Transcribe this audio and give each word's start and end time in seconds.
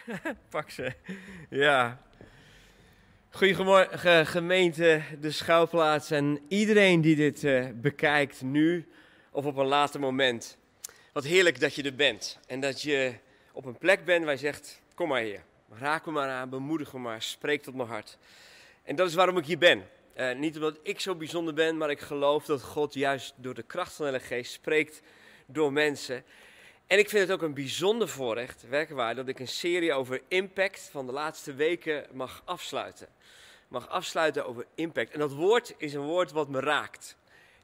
Pak 0.50 0.70
ze. 0.70 0.92
Ja. 1.50 2.02
Goedemorgen 3.30 4.26
gemeente, 4.26 5.02
de 5.20 5.30
schouwplaats 5.30 6.10
en 6.10 6.40
iedereen 6.48 7.00
die 7.00 7.16
dit 7.16 7.42
uh, 7.42 7.66
bekijkt 7.74 8.42
nu 8.42 8.88
of 9.30 9.44
op 9.44 9.56
een 9.56 9.66
later 9.66 10.00
moment. 10.00 10.56
Wat 11.12 11.24
heerlijk 11.24 11.60
dat 11.60 11.74
je 11.74 11.82
er 11.82 11.94
bent 11.94 12.38
en 12.46 12.60
dat 12.60 12.82
je 12.82 13.14
op 13.52 13.64
een 13.64 13.78
plek 13.78 14.04
bent 14.04 14.24
waar 14.24 14.32
je 14.32 14.38
zegt, 14.38 14.80
kom 14.94 15.08
maar 15.08 15.20
hier. 15.20 15.42
Raak 15.78 16.06
me 16.06 16.12
maar 16.12 16.28
aan, 16.28 16.50
bemoedig 16.50 16.92
me 16.92 16.98
maar, 16.98 17.22
spreek 17.22 17.62
tot 17.62 17.74
mijn 17.74 17.88
hart. 17.88 18.18
En 18.82 18.96
dat 18.96 19.08
is 19.08 19.14
waarom 19.14 19.38
ik 19.38 19.46
hier 19.46 19.58
ben. 19.58 19.88
Uh, 20.16 20.34
niet 20.34 20.54
omdat 20.54 20.78
ik 20.82 21.00
zo 21.00 21.14
bijzonder 21.14 21.54
ben, 21.54 21.76
maar 21.76 21.90
ik 21.90 22.00
geloof 22.00 22.44
dat 22.44 22.62
God 22.62 22.94
juist 22.94 23.34
door 23.36 23.54
de 23.54 23.62
kracht 23.62 23.92
van 23.92 24.12
de 24.12 24.20
Geest 24.20 24.52
spreekt 24.52 25.02
door 25.46 25.72
mensen. 25.72 26.24
En 26.92 26.98
ik 26.98 27.08
vind 27.08 27.28
het 27.28 27.32
ook 27.32 27.42
een 27.42 27.54
bijzonder 27.54 28.08
voorrecht, 28.08 28.68
werkelijk 28.68 29.16
dat 29.16 29.28
ik 29.28 29.38
een 29.38 29.48
serie 29.48 29.92
over 29.92 30.22
impact 30.28 30.88
van 30.90 31.06
de 31.06 31.12
laatste 31.12 31.54
weken 31.54 32.06
mag 32.12 32.42
afsluiten. 32.44 33.08
Mag 33.68 33.88
afsluiten 33.88 34.46
over 34.46 34.66
impact. 34.74 35.10
En 35.10 35.18
dat 35.18 35.32
woord 35.32 35.74
is 35.76 35.94
een 35.94 36.02
woord 36.02 36.32
wat 36.32 36.48
me 36.48 36.60
raakt. 36.60 37.16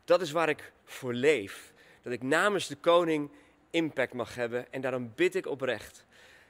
Dat 0.05 0.21
is 0.21 0.31
waar 0.31 0.49
ik 0.49 0.73
voor 0.85 1.13
leef. 1.13 1.73
Dat 2.03 2.13
ik 2.13 2.23
namens 2.23 2.67
de 2.67 2.77
koning 2.77 3.31
impact 3.71 4.13
mag 4.13 4.35
hebben. 4.35 4.73
En 4.73 4.81
daarom 4.81 5.13
bid 5.15 5.35
ik 5.35 5.47
oprecht 5.47 6.05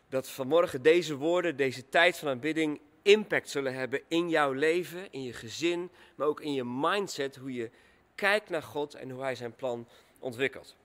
dat 0.08 0.28
vanmorgen 0.28 0.82
deze 0.82 1.16
woorden, 1.16 1.56
deze 1.56 1.88
tijd 1.88 2.18
van 2.18 2.28
aanbidding, 2.28 2.80
impact 3.02 3.50
zullen 3.50 3.74
hebben 3.74 4.00
in 4.08 4.28
jouw 4.28 4.52
leven, 4.52 5.12
in 5.12 5.22
je 5.22 5.32
gezin, 5.32 5.90
maar 6.14 6.26
ook 6.26 6.40
in 6.40 6.52
je 6.52 6.64
mindset, 6.64 7.36
hoe 7.36 7.52
je 7.52 7.70
kijkt 8.14 8.48
naar 8.48 8.62
God 8.62 8.94
en 8.94 9.10
hoe 9.10 9.22
Hij 9.22 9.34
zijn 9.34 9.54
plan 9.54 9.88
ontwikkelt. 10.18 10.76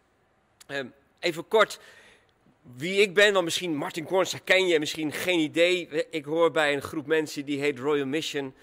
Ehm, 0.68 0.88
even 1.24 1.48
kort 1.48 1.80
wie 2.76 3.02
ik 3.02 3.14
ben, 3.14 3.34
want 3.34 3.46
misschien 3.46 3.76
Martin 3.76 4.06
Korns 4.06 4.36
ken 4.44 4.68
je, 4.68 4.80
misschien 4.80 5.12
geen 5.12 5.40
idee. 5.40 5.88
Ik 6.10 6.26
hoor 6.26 6.52
bij 6.52 6.74
een 6.74 6.82
groep 6.82 7.08
mensen 7.08 7.46
die 7.46 7.60
heet 7.60 7.80
Royal 7.80 8.06
Mission. 8.06 8.54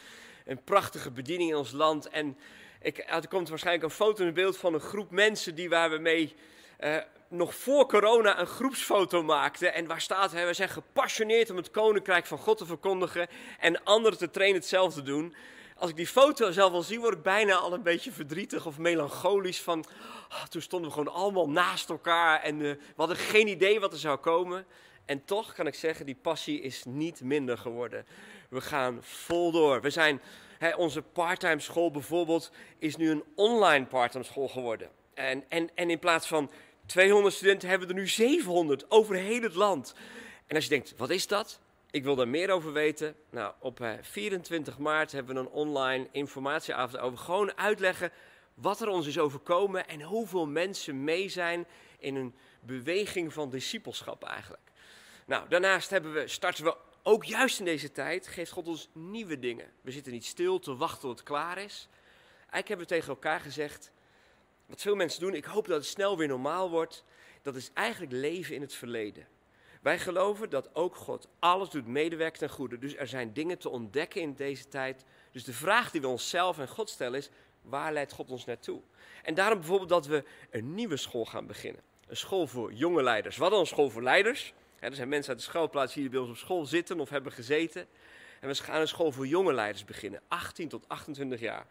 Een 0.44 0.64
prachtige 0.64 1.10
bediening 1.10 1.50
in 1.50 1.56
ons 1.56 1.72
land. 1.72 2.08
En 2.08 2.36
ik, 2.82 2.98
er 3.06 3.28
komt 3.28 3.48
waarschijnlijk 3.48 3.84
een 3.84 3.90
foto 3.90 4.24
in 4.24 4.34
beeld 4.34 4.56
van 4.56 4.74
een 4.74 4.80
groep 4.80 5.10
mensen 5.10 5.54
die 5.54 5.68
waar 5.68 5.90
we 5.90 5.98
mee 5.98 6.34
uh, 6.80 6.96
nog 7.28 7.54
voor 7.54 7.86
corona 7.86 8.40
een 8.40 8.46
groepsfoto 8.46 9.22
maakten. 9.22 9.74
En 9.74 9.86
waar 9.86 10.00
staat, 10.00 10.32
we 10.32 10.54
zijn 10.54 10.68
gepassioneerd 10.68 11.50
om 11.50 11.56
het 11.56 11.70
koninkrijk 11.70 12.26
van 12.26 12.38
God 12.38 12.58
te 12.58 12.66
verkondigen 12.66 13.28
en 13.58 13.84
anderen 13.84 14.18
te 14.18 14.30
trainen 14.30 14.60
hetzelfde 14.60 15.02
doen 15.02 15.34
als 15.80 15.90
ik 15.90 15.96
die 15.96 16.06
foto 16.06 16.50
zelf 16.50 16.72
al 16.72 16.82
zie, 16.82 17.00
word 17.00 17.14
ik 17.14 17.22
bijna 17.22 17.54
al 17.54 17.72
een 17.72 17.82
beetje 17.82 18.12
verdrietig 18.12 18.66
of 18.66 18.78
melancholisch. 18.78 19.60
Van, 19.60 19.84
oh, 20.28 20.42
toen 20.42 20.62
stonden 20.62 20.88
we 20.90 20.96
gewoon 20.96 21.14
allemaal 21.14 21.48
naast 21.48 21.88
elkaar 21.88 22.42
en 22.42 22.60
uh, 22.60 22.70
we 22.70 22.94
hadden 22.96 23.16
geen 23.16 23.48
idee 23.48 23.80
wat 23.80 23.92
er 23.92 23.98
zou 23.98 24.18
komen. 24.18 24.66
En 25.04 25.24
toch 25.24 25.52
kan 25.52 25.66
ik 25.66 25.74
zeggen, 25.74 26.06
die 26.06 26.18
passie 26.22 26.60
is 26.60 26.84
niet 26.84 27.20
minder 27.20 27.58
geworden. 27.58 28.06
We 28.48 28.60
gaan 28.60 28.98
vol 29.00 29.52
door. 29.52 29.80
We 29.80 29.90
zijn, 29.90 30.20
hè, 30.58 30.74
onze 30.74 31.02
parttime 31.02 31.60
school 31.60 31.90
bijvoorbeeld 31.90 32.50
is 32.78 32.96
nu 32.96 33.10
een 33.10 33.24
online 33.34 33.86
parttime 33.86 34.24
school 34.24 34.48
geworden. 34.48 34.88
En, 35.14 35.44
en, 35.48 35.70
en 35.74 35.90
in 35.90 35.98
plaats 35.98 36.26
van 36.26 36.50
200 36.86 37.34
studenten 37.34 37.68
hebben 37.68 37.88
we 37.88 37.94
er 37.94 38.00
nu 38.00 38.08
700 38.08 38.90
over 38.90 39.14
heel 39.14 39.42
het 39.42 39.54
land. 39.54 39.94
En 40.46 40.54
als 40.54 40.64
je 40.64 40.70
denkt, 40.70 40.94
wat 40.96 41.10
is 41.10 41.26
dat? 41.26 41.60
Ik 41.90 42.04
wil 42.04 42.14
daar 42.14 42.28
meer 42.28 42.50
over 42.50 42.72
weten. 42.72 43.16
Nou, 43.30 43.54
op 43.58 43.98
24 44.00 44.74
eh, 44.74 44.80
maart 44.80 45.12
hebben 45.12 45.34
we 45.34 45.40
een 45.40 45.48
online 45.48 46.08
informatieavond 46.12 47.02
over. 47.02 47.18
Gewoon 47.18 47.56
uitleggen 47.56 48.12
wat 48.54 48.80
er 48.80 48.88
ons 48.88 49.06
is 49.06 49.18
overkomen 49.18 49.88
en 49.88 50.02
hoeveel 50.02 50.46
mensen 50.46 51.04
mee 51.04 51.28
zijn 51.28 51.66
in 51.98 52.14
een 52.14 52.34
beweging 52.60 53.32
van 53.32 53.50
discipelschap 53.50 54.24
eigenlijk. 54.24 54.62
Nou, 55.26 55.48
daarnaast 55.48 55.90
hebben 55.90 56.12
we, 56.12 56.28
starten 56.28 56.64
we 56.64 56.76
ook 57.02 57.24
juist 57.24 57.58
in 57.58 57.64
deze 57.64 57.92
tijd, 57.92 58.26
geeft 58.26 58.50
God 58.50 58.68
ons 58.68 58.88
nieuwe 58.92 59.38
dingen. 59.38 59.70
We 59.80 59.90
zitten 59.90 60.12
niet 60.12 60.24
stil 60.24 60.58
te 60.58 60.76
wachten 60.76 61.00
tot 61.00 61.18
het 61.18 61.28
klaar 61.28 61.58
is. 61.58 61.88
Eigenlijk 62.36 62.68
hebben 62.68 62.86
we 62.86 62.94
tegen 62.94 63.08
elkaar 63.08 63.40
gezegd, 63.40 63.92
wat 64.66 64.80
veel 64.80 64.94
mensen 64.94 65.20
doen, 65.20 65.34
ik 65.34 65.44
hoop 65.44 65.66
dat 65.66 65.76
het 65.76 65.86
snel 65.86 66.16
weer 66.18 66.28
normaal 66.28 66.70
wordt. 66.70 67.04
Dat 67.42 67.56
is 67.56 67.70
eigenlijk 67.74 68.12
leven 68.12 68.54
in 68.54 68.60
het 68.60 68.74
verleden. 68.74 69.26
Wij 69.80 69.98
geloven 69.98 70.50
dat 70.50 70.74
ook 70.74 70.96
God 70.96 71.28
alles 71.38 71.70
doet 71.70 71.86
medewerken 71.86 72.38
ten 72.38 72.50
goede. 72.50 72.78
Dus 72.78 72.96
er 72.96 73.08
zijn 73.08 73.32
dingen 73.32 73.58
te 73.58 73.68
ontdekken 73.68 74.20
in 74.20 74.34
deze 74.34 74.68
tijd. 74.68 75.04
Dus 75.32 75.44
de 75.44 75.52
vraag 75.52 75.90
die 75.90 76.00
we 76.00 76.06
onszelf 76.06 76.58
en 76.58 76.68
God 76.68 76.90
stellen 76.90 77.18
is, 77.18 77.30
waar 77.62 77.92
leidt 77.92 78.12
God 78.12 78.30
ons 78.30 78.44
naartoe? 78.44 78.80
En 79.22 79.34
daarom 79.34 79.58
bijvoorbeeld 79.58 79.88
dat 79.88 80.06
we 80.06 80.24
een 80.50 80.74
nieuwe 80.74 80.96
school 80.96 81.24
gaan 81.24 81.46
beginnen. 81.46 81.82
Een 82.06 82.16
school 82.16 82.46
voor 82.46 82.72
jonge 82.72 83.02
leiders. 83.02 83.36
Wat 83.36 83.50
dan 83.50 83.60
een 83.60 83.66
school 83.66 83.90
voor 83.90 84.02
leiders? 84.02 84.54
er 84.80 84.94
zijn 84.94 85.08
mensen 85.08 85.30
uit 85.30 85.38
de 85.38 85.50
schoolplaats 85.50 85.94
die 85.94 86.08
bij 86.08 86.20
ons 86.20 86.30
op 86.30 86.36
school 86.36 86.66
zitten 86.66 87.00
of 87.00 87.08
hebben 87.08 87.32
gezeten. 87.32 87.86
En 88.40 88.48
we 88.48 88.54
gaan 88.54 88.80
een 88.80 88.88
school 88.88 89.12
voor 89.12 89.26
jonge 89.26 89.52
leiders 89.52 89.84
beginnen. 89.84 90.20
18 90.28 90.68
tot 90.68 90.88
28 90.88 91.40
jaar. 91.40 91.66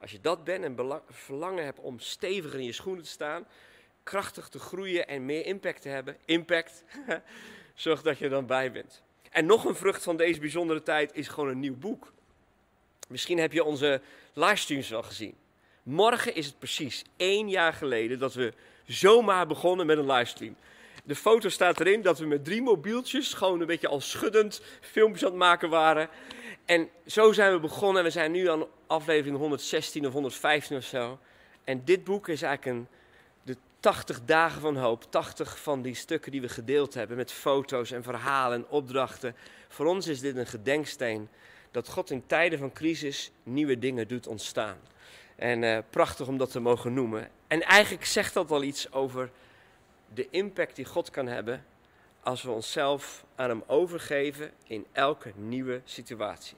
Als 0.00 0.10
je 0.10 0.20
dat 0.20 0.44
bent 0.44 0.64
en 0.64 1.02
verlangen 1.08 1.64
hebt 1.64 1.78
om 1.78 1.98
steviger 1.98 2.58
in 2.58 2.64
je 2.64 2.72
schoenen 2.72 3.02
te 3.02 3.10
staan, 3.10 3.46
krachtig 4.04 4.48
te 4.48 4.58
groeien 4.58 5.08
en 5.08 5.24
meer 5.24 5.46
impact 5.46 5.82
te 5.82 5.88
hebben, 5.88 6.16
impact, 6.24 6.84
zorg 7.74 8.02
dat 8.02 8.18
je 8.18 8.24
er 8.24 8.30
dan 8.30 8.46
bij 8.46 8.72
bent. 8.72 9.02
En 9.30 9.46
nog 9.46 9.64
een 9.64 9.74
vrucht 9.74 10.02
van 10.02 10.16
deze 10.16 10.40
bijzondere 10.40 10.82
tijd 10.82 11.14
is 11.14 11.28
gewoon 11.28 11.48
een 11.48 11.60
nieuw 11.60 11.76
boek. 11.76 12.12
Misschien 13.08 13.38
heb 13.38 13.52
je 13.52 13.64
onze 13.64 14.00
livestreams 14.32 14.88
wel 14.88 15.02
gezien. 15.02 15.34
Morgen 15.82 16.34
is 16.34 16.46
het 16.46 16.58
precies 16.58 17.04
één 17.16 17.48
jaar 17.48 17.72
geleden 17.72 18.18
dat 18.18 18.34
we 18.34 18.52
zomaar 18.86 19.46
begonnen 19.46 19.86
met 19.86 19.98
een 19.98 20.12
livestream. 20.12 20.56
De 21.04 21.14
foto 21.14 21.48
staat 21.48 21.80
erin 21.80 22.02
dat 22.02 22.18
we 22.18 22.26
met 22.26 22.44
drie 22.44 22.62
mobieltjes 22.62 23.32
gewoon 23.32 23.60
een 23.60 23.66
beetje 23.66 23.88
al 23.88 24.00
schuddend 24.00 24.62
filmpjes 24.80 25.24
aan 25.24 25.30
het 25.30 25.38
maken 25.38 25.68
waren. 25.68 26.08
En 26.64 26.88
zo 27.06 27.32
zijn 27.32 27.52
we 27.52 27.60
begonnen 27.60 27.98
en 27.98 28.04
we 28.04 28.10
zijn 28.10 28.32
nu 28.32 28.48
aan 28.48 28.66
aflevering 28.86 29.36
116 29.36 30.06
of 30.06 30.12
115 30.12 30.76
of 30.76 30.84
zo. 30.84 31.18
En 31.64 31.84
dit 31.84 32.04
boek 32.04 32.28
is 32.28 32.42
eigenlijk 32.42 32.76
een 32.76 32.88
80 33.84 34.24
dagen 34.24 34.60
van 34.60 34.76
hoop, 34.76 35.04
80 35.10 35.58
van 35.60 35.82
die 35.82 35.94
stukken 35.94 36.32
die 36.32 36.40
we 36.40 36.48
gedeeld 36.48 36.94
hebben 36.94 37.16
met 37.16 37.32
foto's 37.32 37.90
en 37.90 38.02
verhalen 38.02 38.58
en 38.58 38.68
opdrachten. 38.68 39.36
Voor 39.68 39.86
ons 39.86 40.06
is 40.06 40.20
dit 40.20 40.36
een 40.36 40.46
gedenksteen 40.46 41.28
dat 41.70 41.88
God 41.88 42.10
in 42.10 42.26
tijden 42.26 42.58
van 42.58 42.72
crisis 42.72 43.30
nieuwe 43.42 43.78
dingen 43.78 44.08
doet 44.08 44.26
ontstaan. 44.26 44.76
En 45.36 45.62
uh, 45.62 45.78
prachtig 45.90 46.26
om 46.26 46.38
dat 46.38 46.50
te 46.50 46.60
mogen 46.60 46.94
noemen. 46.94 47.28
En 47.46 47.62
eigenlijk 47.62 48.04
zegt 48.04 48.34
dat 48.34 48.50
al 48.50 48.62
iets 48.62 48.92
over 48.92 49.30
de 50.14 50.26
impact 50.30 50.76
die 50.76 50.84
God 50.84 51.10
kan 51.10 51.26
hebben 51.26 51.64
als 52.22 52.42
we 52.42 52.50
onszelf 52.50 53.24
aan 53.34 53.48
Hem 53.48 53.62
overgeven 53.66 54.50
in 54.66 54.86
elke 54.92 55.32
nieuwe 55.36 55.80
situatie. 55.84 56.56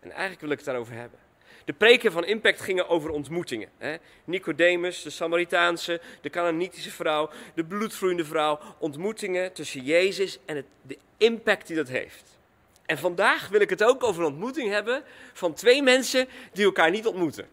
En 0.00 0.10
eigenlijk 0.10 0.40
wil 0.40 0.50
ik 0.50 0.56
het 0.56 0.66
daarover 0.66 0.94
hebben. 0.94 1.23
De 1.64 1.72
preken 1.72 2.12
van 2.12 2.24
Impact 2.24 2.60
gingen 2.60 2.88
over 2.88 3.10
ontmoetingen. 3.10 3.68
Hè? 3.78 3.96
Nicodemus, 4.24 5.02
de 5.02 5.10
Samaritaanse, 5.10 6.00
de 6.20 6.30
Canaanitische 6.30 6.90
vrouw, 6.90 7.30
de 7.54 7.64
bloedvloeiende 7.64 8.24
vrouw. 8.24 8.60
Ontmoetingen 8.78 9.52
tussen 9.52 9.82
Jezus 9.82 10.38
en 10.44 10.56
het, 10.56 10.66
de 10.82 10.98
impact 11.16 11.66
die 11.66 11.76
dat 11.76 11.88
heeft. 11.88 12.38
En 12.86 12.98
vandaag 12.98 13.48
wil 13.48 13.60
ik 13.60 13.70
het 13.70 13.84
ook 13.84 14.04
over 14.04 14.22
een 14.22 14.28
ontmoeting 14.28 14.70
hebben 14.70 15.02
van 15.32 15.54
twee 15.54 15.82
mensen 15.82 16.28
die 16.52 16.64
elkaar 16.64 16.90
niet 16.90 17.06
ontmoeten. 17.06 17.48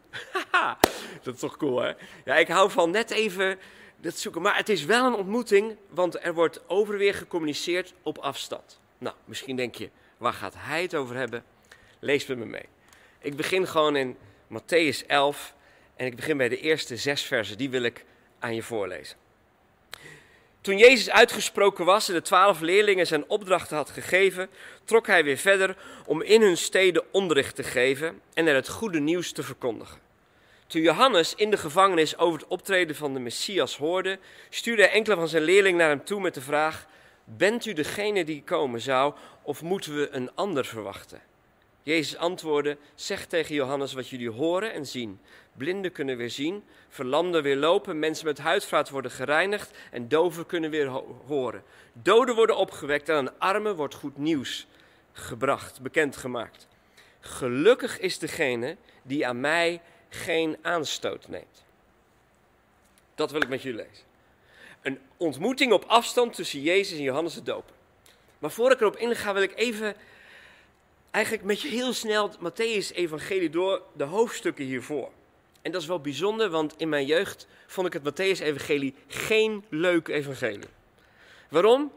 dat 1.23 1.33
is 1.33 1.39
toch 1.39 1.57
cool, 1.57 1.81
hè? 1.81 1.91
Ja, 2.25 2.35
ik 2.35 2.47
hou 2.47 2.71
van 2.71 2.91
net 2.91 3.11
even 3.11 3.59
dat 3.97 4.17
zoeken. 4.17 4.41
Maar 4.41 4.55
het 4.55 4.69
is 4.69 4.85
wel 4.85 5.05
een 5.05 5.15
ontmoeting, 5.15 5.75
want 5.89 6.23
er 6.23 6.33
wordt 6.33 6.69
overweer 6.69 7.13
gecommuniceerd 7.13 7.93
op 8.03 8.17
afstand. 8.17 8.79
Nou, 8.97 9.15
misschien 9.25 9.55
denk 9.55 9.75
je, 9.75 9.89
waar 10.17 10.33
gaat 10.33 10.53
hij 10.57 10.81
het 10.81 10.95
over 10.95 11.15
hebben? 11.15 11.43
Lees 11.99 12.25
met 12.25 12.37
me 12.37 12.45
mee. 12.45 12.65
Ik 13.21 13.35
begin 13.35 13.67
gewoon 13.67 13.95
in 13.95 14.17
Matthäus 14.47 15.05
11 15.07 15.53
en 15.95 16.05
ik 16.05 16.15
begin 16.15 16.37
bij 16.37 16.49
de 16.49 16.59
eerste 16.59 16.97
zes 16.97 17.21
versen. 17.21 17.57
Die 17.57 17.69
wil 17.69 17.83
ik 17.83 18.05
aan 18.39 18.55
je 18.55 18.63
voorlezen. 18.63 19.17
Toen 20.61 20.77
Jezus 20.77 21.09
uitgesproken 21.09 21.85
was 21.85 22.07
en 22.07 22.13
de 22.13 22.21
twaalf 22.21 22.59
leerlingen 22.59 23.07
zijn 23.07 23.29
opdrachten 23.29 23.77
had 23.77 23.89
gegeven, 23.89 24.49
trok 24.85 25.07
hij 25.07 25.23
weer 25.23 25.37
verder 25.37 25.75
om 26.05 26.21
in 26.21 26.41
hun 26.41 26.57
steden 26.57 27.03
onderricht 27.11 27.55
te 27.55 27.63
geven 27.63 28.21
en 28.33 28.47
er 28.47 28.55
het 28.55 28.69
goede 28.69 28.99
nieuws 28.99 29.31
te 29.31 29.43
verkondigen. 29.43 29.99
Toen 30.67 30.81
Johannes 30.81 31.35
in 31.35 31.51
de 31.51 31.57
gevangenis 31.57 32.17
over 32.17 32.39
het 32.39 32.47
optreden 32.47 32.95
van 32.95 33.13
de 33.13 33.19
Messias 33.19 33.77
hoorde, 33.77 34.19
stuurde 34.49 34.81
hij 34.81 34.91
enkele 34.91 35.15
van 35.15 35.27
zijn 35.27 35.43
leerlingen 35.43 35.77
naar 35.77 35.89
hem 35.89 36.05
toe 36.05 36.21
met 36.21 36.33
de 36.33 36.41
vraag: 36.41 36.85
Bent 37.23 37.65
u 37.65 37.73
degene 37.73 38.23
die 38.23 38.43
komen 38.43 38.81
zou, 38.81 39.13
of 39.41 39.61
moeten 39.61 39.95
we 39.95 40.09
een 40.09 40.35
ander 40.35 40.65
verwachten? 40.65 41.21
Jezus 41.83 42.17
antwoordde: 42.17 42.77
Zeg 42.95 43.25
tegen 43.25 43.55
Johannes 43.55 43.93
wat 43.93 44.09
jullie 44.09 44.29
horen 44.29 44.73
en 44.73 44.85
zien. 44.85 45.19
Blinden 45.57 45.91
kunnen 45.91 46.17
weer 46.17 46.29
zien, 46.29 46.63
verlamden 46.89 47.43
weer 47.43 47.55
lopen, 47.55 47.99
mensen 47.99 48.25
met 48.25 48.37
huidvaat 48.37 48.89
worden 48.89 49.11
gereinigd 49.11 49.77
en 49.91 50.07
doven 50.07 50.45
kunnen 50.45 50.69
weer 50.69 50.87
horen. 51.27 51.63
Doden 51.93 52.35
worden 52.35 52.57
opgewekt 52.57 53.09
en 53.09 53.15
aan 53.15 53.39
armen 53.39 53.75
wordt 53.75 53.95
goed 53.95 54.17
nieuws 54.17 54.67
gebracht, 55.13 55.81
bekendgemaakt. 55.81 56.67
Gelukkig 57.19 57.99
is 57.99 58.19
degene 58.19 58.77
die 59.03 59.27
aan 59.27 59.39
mij 59.39 59.81
geen 60.09 60.57
aanstoot 60.61 61.27
neemt. 61.27 61.65
Dat 63.15 63.31
wil 63.31 63.41
ik 63.41 63.49
met 63.49 63.61
jullie 63.61 63.85
lezen. 63.85 64.05
Een 64.81 64.99
ontmoeting 65.17 65.71
op 65.71 65.83
afstand 65.87 66.33
tussen 66.33 66.61
Jezus 66.61 66.97
en 66.97 67.03
Johannes 67.03 67.33
de 67.33 67.43
Doper. 67.43 67.75
Maar 68.39 68.51
voor 68.51 68.71
ik 68.71 68.79
erop 68.79 68.97
inga, 68.97 69.33
wil 69.33 69.43
ik 69.43 69.55
even 69.55 69.95
eigenlijk 71.11 71.45
met 71.45 71.61
je 71.61 71.67
heel 71.67 71.93
snel 71.93 72.29
het 72.29 72.37
Matthäus-evangelie 72.37 73.49
door 73.49 73.81
de 73.93 74.03
hoofdstukken 74.03 74.65
hiervoor. 74.65 75.11
En 75.61 75.71
dat 75.71 75.81
is 75.81 75.87
wel 75.87 75.99
bijzonder, 75.99 76.49
want 76.49 76.73
in 76.77 76.89
mijn 76.89 77.05
jeugd 77.05 77.47
vond 77.67 77.87
ik 77.87 77.93
het 77.93 78.03
Matthäus-evangelie 78.03 78.95
geen 79.07 79.65
leuk 79.69 80.07
evangelie. 80.07 80.69
Waarom? 81.49 81.91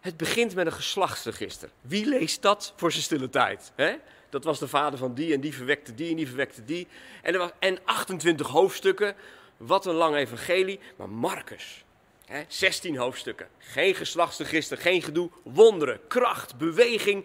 Het 0.00 0.16
begint 0.16 0.54
met 0.54 0.66
een 0.66 0.72
geslachtsregister. 0.72 1.70
Wie 1.80 2.06
leest 2.06 2.42
dat 2.42 2.72
voor 2.76 2.92
zijn 2.92 3.02
stille 3.02 3.30
tijd? 3.30 3.72
Hè? 3.74 3.94
Dat 4.30 4.44
was 4.44 4.58
de 4.58 4.68
vader 4.68 4.98
van 4.98 5.14
die 5.14 5.34
en 5.34 5.40
die 5.40 5.54
verwekte 5.54 5.94
die 5.94 6.10
en 6.10 6.16
die 6.16 6.26
verwekte 6.26 6.64
die. 6.64 6.86
En, 7.22 7.32
er 7.32 7.38
was, 7.38 7.50
en 7.58 7.78
28 7.84 8.46
hoofdstukken. 8.46 9.14
Wat 9.56 9.86
een 9.86 9.94
lang 9.94 10.16
evangelie. 10.16 10.80
Maar 10.96 11.08
Marcus, 11.08 11.84
hè, 12.24 12.42
16 12.48 12.96
hoofdstukken. 12.96 13.48
Geen 13.58 13.94
geslachtsregister, 13.94 14.78
geen 14.78 15.02
gedoe. 15.02 15.30
Wonderen, 15.42 16.00
kracht, 16.08 16.56
beweging, 16.56 17.24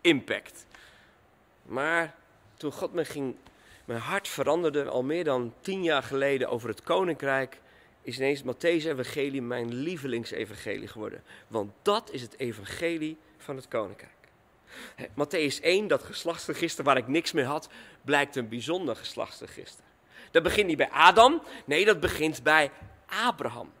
impact. 0.00 0.66
Maar 1.70 2.14
toen 2.56 2.72
God 2.72 2.92
me 2.92 3.04
ging, 3.04 3.34
mijn 3.84 4.00
hart 4.00 4.28
veranderde 4.28 4.84
al 4.84 5.02
meer 5.02 5.24
dan 5.24 5.54
tien 5.60 5.82
jaar 5.82 6.02
geleden 6.02 6.48
over 6.48 6.68
het 6.68 6.82
koninkrijk, 6.82 7.60
is 8.02 8.16
ineens 8.16 8.42
Matthäus 8.42 8.86
evangelie 8.86 9.42
mijn 9.42 9.74
lievelingsevangelie 9.74 10.88
geworden. 10.88 11.22
Want 11.48 11.72
dat 11.82 12.10
is 12.12 12.22
het 12.22 12.38
evangelie 12.38 13.16
van 13.38 13.56
het 13.56 13.68
koninkrijk. 13.68 14.12
Matthäus 14.96 15.62
1, 15.62 15.88
dat 15.88 16.02
geslachtsregister 16.02 16.84
waar 16.84 16.96
ik 16.96 17.08
niks 17.08 17.32
mee 17.32 17.44
had, 17.44 17.68
blijkt 18.02 18.36
een 18.36 18.48
bijzonder 18.48 18.96
geslachtsregister. 18.96 19.84
Dat 20.30 20.42
begint 20.42 20.66
niet 20.66 20.76
bij 20.76 20.90
Adam, 20.90 21.42
nee, 21.64 21.84
dat 21.84 22.00
begint 22.00 22.42
bij 22.42 22.70
Abraham. 23.06 23.72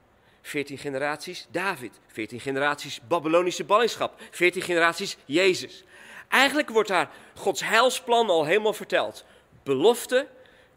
14 0.42 0.78
generaties 0.78 1.46
David, 1.50 2.00
14 2.06 2.40
generaties 2.40 3.00
Babylonische 3.08 3.64
ballingschap, 3.64 4.20
14 4.30 4.62
generaties 4.62 5.16
Jezus. 5.24 5.84
Eigenlijk 6.30 6.68
wordt 6.68 6.88
daar 6.88 7.10
Gods 7.34 7.64
heilsplan 7.64 8.30
al 8.30 8.44
helemaal 8.44 8.72
verteld. 8.72 9.24
Belofte, 9.62 10.26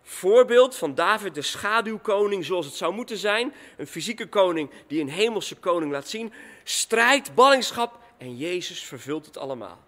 voorbeeld 0.03 0.75
van 0.75 0.95
David, 0.95 1.35
de 1.35 1.41
schaduwkoning 1.41 2.45
zoals 2.45 2.65
het 2.65 2.75
zou 2.75 2.93
moeten 2.93 3.17
zijn. 3.17 3.53
Een 3.77 3.87
fysieke 3.87 4.27
koning 4.27 4.69
die 4.87 5.01
een 5.01 5.09
hemelse 5.09 5.55
koning 5.55 5.91
laat 5.91 6.07
zien. 6.07 6.33
Strijd, 6.63 7.35
ballingschap 7.35 7.99
en 8.17 8.37
Jezus 8.37 8.83
vervult 8.83 9.25
het 9.25 9.37
allemaal. 9.37 9.79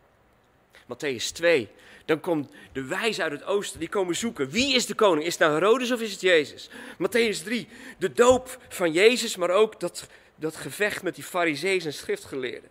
Matthäus 0.83 1.31
2. 1.33 1.69
Dan 2.05 2.19
komt 2.19 2.51
de 2.73 2.83
wijze 2.83 3.23
uit 3.23 3.31
het 3.31 3.43
oosten, 3.43 3.79
die 3.79 3.89
komen 3.89 4.15
zoeken. 4.15 4.49
Wie 4.49 4.75
is 4.75 4.85
de 4.85 4.95
koning? 4.95 5.25
Is 5.25 5.33
het 5.33 5.41
nou 5.41 5.53
Herodes 5.53 5.91
of 5.91 6.01
is 6.01 6.11
het 6.11 6.21
Jezus? 6.21 6.69
Matthäus 6.93 7.43
3. 7.43 7.67
De 7.97 8.13
doop 8.13 8.57
van 8.69 8.91
Jezus, 8.91 9.35
maar 9.35 9.49
ook 9.49 9.79
dat, 9.79 10.07
dat 10.35 10.55
gevecht 10.55 11.03
met 11.03 11.15
die 11.15 11.23
fariseeën 11.23 11.81
en 11.81 11.93
schriftgeleerden. 11.93 12.69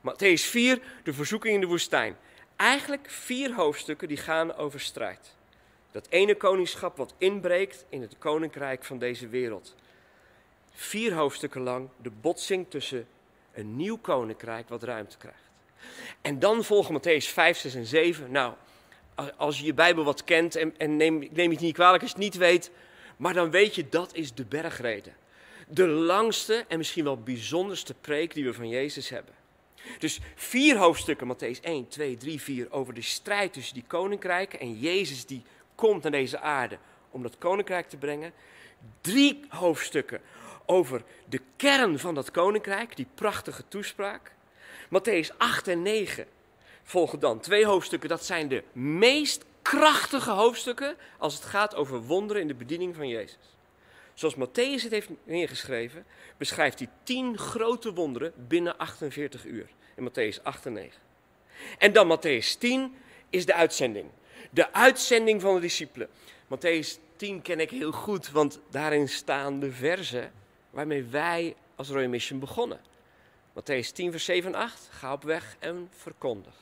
Matthäus 0.00 0.42
4. 0.42 0.80
De 1.02 1.12
verzoeking 1.12 1.54
in 1.54 1.60
de 1.60 1.66
woestijn. 1.66 2.16
Eigenlijk 2.56 3.10
vier 3.10 3.54
hoofdstukken 3.54 4.08
die 4.08 4.16
gaan 4.16 4.54
over 4.54 4.80
strijd. 4.80 5.34
Dat 5.90 6.06
ene 6.08 6.34
koningschap 6.34 6.96
wat 6.96 7.14
inbreekt 7.18 7.84
in 7.88 8.00
het 8.00 8.18
koninkrijk 8.18 8.84
van 8.84 8.98
deze 8.98 9.28
wereld. 9.28 9.74
Vier 10.72 11.14
hoofdstukken 11.14 11.60
lang 11.60 11.88
de 11.96 12.10
botsing 12.10 12.66
tussen 12.68 13.06
een 13.52 13.76
nieuw 13.76 13.96
koninkrijk 13.96 14.68
wat 14.68 14.82
ruimte 14.82 15.16
krijgt. 15.16 15.50
En 16.20 16.38
dan 16.38 16.64
volgen 16.64 17.00
Matthäus 17.00 17.26
5, 17.32 17.58
6 17.58 17.74
en 17.74 17.86
7. 17.86 18.30
Nou, 18.30 18.54
als 19.36 19.58
je 19.58 19.64
je 19.64 19.74
Bijbel 19.74 20.04
wat 20.04 20.24
kent, 20.24 20.56
en, 20.56 20.74
en 20.78 20.96
neem, 20.96 21.18
neem 21.18 21.48
je 21.48 21.56
het 21.56 21.60
niet 21.60 21.74
kwalijk 21.74 22.02
als 22.02 22.10
je 22.10 22.16
het 22.16 22.26
niet 22.26 22.36
weet, 22.36 22.70
maar 23.16 23.34
dan 23.34 23.50
weet 23.50 23.74
je 23.74 23.88
dat 23.88 24.14
is 24.14 24.34
de 24.34 24.44
bergreden. 24.44 25.14
De 25.68 25.86
langste 25.86 26.64
en 26.68 26.78
misschien 26.78 27.04
wel 27.04 27.22
bijzonderste 27.22 27.94
preek 27.94 28.34
die 28.34 28.44
we 28.44 28.54
van 28.54 28.68
Jezus 28.68 29.08
hebben. 29.08 29.34
Dus 29.98 30.20
vier 30.34 30.76
hoofdstukken, 30.76 31.34
Matthäus 31.34 31.60
1, 31.60 31.88
2, 31.88 32.16
3, 32.16 32.40
4, 32.40 32.72
over 32.72 32.94
de 32.94 33.02
strijd 33.02 33.52
tussen 33.52 33.74
die 33.74 33.84
koninkrijken 33.86 34.60
en 34.60 34.78
Jezus 34.78 35.26
die 35.26 35.42
komt 35.74 36.02
naar 36.02 36.12
deze 36.12 36.40
aarde 36.40 36.78
om 37.10 37.22
dat 37.22 37.38
koninkrijk 37.38 37.88
te 37.88 37.96
brengen. 37.96 38.32
Drie 39.00 39.44
hoofdstukken 39.48 40.20
over 40.66 41.02
de 41.28 41.40
kern 41.56 41.98
van 41.98 42.14
dat 42.14 42.30
koninkrijk, 42.30 42.96
die 42.96 43.06
prachtige 43.14 43.64
toespraak. 43.68 44.32
Matthäus 44.86 45.36
8 45.36 45.68
en 45.68 45.82
9 45.82 46.26
volgen 46.82 47.20
dan 47.20 47.40
twee 47.40 47.66
hoofdstukken. 47.66 48.08
Dat 48.08 48.24
zijn 48.24 48.48
de 48.48 48.62
meest 48.72 49.44
krachtige 49.62 50.30
hoofdstukken 50.30 50.96
als 51.18 51.34
het 51.34 51.44
gaat 51.44 51.74
over 51.74 52.02
wonderen 52.02 52.42
in 52.42 52.48
de 52.48 52.54
bediening 52.54 52.94
van 52.94 53.08
Jezus. 53.08 53.53
Zoals 54.14 54.34
Matthäus 54.34 54.82
het 54.82 54.90
heeft 54.90 55.08
neergeschreven, 55.24 56.04
beschrijft 56.36 56.78
hij 56.78 56.88
tien 57.02 57.38
grote 57.38 57.92
wonderen 57.92 58.32
binnen 58.48 58.78
48 58.78 59.44
uur. 59.44 59.68
In 59.96 60.10
Matthäus 60.10 60.42
8 60.42 60.66
en 60.66 60.72
9. 60.72 61.00
En 61.78 61.92
dan 61.92 62.18
Matthäus 62.18 62.58
10 62.58 62.94
is 63.30 63.46
de 63.46 63.54
uitzending. 63.54 64.10
De 64.50 64.72
uitzending 64.72 65.40
van 65.40 65.54
de 65.54 65.60
discipelen. 65.60 66.08
Matthäus 66.44 66.98
10 67.16 67.42
ken 67.42 67.60
ik 67.60 67.70
heel 67.70 67.92
goed, 67.92 68.30
want 68.30 68.60
daarin 68.70 69.08
staan 69.08 69.60
de 69.60 69.72
verzen 69.72 70.32
waarmee 70.70 71.04
wij 71.04 71.56
als 71.76 71.88
Royal 71.88 72.08
Mission 72.08 72.38
begonnen. 72.38 72.80
Matthäus 73.52 73.92
10, 73.92 74.10
vers 74.10 74.24
7 74.24 74.54
en 74.54 74.60
8. 74.60 74.88
Ga 74.90 75.12
op 75.12 75.22
weg 75.22 75.56
en 75.58 75.88
verkondig. 75.96 76.54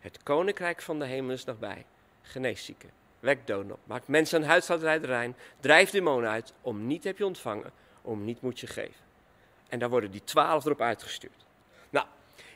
Het 0.00 0.22
koninkrijk 0.22 0.82
van 0.82 0.98
de 0.98 1.04
hemel 1.04 1.32
is 1.32 1.44
nabij. 1.44 1.84
Genees 2.22 2.64
zieken. 2.64 2.90
Wek 3.20 3.46
doden 3.46 3.72
op. 3.72 3.78
Maak 3.84 4.06
mensen 4.06 4.42
aan 4.42 4.48
huishoudrij 4.48 4.98
rein. 4.98 5.36
Drijf 5.60 5.90
demonen 5.90 6.30
uit. 6.30 6.52
Om 6.60 6.86
niet 6.86 7.04
heb 7.04 7.18
je 7.18 7.26
ontvangen. 7.26 7.72
Om 8.02 8.24
niet 8.24 8.40
moet 8.40 8.60
je 8.60 8.66
geven. 8.66 9.06
En 9.68 9.78
daar 9.78 9.90
worden 9.90 10.10
die 10.10 10.24
twaalf 10.24 10.64
erop 10.64 10.80
uitgestuurd. 10.80 11.46
Nou, 11.90 12.06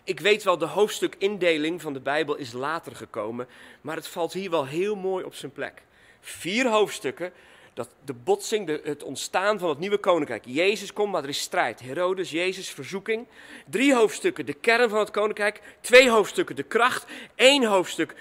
ik 0.04 0.20
weet 0.20 0.42
wel, 0.42 0.58
de 0.58 0.66
hoofdstukindeling 0.66 1.80
van 1.82 1.92
de 1.92 2.00
Bijbel 2.00 2.34
is 2.34 2.52
later 2.52 2.96
gekomen. 2.96 3.48
Maar 3.80 3.96
het 3.96 4.08
valt 4.08 4.32
hier 4.32 4.50
wel 4.50 4.66
heel 4.66 4.96
mooi 4.96 5.24
op 5.24 5.34
zijn 5.34 5.52
plek. 5.52 5.82
Vier 6.20 6.68
hoofdstukken 6.68 7.32
dat 7.74 7.88
de 8.04 8.12
botsing, 8.12 8.66
de, 8.66 8.80
het 8.84 9.02
ontstaan 9.02 9.58
van 9.58 9.68
het 9.68 9.78
nieuwe 9.78 9.98
koninkrijk. 9.98 10.44
Jezus 10.46 10.92
komt, 10.92 11.12
maar 11.12 11.22
er 11.22 11.28
is 11.28 11.40
strijd. 11.40 11.80
Herodes, 11.80 12.30
Jezus, 12.30 12.70
verzoeking. 12.70 13.26
Drie 13.66 13.94
hoofdstukken, 13.94 14.46
de 14.46 14.52
kern 14.52 14.88
van 14.88 14.98
het 14.98 15.10
koninkrijk. 15.10 15.60
Twee 15.80 16.10
hoofdstukken, 16.10 16.56
de 16.56 16.62
kracht. 16.62 17.04
Eén 17.36 17.64
hoofdstuk, 17.64 18.14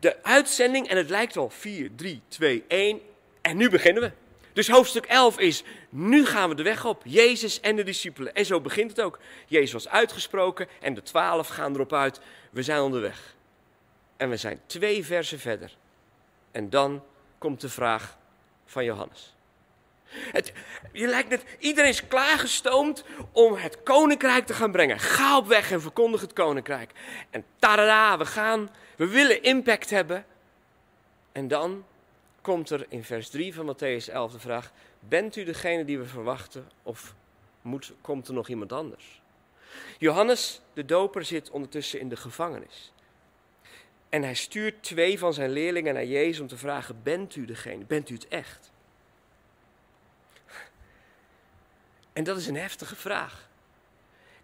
de 0.00 0.22
uitzending. 0.22 0.88
En 0.88 0.96
het 0.96 1.10
lijkt 1.10 1.34
wel 1.34 1.50
4, 1.50 1.90
3, 1.96 2.20
2, 2.28 2.64
1. 2.68 3.00
En 3.42 3.56
nu 3.56 3.70
beginnen 3.70 4.02
we. 4.02 4.12
Dus 4.52 4.68
hoofdstuk 4.68 5.06
11 5.06 5.38
is, 5.38 5.62
nu 5.88 6.26
gaan 6.26 6.48
we 6.48 6.54
de 6.54 6.62
weg 6.62 6.84
op. 6.84 7.02
Jezus 7.04 7.60
en 7.60 7.76
de 7.76 7.82
discipelen. 7.82 8.34
En 8.34 8.44
zo 8.44 8.60
begint 8.60 8.90
het 8.90 9.00
ook. 9.00 9.18
Jezus 9.46 9.72
was 9.72 9.88
uitgesproken 9.88 10.68
en 10.80 10.94
de 10.94 11.02
twaalf 11.02 11.48
gaan 11.48 11.74
erop 11.74 11.92
uit. 11.92 12.20
We 12.50 12.62
zijn 12.62 12.80
onderweg. 12.80 13.34
En 14.16 14.30
we 14.30 14.36
zijn 14.36 14.60
twee 14.66 15.04
versen 15.04 15.38
verder. 15.38 15.76
En 16.50 16.70
dan 16.70 17.02
komt 17.38 17.60
de 17.60 17.68
vraag, 17.68 18.16
van 18.66 18.84
Johannes. 18.84 19.34
Het, 20.08 20.52
je 20.92 21.06
lijkt 21.06 21.28
net, 21.28 21.44
iedereen 21.58 21.90
is 21.90 22.06
klaargestoomd 22.06 23.04
om 23.32 23.54
het 23.54 23.82
koninkrijk 23.82 24.46
te 24.46 24.54
gaan 24.54 24.72
brengen. 24.72 24.98
Ga 24.98 25.36
op 25.36 25.46
weg 25.46 25.70
en 25.70 25.80
verkondig 25.80 26.20
het 26.20 26.32
koninkrijk. 26.32 26.92
En 27.30 27.44
tada, 27.58 28.18
we 28.18 28.26
gaan, 28.26 28.70
we 28.96 29.06
willen 29.06 29.42
impact 29.42 29.90
hebben. 29.90 30.26
En 31.32 31.48
dan 31.48 31.84
komt 32.40 32.70
er 32.70 32.86
in 32.88 33.04
vers 33.04 33.28
3 33.28 33.54
van 33.54 33.74
Matthäus 33.74 34.12
11 34.12 34.32
de 34.32 34.38
vraag: 34.38 34.72
Bent 35.00 35.36
u 35.36 35.44
degene 35.44 35.84
die 35.84 35.98
we 35.98 36.04
verwachten 36.04 36.70
of 36.82 37.14
moet, 37.62 37.92
komt 38.00 38.28
er 38.28 38.34
nog 38.34 38.48
iemand 38.48 38.72
anders? 38.72 39.22
Johannes 39.98 40.60
de 40.72 40.84
Doper 40.84 41.24
zit 41.24 41.50
ondertussen 41.50 42.00
in 42.00 42.08
de 42.08 42.16
gevangenis. 42.16 42.92
En 44.08 44.22
hij 44.22 44.34
stuurt 44.34 44.82
twee 44.82 45.18
van 45.18 45.34
zijn 45.34 45.50
leerlingen 45.50 45.94
naar 45.94 46.04
Jezus 46.04 46.40
om 46.40 46.46
te 46.46 46.56
vragen: 46.56 47.02
Bent 47.02 47.36
u 47.36 47.44
degene? 47.44 47.84
Bent 47.84 48.10
u 48.10 48.14
het 48.14 48.28
echt? 48.28 48.70
En 52.12 52.24
dat 52.24 52.36
is 52.36 52.46
een 52.46 52.56
heftige 52.56 52.96
vraag. 52.96 53.48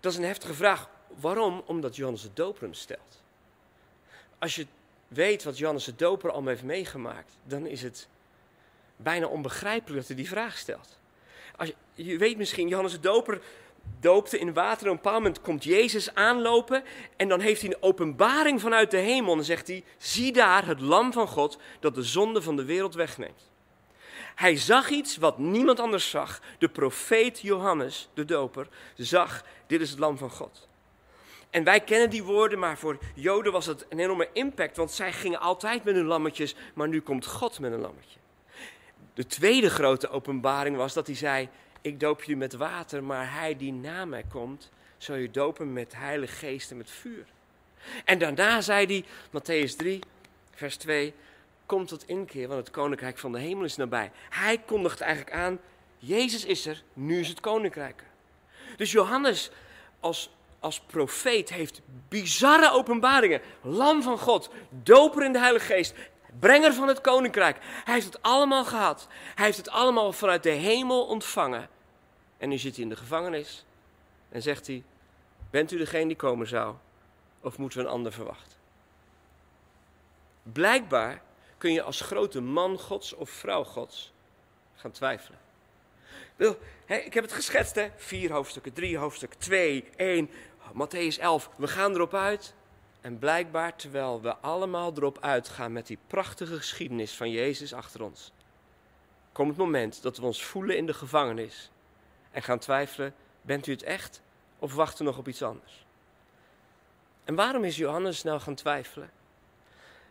Dat 0.01 0.13
is 0.13 0.19
een 0.19 0.25
heftige 0.25 0.55
vraag. 0.55 0.91
Waarom? 1.21 1.63
Omdat 1.67 1.97
Johannes 1.97 2.23
de 2.23 2.33
Doper 2.35 2.63
hem 2.63 2.75
stelt. 2.75 3.23
Als 4.39 4.55
je 4.55 4.67
weet 5.09 5.45
wat 5.45 5.59
Johannes 5.59 5.85
de 5.85 5.97
Doper 5.97 6.31
allemaal 6.31 6.51
heeft 6.51 6.63
meegemaakt, 6.63 7.37
dan 7.45 7.67
is 7.67 7.83
het 7.83 8.09
bijna 8.97 9.27
onbegrijpelijk 9.27 9.99
dat 9.99 10.07
hij 10.07 10.17
die 10.17 10.29
vraag 10.29 10.59
stelt. 10.59 10.99
Als 11.57 11.69
je, 11.69 12.05
je 12.05 12.19
weet 12.19 12.37
misschien, 12.37 12.69
Johannes 12.69 12.93
de 12.93 13.01
Doper 13.01 13.41
doopte 14.01 14.39
in 14.39 14.53
water. 14.53 14.87
En 14.87 14.93
op 14.93 14.97
een 14.97 15.03
bepaald 15.03 15.23
moment 15.23 15.41
komt 15.41 15.65
Jezus 15.65 16.15
aanlopen. 16.15 16.85
En 17.17 17.29
dan 17.29 17.41
heeft 17.41 17.61
hij 17.61 17.71
een 17.71 17.83
openbaring 17.83 18.61
vanuit 18.61 18.91
de 18.91 18.97
hemel. 18.97 19.37
En 19.37 19.45
zegt 19.45 19.67
hij: 19.67 19.85
Zie 19.99 20.33
daar 20.33 20.67
het 20.67 20.81
Lam 20.81 21.13
van 21.13 21.29
God 21.29 21.59
dat 21.81 21.95
de 21.95 22.03
zonde 22.03 22.43
van 22.43 22.57
de 22.57 22.65
wereld 22.65 22.95
wegneemt. 22.95 23.51
Hij 24.35 24.57
zag 24.57 24.91
iets 24.91 25.17
wat 25.17 25.39
niemand 25.39 25.81
anders 25.81 26.11
zag. 26.11 26.41
De 26.59 26.69
profeet 26.69 27.41
Johannes, 27.41 28.09
de 28.15 28.25
doper, 28.25 28.69
zag: 28.97 29.45
Dit 29.67 29.81
is 29.81 29.91
het 29.91 29.99
Lam 29.99 30.19
van 30.19 30.31
God. 30.31 30.69
En 31.51 31.65
wij 31.65 31.81
kennen 31.81 32.11
die 32.11 32.23
woorden, 32.23 32.59
maar 32.59 32.79
voor 32.79 32.99
Joden 33.15 33.53
was 33.53 33.67
het 33.67 33.87
een 33.89 33.99
enorme 33.99 34.29
impact. 34.33 34.77
Want 34.77 34.91
zij 34.91 35.13
gingen 35.13 35.41
altijd 35.41 35.85
met 35.85 35.95
hun 35.95 36.05
lammetjes, 36.05 36.55
maar 36.75 36.89
nu 36.89 37.01
komt 37.01 37.27
God 37.27 37.61
met 37.61 37.73
een 37.73 37.81
lammetje. 37.81 38.19
De 39.15 39.27
tweede 39.27 39.71
grote 39.71 40.09
openbaring 40.09 40.77
was 40.77 40.93
dat 40.93 41.07
hij 41.07 41.17
zei: 41.17 41.49
ik 41.83 42.01
doop 42.01 42.23
je 42.23 42.37
met 42.37 42.53
water, 42.53 43.05
maar 43.05 43.33
hij 43.33 43.57
die 43.57 43.73
na 43.73 44.05
mij 44.05 44.25
komt, 44.29 44.71
zal 44.99 45.17
je 45.17 45.31
dopen 45.31 45.73
met 45.73 45.95
heilige 45.97 46.37
geest 46.37 46.71
en 46.71 46.77
met 46.77 46.91
vuur. 46.91 47.25
En 48.05 48.19
daarna 48.19 48.61
zei 48.61 48.87
hij, 48.87 49.05
Matthäus 49.29 49.77
3, 49.77 50.01
vers 50.55 50.77
2, 50.77 51.15
komt 51.67 51.89
tot 51.89 52.09
inkeer, 52.09 52.49
want 52.49 52.61
het 52.61 52.71
koninkrijk 52.71 53.19
van 53.19 53.33
de 53.33 53.39
hemel 53.39 53.65
is 53.65 53.77
nabij. 53.77 54.11
Hij 54.31 54.59
kondigt 54.59 55.01
eigenlijk 55.01 55.37
aan, 55.37 55.59
Jezus 55.99 56.45
is 56.45 56.67
er, 56.67 56.83
nu 56.93 57.21
is 57.21 57.29
het 57.29 57.41
koninkrijk. 57.41 58.03
Dus 58.77 58.93
Johannes 58.93 59.51
als, 60.01 60.31
als 60.61 60.81
profeet 60.81 61.51
heeft 61.51 61.81
bizarre 62.09 62.71
openbaringen. 62.71 63.41
Lam 63.63 64.03
van 64.03 64.19
God, 64.19 64.51
doper 64.69 65.25
in 65.25 65.33
de 65.33 65.39
Heilige 65.39 65.67
Geest, 65.75 65.95
brenger 66.39 66.73
van 66.73 66.89
het 66.89 67.01
koninkrijk. 67.01 67.57
Hij 67.61 67.95
heeft 67.95 68.07
het 68.07 68.23
allemaal 68.23 68.65
gehad. 68.65 69.07
Hij 69.35 69.45
heeft 69.45 69.57
het 69.57 69.69
allemaal 69.69 70.13
vanuit 70.13 70.43
de 70.43 70.51
hemel 70.51 71.07
ontvangen. 71.07 71.69
En 72.39 72.49
nu 72.49 72.59
zit 72.59 72.75
hij 72.75 72.85
in 72.85 72.91
de 72.91 72.97
gevangenis 72.97 73.65
en 74.29 74.43
zegt 74.43 74.67
hij, 74.67 74.83
bent 75.51 75.73
u 75.73 75.79
degene 75.79 76.07
die 76.07 76.17
komen 76.17 76.49
zou? 76.49 76.75
Of 77.41 77.59
moeten 77.59 77.79
we 77.79 77.85
een 77.85 77.91
ander 77.91 78.13
verwachten? 78.13 78.59
Blijkbaar 80.43 81.23
kun 81.59 81.73
je 81.73 81.83
als 81.83 82.01
grote 82.01 82.41
man 82.41 82.79
Gods 82.79 83.13
of 83.13 83.31
vrouw 83.31 83.65
Gods 83.65 84.13
gaan 84.75 84.91
twijfelen. 84.91 85.39
Ik 86.87 87.15
heb 87.15 87.25
het 87.25 87.33
geschetst, 87.33 87.75
hè? 87.75 87.89
Vier 87.97 88.33
hoofdstukken, 88.33 88.73
drie 88.73 88.99
hoofdstukken, 88.99 89.39
twee, 89.39 89.85
één, 89.97 90.31
Matthäus 90.73 91.19
11. 91.19 91.51
We 91.57 91.69
gaan 91.69 91.95
erop 91.95 92.15
uit. 92.15 92.55
En 93.03 93.19
blijkbaar, 93.19 93.77
terwijl 93.77 94.21
we 94.21 94.37
allemaal 94.37 94.93
erop 94.97 95.19
uitgaan 95.21 95.73
met 95.73 95.87
die 95.87 95.99
prachtige 96.07 96.57
geschiedenis 96.57 97.13
van 97.13 97.31
Jezus 97.31 97.75
achter 97.75 98.03
ons, 98.03 98.33
komt 99.33 99.49
het 99.49 99.57
moment 99.59 100.03
dat 100.03 100.17
we 100.17 100.25
ons 100.27 100.45
voelen 100.45 100.77
in 100.77 100.87
de 100.87 100.95
gevangenis 100.95 101.71
en 102.31 102.43
gaan 102.43 102.59
twijfelen: 102.59 103.15
bent 103.41 103.67
u 103.67 103.73
het 103.73 103.83
echt 103.83 104.23
of 104.59 104.75
wachten 104.75 105.05
nog 105.05 105.19
op 105.19 105.29
iets 105.29 105.43
anders? 105.43 105.85
En 107.25 107.35
waarom 107.35 107.65
is 107.65 107.77
Johannes 107.77 108.23
nou 108.23 108.41
gaan 108.41 108.55
twijfelen? 108.55 109.11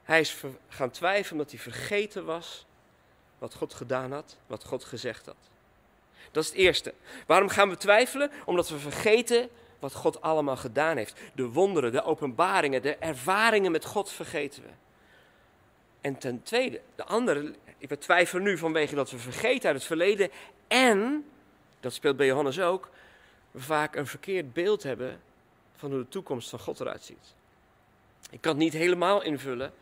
Hij 0.03 0.19
is 0.19 0.43
gaan 0.67 0.91
twijfelen 0.91 1.31
omdat 1.31 1.51
hij 1.51 1.59
vergeten 1.59 2.25
was 2.25 2.65
wat 3.37 3.53
God 3.53 3.73
gedaan 3.73 4.11
had, 4.11 4.37
wat 4.47 4.63
God 4.63 4.83
gezegd 4.83 5.25
had. 5.25 5.49
Dat 6.31 6.43
is 6.43 6.49
het 6.49 6.57
eerste. 6.57 6.93
Waarom 7.27 7.49
gaan 7.49 7.69
we 7.69 7.77
twijfelen? 7.77 8.31
Omdat 8.45 8.69
we 8.69 8.79
vergeten 8.79 9.49
wat 9.81 9.93
God 9.93 10.21
allemaal 10.21 10.57
gedaan 10.57 10.97
heeft. 10.97 11.19
De 11.33 11.47
wonderen, 11.47 11.91
de 11.91 12.03
openbaringen, 12.03 12.81
de 12.81 12.95
ervaringen 12.95 13.71
met 13.71 13.85
God 13.85 14.11
vergeten 14.11 14.63
we. 14.63 14.69
En 16.01 16.17
ten 16.17 16.43
tweede, 16.43 16.81
de 16.95 17.05
andere, 17.05 17.53
we 17.79 17.97
twijfelen 17.97 18.43
nu 18.43 18.57
vanwege 18.57 18.95
dat 18.95 19.11
we 19.11 19.17
vergeten 19.17 19.67
uit 19.67 19.77
het 19.77 19.85
verleden. 19.85 20.29
En, 20.67 21.25
dat 21.79 21.93
speelt 21.93 22.17
bij 22.17 22.25
Johannes 22.25 22.59
ook, 22.59 22.89
we 23.51 23.59
vaak 23.59 23.95
een 23.95 24.07
verkeerd 24.07 24.53
beeld 24.53 24.83
hebben 24.83 25.21
van 25.75 25.91
hoe 25.91 25.99
de 25.99 26.09
toekomst 26.09 26.49
van 26.49 26.59
God 26.59 26.79
eruit 26.79 27.03
ziet. 27.03 27.33
Ik 28.29 28.41
kan 28.41 28.51
het 28.51 28.61
niet 28.61 28.73
helemaal 28.73 29.21
invullen, 29.21 29.73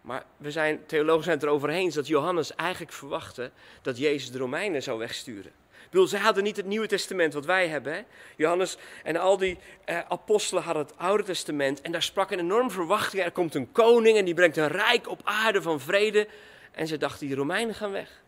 maar 0.00 0.24
we 0.36 0.50
zijn, 0.50 0.86
theologen 0.86 1.24
zijn 1.24 1.36
het 1.36 1.44
erover 1.44 1.68
eens 1.68 1.94
dat 1.94 2.06
Johannes 2.06 2.54
eigenlijk 2.54 2.92
verwachtte 2.92 3.50
dat 3.82 3.98
Jezus 3.98 4.30
de 4.30 4.38
Romeinen 4.38 4.82
zou 4.82 4.98
wegsturen. 4.98 5.52
Ik 5.90 6.08
zij 6.08 6.20
hadden 6.20 6.44
niet 6.44 6.56
het 6.56 6.66
Nieuwe 6.66 6.86
Testament 6.86 7.34
wat 7.34 7.44
wij 7.44 7.68
hebben. 7.68 8.06
Johannes 8.36 8.76
en 9.02 9.16
al 9.16 9.36
die 9.36 9.58
eh, 9.84 9.98
apostelen 10.08 10.62
hadden 10.62 10.82
het 10.82 10.98
Oude 10.98 11.22
Testament. 11.22 11.80
En 11.80 11.92
daar 11.92 12.02
sprak 12.02 12.30
een 12.30 12.38
enorm 12.38 12.70
verwachting. 12.70 13.22
Er 13.22 13.30
komt 13.30 13.54
een 13.54 13.72
koning 13.72 14.18
en 14.18 14.24
die 14.24 14.34
brengt 14.34 14.56
een 14.56 14.68
rijk 14.68 15.08
op 15.08 15.20
aarde 15.24 15.62
van 15.62 15.80
vrede. 15.80 16.28
En 16.72 16.86
ze 16.86 16.96
dachten, 16.96 17.26
die 17.26 17.36
Romeinen 17.36 17.74
gaan 17.74 17.90
weg. 17.90 18.22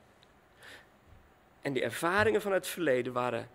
En 1.62 1.72
die 1.72 1.82
ervaringen 1.82 2.42
van 2.42 2.52
het 2.52 2.66
verleden 2.66 3.12
waren 3.12 3.48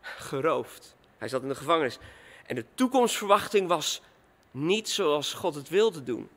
geroofd. 0.00 0.96
Hij 1.18 1.28
zat 1.28 1.42
in 1.42 1.48
de 1.48 1.54
gevangenis. 1.54 1.98
En 2.46 2.54
de 2.54 2.64
toekomstverwachting 2.74 3.68
was 3.68 4.02
niet 4.50 4.88
zoals 4.88 5.32
God 5.32 5.54
het 5.54 5.68
wilde 5.68 6.02
doen. 6.02 6.28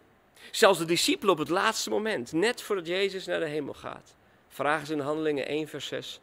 Zelfs 0.51 0.79
de 0.79 0.85
discipelen 0.85 1.33
op 1.33 1.39
het 1.39 1.49
laatste 1.49 1.89
moment, 1.89 2.31
net 2.31 2.61
voordat 2.61 2.87
Jezus 2.87 3.25
naar 3.25 3.39
de 3.39 3.45
hemel 3.45 3.73
gaat, 3.73 4.15
vragen 4.47 4.87
ze 4.87 4.93
in 4.93 4.99
Handelingen 4.99 5.47
1, 5.47 5.67
vers 5.67 5.87
6. 5.87 6.19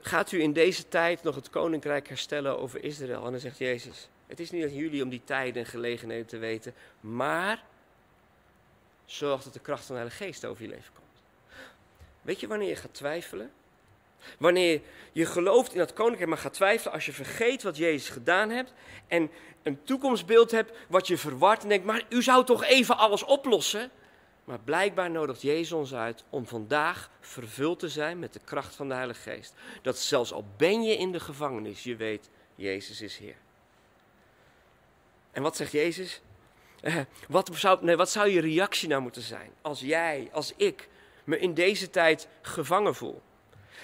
Gaat 0.00 0.32
u 0.32 0.40
in 0.40 0.52
deze 0.52 0.88
tijd 0.88 1.22
nog 1.22 1.34
het 1.34 1.50
koninkrijk 1.50 2.08
herstellen 2.08 2.58
over 2.58 2.84
Israël? 2.84 3.24
En 3.24 3.30
dan 3.30 3.40
zegt 3.40 3.58
Jezus, 3.58 4.08
het 4.26 4.40
is 4.40 4.50
niet 4.50 4.62
aan 4.62 4.74
jullie 4.74 5.02
om 5.02 5.08
die 5.08 5.22
tijden 5.24 5.62
en 5.62 5.68
gelegenheden 5.68 6.26
te 6.26 6.38
weten, 6.38 6.74
maar 7.00 7.62
zorg 9.04 9.42
dat 9.42 9.52
de 9.52 9.60
kracht 9.60 9.84
van 9.84 9.94
de 9.94 10.00
Heilige 10.00 10.24
Geest 10.24 10.44
over 10.44 10.62
je 10.62 10.68
leven 10.68 10.92
komt. 10.94 11.22
Weet 12.22 12.40
je 12.40 12.46
wanneer 12.46 12.68
je 12.68 12.76
gaat 12.76 12.94
twijfelen? 12.94 13.50
Wanneer 14.38 14.80
je 15.12 15.26
gelooft 15.26 15.72
in 15.72 15.78
dat 15.78 15.92
koninkrijk, 15.92 16.28
maar 16.28 16.38
gaat 16.38 16.54
twijfelen 16.54 16.92
als 16.92 17.06
je 17.06 17.12
vergeet 17.12 17.62
wat 17.62 17.76
Jezus 17.76 18.08
gedaan 18.08 18.50
hebt 18.50 18.72
en 19.06 19.30
een 19.62 19.82
toekomstbeeld 19.84 20.50
hebt 20.50 20.72
wat 20.88 21.06
je 21.06 21.18
verwart 21.18 21.62
en 21.62 21.68
denkt, 21.68 21.84
maar 21.84 22.04
u 22.08 22.22
zou 22.22 22.44
toch 22.44 22.64
even 22.64 22.96
alles 22.96 23.24
oplossen? 23.24 23.90
Maar 24.50 24.60
blijkbaar 24.64 25.10
nodigt 25.10 25.42
Jezus 25.42 25.72
ons 25.72 25.94
uit 25.94 26.24
om 26.30 26.46
vandaag 26.46 27.10
vervuld 27.20 27.78
te 27.78 27.88
zijn 27.88 28.18
met 28.18 28.32
de 28.32 28.40
kracht 28.44 28.74
van 28.74 28.88
de 28.88 28.94
Heilige 28.94 29.30
Geest. 29.30 29.54
Dat 29.82 29.98
zelfs 29.98 30.32
al 30.32 30.44
ben 30.56 30.82
je 30.82 30.96
in 30.96 31.12
de 31.12 31.20
gevangenis, 31.20 31.82
je 31.82 31.96
weet, 31.96 32.30
Jezus 32.54 33.00
is 33.00 33.16
Heer. 33.16 33.36
En 35.30 35.42
wat 35.42 35.56
zegt 35.56 35.72
Jezus? 35.72 36.20
Eh, 36.80 36.96
wat, 37.28 37.50
zou, 37.52 37.84
nee, 37.84 37.96
wat 37.96 38.10
zou 38.10 38.28
je 38.28 38.40
reactie 38.40 38.88
nou 38.88 39.02
moeten 39.02 39.22
zijn 39.22 39.50
als 39.60 39.80
jij, 39.80 40.28
als 40.32 40.52
ik, 40.56 40.88
me 41.24 41.38
in 41.38 41.54
deze 41.54 41.90
tijd 41.90 42.28
gevangen 42.42 42.94
voel? 42.94 43.22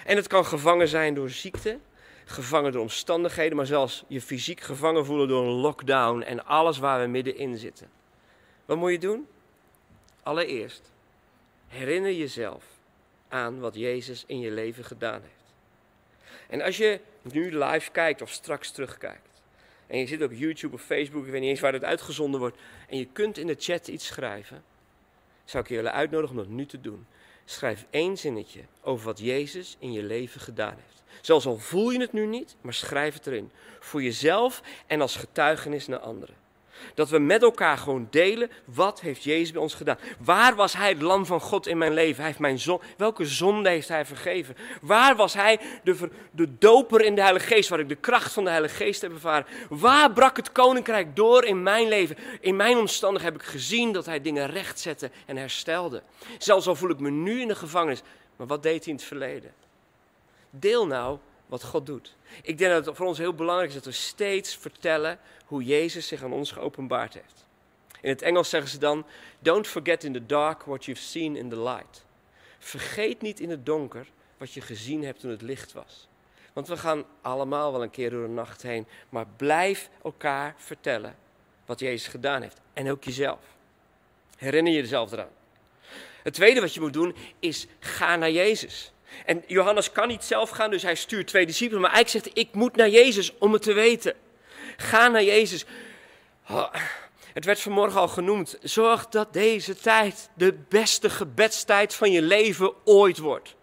En 0.05 0.15
het 0.15 0.27
kan 0.27 0.45
gevangen 0.45 0.87
zijn 0.87 1.13
door 1.13 1.29
ziekte, 1.29 1.79
gevangen 2.25 2.71
door 2.71 2.81
omstandigheden, 2.81 3.57
maar 3.57 3.65
zelfs 3.65 4.03
je 4.07 4.21
fysiek 4.21 4.61
gevangen 4.61 5.05
voelen 5.05 5.27
door 5.27 5.43
een 5.43 5.59
lockdown 5.61 6.21
en 6.21 6.45
alles 6.45 6.77
waar 6.77 7.01
we 7.01 7.07
middenin 7.07 7.57
zitten. 7.57 7.89
Wat 8.65 8.77
moet 8.77 8.91
je 8.91 8.99
doen? 8.99 9.27
Allereerst, 10.27 10.91
herinner 11.67 12.13
jezelf 12.13 12.65
aan 13.27 13.59
wat 13.59 13.75
Jezus 13.75 14.23
in 14.25 14.39
je 14.39 14.51
leven 14.51 14.83
gedaan 14.83 15.21
heeft. 15.21 15.53
En 16.49 16.61
als 16.61 16.77
je 16.77 16.99
nu 17.21 17.57
live 17.57 17.91
kijkt 17.91 18.21
of 18.21 18.29
straks 18.31 18.71
terugkijkt, 18.71 19.41
en 19.87 19.99
je 19.99 20.07
zit 20.07 20.21
op 20.21 20.31
YouTube 20.31 20.75
of 20.75 20.81
Facebook, 20.81 21.25
ik 21.25 21.31
weet 21.31 21.41
niet 21.41 21.49
eens 21.49 21.59
waar 21.59 21.73
het 21.73 21.83
uitgezonden 21.83 22.39
wordt, 22.39 22.57
en 22.89 22.97
je 22.97 23.05
kunt 23.05 23.37
in 23.37 23.47
de 23.47 23.55
chat 23.59 23.87
iets 23.87 24.05
schrijven, 24.05 24.63
zou 25.45 25.63
ik 25.63 25.69
je 25.69 25.75
willen 25.75 25.93
uitnodigen 25.93 26.37
om 26.37 26.43
dat 26.43 26.51
nu 26.51 26.65
te 26.65 26.81
doen. 26.81 27.05
Schrijf 27.45 27.85
één 27.89 28.17
zinnetje 28.17 28.61
over 28.81 29.05
wat 29.05 29.19
Jezus 29.19 29.75
in 29.79 29.91
je 29.91 30.03
leven 30.03 30.41
gedaan 30.41 30.75
heeft. 30.85 31.03
Zelfs 31.21 31.45
al 31.45 31.57
voel 31.57 31.89
je 31.89 31.99
het 31.99 32.13
nu 32.13 32.25
niet, 32.25 32.55
maar 32.61 32.73
schrijf 32.73 33.13
het 33.13 33.27
erin. 33.27 33.51
Voor 33.79 34.03
jezelf 34.03 34.61
en 34.87 35.01
als 35.01 35.15
getuigenis 35.15 35.87
naar 35.87 35.99
anderen. 35.99 36.35
Dat 36.93 37.09
we 37.09 37.19
met 37.19 37.41
elkaar 37.41 37.77
gewoon 37.77 38.07
delen, 38.11 38.51
wat 38.65 39.01
heeft 39.01 39.23
Jezus 39.23 39.51
bij 39.51 39.61
ons 39.61 39.73
gedaan? 39.73 39.97
Waar 40.19 40.55
was 40.55 40.73
Hij 40.73 40.89
het 40.89 41.01
lam 41.01 41.25
van 41.25 41.41
God 41.41 41.67
in 41.67 41.77
mijn 41.77 41.93
leven? 41.93 42.15
Hij 42.15 42.25
heeft 42.25 42.39
mijn 42.39 42.59
zon, 42.59 42.81
welke 42.97 43.25
zonde 43.25 43.69
heeft 43.69 43.87
Hij 43.87 44.05
vergeven? 44.05 44.55
Waar 44.81 45.15
was 45.15 45.33
Hij 45.33 45.59
de, 45.83 46.09
de 46.31 46.57
doper 46.57 47.01
in 47.01 47.15
de 47.15 47.21
Heilige 47.21 47.45
Geest, 47.47 47.69
waar 47.69 47.79
ik 47.79 47.89
de 47.89 47.95
kracht 47.95 48.33
van 48.33 48.43
de 48.43 48.49
Heilige 48.49 48.75
Geest 48.75 49.01
heb 49.01 49.11
ervaren? 49.11 49.47
Waar 49.69 50.11
brak 50.11 50.37
het 50.37 50.51
koninkrijk 50.51 51.15
door 51.15 51.45
in 51.45 51.63
mijn 51.63 51.87
leven? 51.87 52.17
In 52.41 52.55
mijn 52.55 52.77
omstandigheden 52.77 53.37
heb 53.37 53.47
ik 53.47 53.53
gezien 53.53 53.91
dat 53.91 54.05
Hij 54.05 54.21
dingen 54.21 54.49
rechtzette 54.49 55.11
en 55.25 55.37
herstelde. 55.37 56.01
Zelfs 56.37 56.67
al 56.67 56.75
voel 56.75 56.89
ik 56.89 56.99
me 56.99 57.09
nu 57.09 57.41
in 57.41 57.47
de 57.47 57.55
gevangenis, 57.55 58.01
maar 58.35 58.47
wat 58.47 58.63
deed 58.63 58.83
Hij 58.83 58.93
in 58.93 58.99
het 58.99 59.07
verleden? 59.07 59.53
Deel 60.49 60.87
nou 60.87 61.17
wat 61.47 61.63
God 61.63 61.85
doet. 61.85 62.15
Ik 62.41 62.57
denk 62.57 62.71
dat 62.71 62.85
het 62.85 62.95
voor 62.95 63.07
ons 63.07 63.17
heel 63.17 63.33
belangrijk 63.33 63.69
is 63.69 63.75
dat 63.75 63.85
we 63.85 63.91
steeds 63.91 64.55
vertellen 64.55 65.19
hoe 65.47 65.63
Jezus 65.63 66.07
zich 66.07 66.23
aan 66.23 66.33
ons 66.33 66.51
geopenbaard 66.51 67.13
heeft. 67.13 67.47
In 68.01 68.09
het 68.09 68.21
Engels 68.21 68.49
zeggen 68.49 68.69
ze 68.69 68.77
dan: 68.77 69.05
Don't 69.39 69.67
forget 69.67 70.03
in 70.03 70.13
the 70.13 70.25
dark 70.25 70.63
what 70.63 70.85
you've 70.85 71.03
seen 71.03 71.35
in 71.35 71.49
the 71.49 71.59
light. 71.59 72.05
Vergeet 72.59 73.21
niet 73.21 73.39
in 73.39 73.49
het 73.49 73.65
donker 73.65 74.07
wat 74.37 74.53
je 74.53 74.61
gezien 74.61 75.03
hebt 75.03 75.19
toen 75.19 75.31
het 75.31 75.41
licht 75.41 75.73
was. 75.73 76.07
Want 76.53 76.67
we 76.67 76.77
gaan 76.77 77.05
allemaal 77.21 77.71
wel 77.71 77.83
een 77.83 77.89
keer 77.89 78.09
door 78.09 78.25
de 78.25 78.33
nacht 78.33 78.61
heen, 78.61 78.87
maar 79.09 79.25
blijf 79.35 79.89
elkaar 80.03 80.53
vertellen 80.57 81.15
wat 81.65 81.79
Jezus 81.79 82.07
gedaan 82.07 82.41
heeft. 82.41 82.59
En 82.73 82.91
ook 82.91 83.03
jezelf. 83.03 83.39
Herinner 84.37 84.73
je 84.73 84.79
jezelf 84.79 85.11
eraan. 85.11 85.29
Het 86.23 86.33
tweede 86.33 86.61
wat 86.61 86.73
je 86.73 86.79
moet 86.79 86.93
doen 86.93 87.15
is 87.39 87.67
ga 87.79 88.15
naar 88.15 88.31
Jezus. 88.31 88.91
En 89.25 89.43
Johannes 89.47 89.91
kan 89.91 90.07
niet 90.07 90.23
zelf 90.23 90.49
gaan, 90.49 90.69
dus 90.69 90.83
hij 90.83 90.95
stuurt 90.95 91.27
twee 91.27 91.45
discipelen. 91.45 91.81
Maar 91.81 91.91
eigenlijk 91.91 92.25
zegt 92.25 92.37
ik 92.47 92.53
moet 92.53 92.75
naar 92.75 92.89
Jezus 92.89 93.37
om 93.37 93.53
het 93.53 93.61
te 93.61 93.73
weten. 93.73 94.15
Ga 94.77 95.07
naar 95.07 95.23
Jezus. 95.23 95.65
Het 97.33 97.45
werd 97.45 97.59
vanmorgen 97.59 97.99
al 97.99 98.07
genoemd. 98.07 98.57
Zorg 98.61 99.07
dat 99.07 99.33
deze 99.33 99.75
tijd 99.75 100.29
de 100.33 100.53
beste 100.53 101.09
gebedstijd 101.09 101.93
van 101.93 102.11
je 102.11 102.21
leven 102.21 102.73
ooit 102.85 103.17
wordt. 103.17 103.55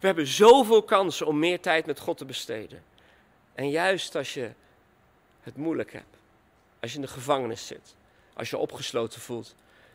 We 0.00 0.06
hebben 0.06 0.26
zoveel 0.26 0.82
kansen 0.82 1.26
om 1.26 1.38
meer 1.38 1.60
tijd 1.60 1.86
met 1.86 1.98
God 1.98 2.18
te 2.18 2.24
besteden. 2.24 2.84
En 3.54 3.70
juist 3.70 4.14
als 4.16 4.34
je 4.34 4.50
het 5.40 5.56
moeilijk 5.56 5.92
hebt, 5.92 6.16
als 6.80 6.90
je 6.90 6.96
in 6.96 7.04
de 7.04 7.10
gevangenis 7.10 7.66
zit, 7.66 7.94
als 8.34 8.50
je 8.50 8.56
opgesloten 8.58 9.20
voelt, 9.20 9.54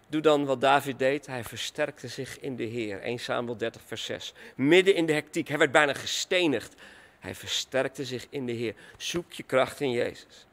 Doe 0.09 0.21
dan 0.21 0.45
wat 0.45 0.61
David 0.61 0.99
deed. 0.99 1.25
Hij 1.25 1.43
versterkte 1.43 2.07
zich 2.07 2.39
in 2.39 2.55
de 2.55 2.63
Heer. 2.63 3.01
1 3.01 3.19
Samuel 3.19 3.57
30, 3.57 3.81
vers 3.85 4.05
6. 4.05 4.33
Midden 4.55 4.95
in 4.95 5.05
de 5.05 5.13
hectiek. 5.13 5.47
Hij 5.47 5.57
werd 5.57 5.71
bijna 5.71 5.93
gestenigd. 5.93 6.75
Hij 7.19 7.35
versterkte 7.35 8.05
zich 8.05 8.27
in 8.29 8.45
de 8.45 8.51
Heer. 8.51 8.75
Zoek 8.97 9.31
je 9.31 9.43
kracht 9.43 9.79
in 9.79 9.91
Jezus. 9.91 10.45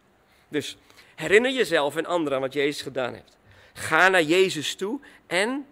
Dus 0.49 0.76
herinner 1.14 1.50
jezelf 1.50 1.96
en 1.96 2.06
anderen 2.06 2.35
aan 2.35 2.40
wat 2.40 2.52
Jezus 2.52 2.82
gedaan 2.82 3.14
heeft. 3.14 3.37
Ga 3.75 4.08
naar 4.08 4.23
Jezus 4.23 4.75
toe 4.75 5.00
en 5.26 5.66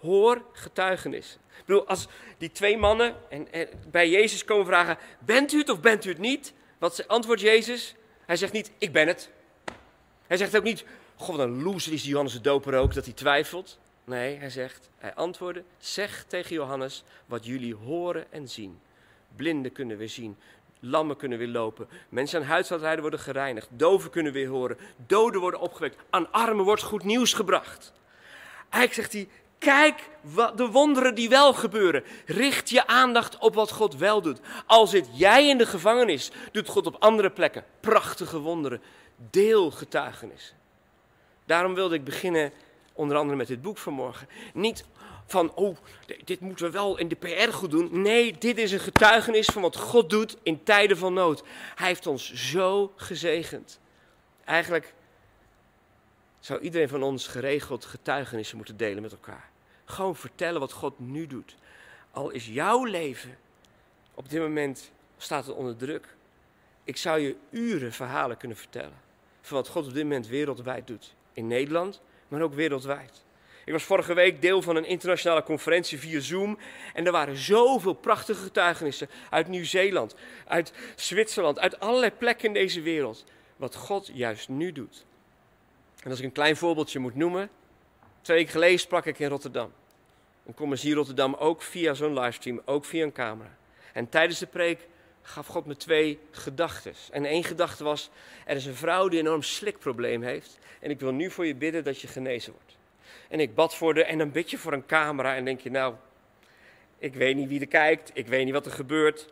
hoor 0.00 0.42
getuigenissen. 0.52 1.40
Ik 1.58 1.64
bedoel, 1.64 1.86
als 1.86 2.06
die 2.38 2.52
twee 2.52 2.76
mannen 2.76 3.16
en, 3.30 3.68
bij 3.90 4.10
Jezus 4.10 4.44
komen 4.44 4.66
vragen: 4.66 4.98
Bent 5.18 5.52
u 5.52 5.58
het 5.58 5.68
of 5.68 5.80
bent 5.80 6.04
u 6.04 6.08
het 6.08 6.18
niet? 6.18 6.52
Wat 6.78 7.08
antwoordt 7.08 7.40
Jezus? 7.40 7.94
Hij 8.26 8.36
zegt 8.36 8.52
niet: 8.52 8.70
Ik 8.78 8.92
ben 8.92 9.06
het. 9.06 9.30
Hij 10.26 10.36
zegt 10.36 10.56
ook 10.56 10.62
niet: 10.62 10.84
God, 11.16 11.36
wat 11.36 11.46
een 11.46 11.62
loser 11.62 11.92
is 11.92 12.00
die 12.00 12.10
Johannes 12.10 12.32
de 12.32 12.40
Doper 12.40 12.74
ook, 12.74 12.94
dat 12.94 13.04
hij 13.04 13.14
twijfelt. 13.14 13.78
Nee, 14.04 14.36
hij 14.36 14.50
zegt, 14.50 14.90
hij 14.98 15.14
antwoordde, 15.14 15.64
zeg 15.78 16.24
tegen 16.28 16.54
Johannes 16.54 17.04
wat 17.26 17.46
jullie 17.46 17.74
horen 17.74 18.32
en 18.32 18.48
zien. 18.48 18.80
Blinden 19.38 19.72
kunnen 19.72 19.96
weer 19.96 20.08
zien, 20.08 20.36
lammen 20.80 21.16
kunnen 21.16 21.38
weer 21.38 21.48
lopen, 21.48 21.88
mensen 22.08 22.40
aan 22.40 22.46
huisartrijden 22.46 23.00
worden 23.00 23.20
gereinigd, 23.20 23.68
doven 23.70 24.10
kunnen 24.10 24.32
weer 24.32 24.48
horen, 24.48 24.78
doden 25.06 25.40
worden 25.40 25.60
opgewekt, 25.60 25.96
aan 26.10 26.32
armen 26.32 26.64
wordt 26.64 26.82
goed 26.82 27.04
nieuws 27.04 27.32
gebracht. 27.32 27.92
Eigenlijk 28.70 28.94
zegt 28.94 29.12
hij, 29.12 29.28
kijk 29.58 30.08
de 30.56 30.68
wonderen 30.70 31.14
die 31.14 31.28
wel 31.28 31.52
gebeuren. 31.52 32.04
Richt 32.26 32.70
je 32.70 32.86
aandacht 32.86 33.38
op 33.38 33.54
wat 33.54 33.70
God 33.70 33.96
wel 33.96 34.22
doet. 34.22 34.40
Al 34.66 34.86
zit 34.86 35.08
jij 35.12 35.48
in 35.48 35.58
de 35.58 35.66
gevangenis, 35.66 36.30
doet 36.52 36.68
God 36.68 36.86
op 36.86 36.96
andere 36.98 37.30
plekken 37.30 37.64
prachtige 37.80 38.38
wonderen. 38.38 38.82
Deel 39.30 39.70
getuigenissen. 39.70 40.56
Daarom 41.44 41.74
wilde 41.74 41.94
ik 41.94 42.04
beginnen 42.04 42.52
onder 42.92 43.16
andere 43.16 43.36
met 43.36 43.46
dit 43.46 43.62
boek 43.62 43.78
vanmorgen. 43.78 44.28
Niet 44.54 44.84
van, 45.28 45.54
oh, 45.54 45.76
dit 46.24 46.40
moeten 46.40 46.64
we 46.64 46.70
wel 46.70 46.98
in 46.98 47.08
de 47.08 47.14
PR 47.14 47.52
goed 47.52 47.70
doen. 47.70 48.02
Nee, 48.02 48.38
dit 48.38 48.58
is 48.58 48.72
een 48.72 48.80
getuigenis 48.80 49.46
van 49.46 49.62
wat 49.62 49.76
God 49.76 50.10
doet 50.10 50.36
in 50.42 50.62
tijden 50.62 50.96
van 50.96 51.12
nood. 51.12 51.42
Hij 51.74 51.86
heeft 51.86 52.06
ons 52.06 52.32
zo 52.34 52.92
gezegend. 52.96 53.80
Eigenlijk 54.44 54.94
zou 56.40 56.60
iedereen 56.60 56.88
van 56.88 57.02
ons 57.02 57.26
geregeld 57.26 57.84
getuigenissen 57.84 58.56
moeten 58.56 58.76
delen 58.76 59.02
met 59.02 59.12
elkaar. 59.12 59.50
Gewoon 59.84 60.16
vertellen 60.16 60.60
wat 60.60 60.72
God 60.72 60.98
nu 60.98 61.26
doet. 61.26 61.56
Al 62.10 62.30
is 62.30 62.46
jouw 62.46 62.84
leven 62.84 63.38
op 64.14 64.30
dit 64.30 64.40
moment 64.40 64.90
staat 65.16 65.46
het 65.46 65.54
onder 65.54 65.76
druk. 65.76 66.16
Ik 66.84 66.96
zou 66.96 67.20
je 67.20 67.36
uren 67.50 67.92
verhalen 67.92 68.36
kunnen 68.36 68.56
vertellen 68.56 69.00
van 69.40 69.56
wat 69.56 69.68
God 69.68 69.86
op 69.86 69.94
dit 69.94 70.02
moment 70.02 70.26
wereldwijd 70.26 70.86
doet. 70.86 71.14
In 71.32 71.46
Nederland, 71.46 72.00
maar 72.28 72.42
ook 72.42 72.54
wereldwijd. 72.54 73.22
Ik 73.68 73.74
was 73.74 73.84
vorige 73.84 74.14
week 74.14 74.42
deel 74.42 74.62
van 74.62 74.76
een 74.76 74.84
internationale 74.84 75.42
conferentie 75.42 75.98
via 75.98 76.20
Zoom. 76.20 76.58
En 76.94 77.06
er 77.06 77.12
waren 77.12 77.36
zoveel 77.36 77.92
prachtige 77.92 78.42
getuigenissen 78.42 79.08
uit 79.30 79.48
Nieuw-Zeeland, 79.48 80.14
uit 80.46 80.72
Zwitserland, 80.96 81.58
uit 81.58 81.80
allerlei 81.80 82.10
plekken 82.10 82.46
in 82.46 82.52
deze 82.52 82.80
wereld. 82.80 83.24
Wat 83.56 83.74
God 83.74 84.10
juist 84.12 84.48
nu 84.48 84.72
doet. 84.72 85.06
En 86.02 86.10
als 86.10 86.18
ik 86.18 86.24
een 86.24 86.32
klein 86.32 86.56
voorbeeldje 86.56 86.98
moet 86.98 87.14
noemen. 87.14 87.50
Twee 88.20 88.36
weken 88.36 88.52
geleden 88.52 88.78
sprak 88.78 89.06
ik 89.06 89.18
in 89.18 89.28
Rotterdam. 89.28 89.72
En 90.46 90.54
kom 90.54 90.70
eens 90.70 90.82
hier 90.82 90.94
Rotterdam 90.94 91.34
ook 91.34 91.62
via 91.62 91.94
zo'n 91.94 92.20
livestream, 92.20 92.62
ook 92.64 92.84
via 92.84 93.04
een 93.04 93.12
camera. 93.12 93.56
En 93.92 94.08
tijdens 94.08 94.38
de 94.38 94.46
preek 94.46 94.88
gaf 95.22 95.46
God 95.46 95.66
me 95.66 95.76
twee 95.76 96.18
gedachten. 96.30 96.94
En 97.10 97.24
één 97.24 97.44
gedachte 97.44 97.84
was, 97.84 98.10
er 98.46 98.56
is 98.56 98.66
een 98.66 98.74
vrouw 98.74 99.08
die 99.08 99.18
een 99.18 99.26
enorm 99.26 99.42
slikprobleem 99.42 100.22
heeft. 100.22 100.58
En 100.80 100.90
ik 100.90 101.00
wil 101.00 101.12
nu 101.12 101.30
voor 101.30 101.46
je 101.46 101.54
bidden 101.54 101.84
dat 101.84 102.00
je 102.00 102.08
genezen 102.08 102.52
wordt. 102.52 102.77
En 103.28 103.40
ik 103.40 103.54
bad 103.54 103.74
voor 103.74 103.94
de, 103.94 104.04
en 104.04 104.18
dan 104.18 104.30
bid 104.30 104.50
je 104.50 104.58
voor 104.58 104.72
een 104.72 104.86
camera 104.86 105.34
en 105.34 105.44
denk 105.44 105.60
je, 105.60 105.70
nou, 105.70 105.94
ik 106.98 107.14
weet 107.14 107.36
niet 107.36 107.48
wie 107.48 107.60
er 107.60 107.66
kijkt, 107.66 108.10
ik 108.14 108.26
weet 108.26 108.44
niet 108.44 108.54
wat 108.54 108.66
er 108.66 108.72
gebeurt. 108.72 109.28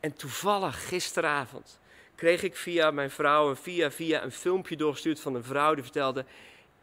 En 0.00 0.14
toevallig 0.14 0.88
gisteravond 0.88 1.80
kreeg 2.14 2.42
ik 2.42 2.56
via 2.56 2.90
mijn 2.90 3.10
vrouw 3.10 3.48
en 3.48 3.56
via 3.56 3.90
via 3.90 4.22
een 4.22 4.32
filmpje 4.32 4.76
doorgestuurd 4.76 5.20
van 5.20 5.34
een 5.34 5.44
vrouw 5.44 5.74
die 5.74 5.82
vertelde, 5.82 6.24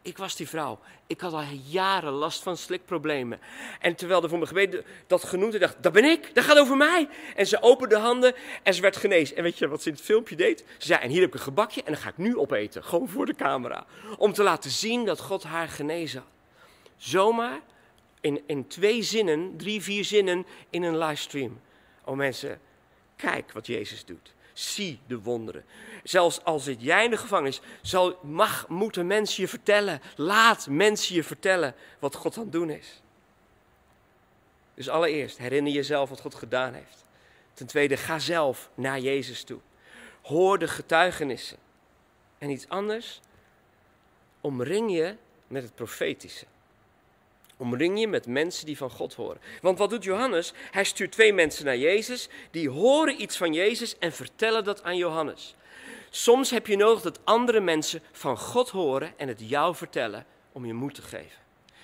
ik 0.04 0.18
was 0.18 0.36
die 0.36 0.48
vrouw. 0.48 0.78
Ik 1.06 1.20
had 1.20 1.32
al 1.32 1.42
jaren 1.64 2.12
last 2.12 2.42
van 2.42 2.56
slikproblemen. 2.56 3.40
En 3.80 3.94
terwijl 3.94 4.22
er 4.22 4.28
voor 4.28 4.38
me 4.38 4.46
gebeden 4.46 4.84
dat 5.06 5.24
genoemd, 5.24 5.54
ik 5.54 5.60
dacht, 5.60 5.82
dat 5.82 5.92
ben 5.92 6.04
ik, 6.04 6.34
dat 6.34 6.44
gaat 6.44 6.58
over 6.58 6.76
mij. 6.76 7.08
En 7.36 7.46
ze 7.46 7.62
opende 7.62 7.94
de 7.94 8.00
handen 8.00 8.34
en 8.62 8.74
ze 8.74 8.80
werd 8.80 8.96
genezen. 8.96 9.36
En 9.36 9.42
weet 9.42 9.58
je 9.58 9.68
wat 9.68 9.82
ze 9.82 9.88
in 9.88 9.94
het 9.94 10.04
filmpje 10.04 10.36
deed? 10.36 10.64
Ze 10.78 10.86
zei, 10.86 11.00
en 11.00 11.10
hier 11.10 11.20
heb 11.20 11.28
ik 11.28 11.34
een 11.34 11.40
gebakje 11.40 11.82
en 11.82 11.92
dan 11.92 12.00
ga 12.00 12.08
ik 12.08 12.16
nu 12.16 12.36
opeten. 12.36 12.84
Gewoon 12.84 13.08
voor 13.08 13.26
de 13.26 13.34
camera. 13.34 13.86
Om 14.18 14.32
te 14.32 14.42
laten 14.42 14.70
zien 14.70 15.04
dat 15.04 15.20
God 15.20 15.42
haar 15.42 15.68
genezen 15.68 16.20
had. 16.20 16.33
Zomaar 16.96 17.60
in, 18.20 18.42
in 18.46 18.66
twee 18.66 19.02
zinnen, 19.02 19.56
drie, 19.56 19.82
vier 19.82 20.04
zinnen 20.04 20.46
in 20.70 20.82
een 20.82 20.98
livestream. 20.98 21.60
Oh 22.04 22.16
mensen, 22.16 22.60
kijk 23.16 23.52
wat 23.52 23.66
Jezus 23.66 24.04
doet. 24.04 24.34
Zie 24.52 25.00
de 25.06 25.20
wonderen. 25.20 25.64
Zelfs 26.02 26.44
al 26.44 26.58
zit 26.58 26.82
jij 26.82 27.04
in 27.04 27.10
de 27.10 27.16
gevangenis, 27.16 27.60
zal, 27.82 28.18
mag, 28.22 28.68
moeten 28.68 29.06
mensen 29.06 29.42
je 29.42 29.48
vertellen. 29.48 30.00
Laat 30.16 30.66
mensen 30.68 31.14
je 31.14 31.24
vertellen 31.24 31.74
wat 31.98 32.14
God 32.14 32.36
aan 32.36 32.42
het 32.42 32.52
doen 32.52 32.70
is. 32.70 33.02
Dus 34.74 34.88
allereerst, 34.88 35.38
herinner 35.38 35.72
jezelf 35.72 36.08
wat 36.08 36.20
God 36.20 36.34
gedaan 36.34 36.74
heeft. 36.74 37.04
Ten 37.54 37.66
tweede, 37.66 37.96
ga 37.96 38.18
zelf 38.18 38.70
naar 38.74 39.00
Jezus 39.00 39.44
toe. 39.44 39.60
Hoor 40.22 40.58
de 40.58 40.68
getuigenissen. 40.68 41.58
En 42.38 42.50
iets 42.50 42.68
anders, 42.68 43.20
omring 44.40 44.92
je 44.92 45.16
met 45.46 45.62
het 45.62 45.74
profetische. 45.74 46.46
Omring 47.56 48.00
je 48.00 48.08
met 48.08 48.26
mensen 48.26 48.66
die 48.66 48.76
van 48.76 48.90
God 48.90 49.14
horen. 49.14 49.40
Want 49.60 49.78
wat 49.78 49.90
doet 49.90 50.04
Johannes? 50.04 50.52
Hij 50.70 50.84
stuurt 50.84 51.12
twee 51.12 51.32
mensen 51.32 51.64
naar 51.64 51.76
Jezus, 51.76 52.28
die 52.50 52.70
horen 52.70 53.22
iets 53.22 53.36
van 53.36 53.52
Jezus 53.52 53.98
en 53.98 54.12
vertellen 54.12 54.64
dat 54.64 54.82
aan 54.82 54.96
Johannes. 54.96 55.54
Soms 56.10 56.50
heb 56.50 56.66
je 56.66 56.76
nodig 56.76 57.02
dat 57.02 57.20
andere 57.24 57.60
mensen 57.60 58.02
van 58.12 58.38
God 58.38 58.70
horen 58.70 59.12
en 59.16 59.28
het 59.28 59.48
jou 59.48 59.74
vertellen 59.74 60.26
om 60.52 60.66
je 60.66 60.72
moed 60.72 60.94
te 60.94 61.02
geven. 61.02 61.42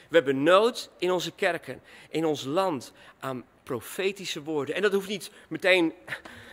We 0.09 0.17
hebben 0.17 0.43
nood 0.43 0.91
in 0.99 1.11
onze 1.11 1.33
kerken, 1.33 1.83
in 2.09 2.25
ons 2.25 2.45
land, 2.45 2.93
aan 3.21 3.45
profetische 3.63 4.43
woorden. 4.43 4.75
En 4.75 4.83
dat 4.83 4.93
hoeft 4.93 5.09
niet 5.09 5.31
meteen 5.49 5.93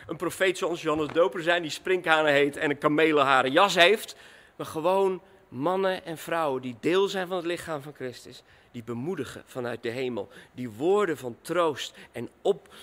een 0.07 0.17
profeet 0.17 0.57
zoals 0.57 0.81
Johannes 0.81 1.13
Doper 1.13 1.41
zijn, 1.41 1.61
die 1.61 1.71
sprinkhanen 1.71 2.33
heet 2.33 2.57
en 2.57 2.69
een 2.69 2.77
kamelenharen 2.77 3.51
jas 3.51 3.75
heeft. 3.75 4.15
Maar 4.55 4.65
gewoon 4.65 5.21
mannen 5.47 6.05
en 6.05 6.17
vrouwen 6.17 6.61
die 6.61 6.75
deel 6.79 7.07
zijn 7.07 7.27
van 7.27 7.37
het 7.37 7.45
lichaam 7.45 7.81
van 7.81 7.93
Christus 7.93 8.43
die 8.71 8.83
bemoedigen 8.83 9.43
vanuit 9.45 9.83
de 9.83 9.89
hemel, 9.89 10.29
die 10.51 10.69
woorden 10.69 11.17
van 11.17 11.37
troost 11.41 11.93
en 12.11 12.29
op, 12.41 12.73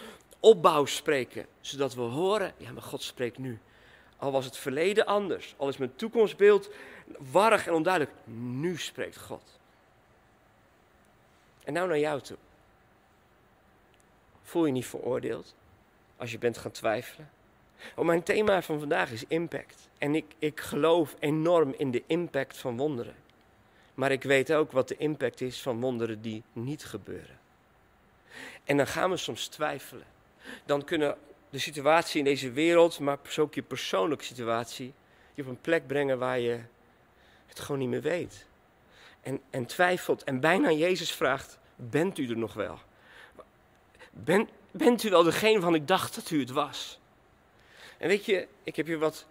opbouw 0.40 0.84
spreken, 0.84 1.46
zodat 1.60 1.94
we 1.94 2.00
horen, 2.00 2.52
ja 2.56 2.72
maar 2.72 2.82
God 2.82 3.02
spreekt 3.02 3.38
nu. 3.38 3.58
Al 4.16 4.32
was 4.32 4.44
het 4.44 4.56
verleden 4.56 5.06
anders, 5.06 5.54
al 5.56 5.68
is 5.68 5.76
mijn 5.76 5.96
toekomstbeeld 5.96 6.70
warrig 7.30 7.66
en 7.66 7.72
onduidelijk, 7.72 8.14
nu 8.26 8.76
spreekt 8.76 9.18
God. 9.18 9.58
En 11.64 11.72
nou 11.72 11.88
naar 11.88 11.98
jou 11.98 12.20
toe. 12.20 12.36
Voel 14.42 14.66
je 14.66 14.72
niet 14.72 14.86
veroordeeld 14.86 15.54
als 16.16 16.30
je 16.30 16.38
bent 16.38 16.58
gaan 16.58 16.70
twijfelen? 16.70 17.30
Oh, 17.94 18.04
mijn 18.04 18.22
thema 18.22 18.62
van 18.62 18.78
vandaag 18.78 19.10
is 19.10 19.24
impact. 19.28 19.88
En 19.98 20.14
ik, 20.14 20.34
ik 20.38 20.60
geloof 20.60 21.16
enorm 21.18 21.74
in 21.76 21.90
de 21.90 22.02
impact 22.06 22.56
van 22.56 22.76
wonderen. 22.76 23.14
Maar 23.94 24.12
ik 24.12 24.22
weet 24.22 24.52
ook 24.52 24.72
wat 24.72 24.88
de 24.88 24.96
impact 24.96 25.40
is 25.40 25.62
van 25.62 25.80
wonderen 25.80 26.20
die 26.20 26.42
niet 26.52 26.84
gebeuren. 26.84 27.38
En 28.64 28.76
dan 28.76 28.86
gaan 28.86 29.10
we 29.10 29.16
soms 29.16 29.46
twijfelen. 29.46 30.06
Dan 30.64 30.84
kunnen 30.84 31.16
de 31.50 31.58
situatie 31.58 32.18
in 32.18 32.24
deze 32.24 32.50
wereld, 32.50 32.98
maar 32.98 33.18
ook 33.38 33.54
je 33.54 33.62
persoonlijke 33.62 34.24
situatie, 34.24 34.92
je 35.34 35.42
op 35.42 35.48
een 35.48 35.60
plek 35.60 35.86
brengen 35.86 36.18
waar 36.18 36.38
je 36.38 36.60
het 37.46 37.60
gewoon 37.60 37.80
niet 37.80 37.88
meer 37.88 38.02
weet. 38.02 38.46
En, 39.20 39.40
en 39.50 39.66
twijfelt 39.66 40.24
en 40.24 40.40
bijna 40.40 40.70
Jezus 40.70 41.12
vraagt, 41.12 41.58
bent 41.76 42.18
u 42.18 42.28
er 42.28 42.36
nog 42.36 42.54
wel? 42.54 42.78
Ben, 44.10 44.48
bent 44.70 45.02
u 45.02 45.10
wel 45.10 45.22
degene 45.22 45.60
van 45.60 45.74
ik 45.74 45.88
dacht 45.88 46.14
dat 46.14 46.30
u 46.30 46.40
het 46.40 46.50
was? 46.50 46.98
En 47.98 48.08
weet 48.08 48.24
je, 48.24 48.48
ik 48.62 48.76
heb 48.76 48.86
je 48.86 48.98
wat 48.98 49.26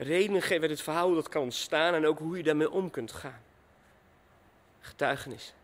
redenen 0.00 0.42
geven 0.42 0.70
het 0.70 0.80
verhaal 0.80 1.14
dat 1.14 1.28
kan 1.28 1.42
ontstaan 1.42 1.94
en 1.94 2.06
ook 2.06 2.18
hoe 2.18 2.36
je 2.36 2.42
daarmee 2.42 2.70
om 2.70 2.90
kunt 2.90 3.12
gaan. 3.12 3.40
Getuigenis. 4.80 5.54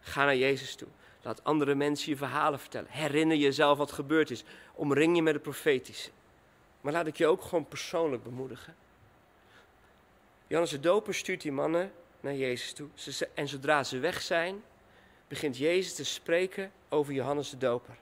Ga 0.00 0.24
naar 0.24 0.36
Jezus 0.36 0.74
toe. 0.74 0.88
Laat 1.22 1.44
andere 1.44 1.74
mensen 1.74 2.10
je 2.10 2.16
verhalen 2.16 2.58
vertellen. 2.58 2.90
Herinner 2.90 3.36
jezelf 3.36 3.78
wat 3.78 3.92
gebeurd 3.92 4.30
is. 4.30 4.44
Omring 4.74 5.16
je 5.16 5.22
met 5.22 5.34
het 5.34 5.42
profetische. 5.42 6.10
Maar 6.80 6.92
laat 6.92 7.06
ik 7.06 7.16
je 7.16 7.26
ook 7.26 7.42
gewoon 7.42 7.68
persoonlijk 7.68 8.22
bemoedigen. 8.22 8.76
Johannes 10.46 10.70
de 10.70 10.80
Doper 10.80 11.14
stuurt 11.14 11.40
die 11.40 11.52
mannen 11.52 11.92
naar 12.20 12.34
Jezus 12.34 12.72
toe. 12.72 12.88
En 13.34 13.48
zodra 13.48 13.84
ze 13.84 13.98
weg 13.98 14.22
zijn, 14.22 14.62
begint 15.28 15.56
Jezus 15.56 15.94
te 15.94 16.04
spreken 16.04 16.72
over 16.88 17.12
Johannes 17.12 17.50
de 17.50 17.56
Doper. 17.56 17.96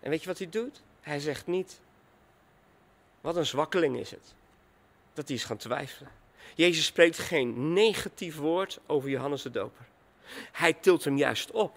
En 0.00 0.10
weet 0.10 0.20
je 0.20 0.28
wat 0.28 0.38
hij 0.38 0.48
doet? 0.48 0.82
Hij 1.00 1.18
zegt 1.18 1.46
niet, 1.46 1.80
wat 3.26 3.36
een 3.36 3.46
zwakkeling 3.46 3.98
is 3.98 4.10
het. 4.10 4.34
Dat 5.14 5.26
hij 5.26 5.36
is 5.36 5.44
gaan 5.44 5.56
twijfelen. 5.56 6.10
Jezus 6.54 6.84
spreekt 6.84 7.18
geen 7.18 7.72
negatief 7.72 8.36
woord 8.36 8.78
over 8.86 9.08
Johannes 9.08 9.42
de 9.42 9.50
Doper. 9.50 9.86
Hij 10.52 10.72
tilt 10.72 11.04
hem 11.04 11.16
juist 11.16 11.50
op. 11.50 11.76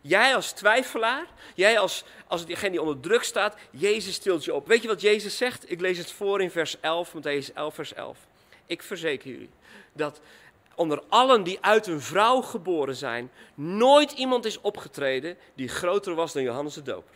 Jij 0.00 0.34
als 0.34 0.52
twijfelaar, 0.52 1.26
jij 1.54 1.78
als, 1.78 2.04
als 2.26 2.46
degene 2.46 2.70
die 2.70 2.80
onder 2.80 3.00
druk 3.00 3.22
staat, 3.22 3.56
Jezus 3.70 4.14
stilt 4.14 4.44
je 4.44 4.54
op. 4.54 4.66
Weet 4.66 4.82
je 4.82 4.88
wat 4.88 5.00
Jezus 5.00 5.36
zegt? 5.36 5.70
Ik 5.70 5.80
lees 5.80 5.98
het 5.98 6.12
voor 6.12 6.42
in 6.42 6.50
vers 6.50 6.80
11, 6.80 7.12
Matthäus 7.14 7.54
11, 7.54 7.74
vers 7.74 7.94
11. 7.94 8.18
Ik 8.66 8.82
verzeker 8.82 9.30
jullie 9.30 9.50
dat 9.92 10.20
onder 10.74 11.02
allen 11.08 11.42
die 11.42 11.58
uit 11.60 11.86
een 11.86 12.00
vrouw 12.00 12.40
geboren 12.40 12.96
zijn, 12.96 13.30
nooit 13.54 14.12
iemand 14.12 14.44
is 14.44 14.60
opgetreden 14.60 15.36
die 15.54 15.68
groter 15.68 16.14
was 16.14 16.32
dan 16.32 16.42
Johannes 16.42 16.74
de 16.74 16.82
Doper. 16.82 17.14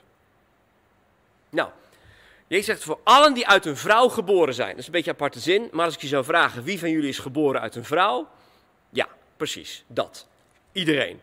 Nou, 1.51 1.71
Jezus 2.51 2.67
zegt 2.67 2.85
voor 2.85 3.01
allen 3.05 3.35
die 3.35 3.47
uit 3.47 3.67
een 3.67 3.77
vrouw 3.77 4.09
geboren 4.09 4.55
zijn. 4.55 4.71
Dat 4.71 4.79
is 4.79 4.87
een 4.87 4.93
beetje 4.93 5.11
aparte 5.11 5.41
zin, 5.41 5.69
maar 5.73 5.85
als 5.85 5.95
ik 5.95 6.01
je 6.01 6.07
zou 6.07 6.25
vragen 6.25 6.63
wie 6.63 6.79
van 6.79 6.91
jullie 6.91 7.09
is 7.09 7.19
geboren 7.19 7.61
uit 7.61 7.77
een 7.77 7.85
vrouw? 7.85 8.29
Ja, 8.91 9.09
precies, 9.37 9.85
dat. 9.87 10.27
Iedereen. 10.73 11.21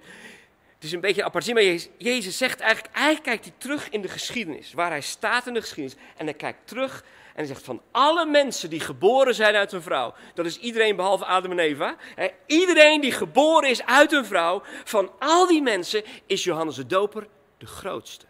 Het 0.75 0.83
is 0.83 0.91
een 0.91 0.99
beetje 0.99 1.29
een 1.33 1.41
zin, 1.41 1.53
maar 1.53 1.63
Jezus, 1.63 1.89
Jezus 1.97 2.37
zegt 2.37 2.59
eigenlijk, 2.59 2.95
eigenlijk 2.95 3.25
kijkt 3.25 3.45
hij 3.45 3.53
terug 3.57 3.89
in 3.89 4.01
de 4.01 4.07
geschiedenis, 4.07 4.73
waar 4.73 4.89
hij 4.89 5.01
staat 5.01 5.47
in 5.47 5.53
de 5.53 5.61
geschiedenis. 5.61 5.99
En 6.17 6.25
hij 6.25 6.33
kijkt 6.33 6.67
terug 6.67 7.01
en 7.01 7.33
hij 7.35 7.45
zegt 7.45 7.63
van 7.63 7.81
alle 7.91 8.25
mensen 8.25 8.69
die 8.69 8.79
geboren 8.79 9.35
zijn 9.35 9.55
uit 9.55 9.71
een 9.71 9.81
vrouw, 9.81 10.13
dat 10.33 10.45
is 10.45 10.59
iedereen 10.59 10.95
behalve 10.95 11.25
Adam 11.25 11.51
en 11.51 11.59
Eva. 11.59 11.95
Hè, 12.15 12.27
iedereen 12.45 13.01
die 13.01 13.11
geboren 13.11 13.69
is 13.69 13.85
uit 13.85 14.11
een 14.11 14.25
vrouw, 14.25 14.61
van 14.83 15.11
al 15.19 15.47
die 15.47 15.61
mensen 15.61 16.03
is 16.25 16.43
Johannes 16.43 16.75
de 16.75 16.85
Doper 16.85 17.27
de 17.57 17.65
grootste. 17.65 18.25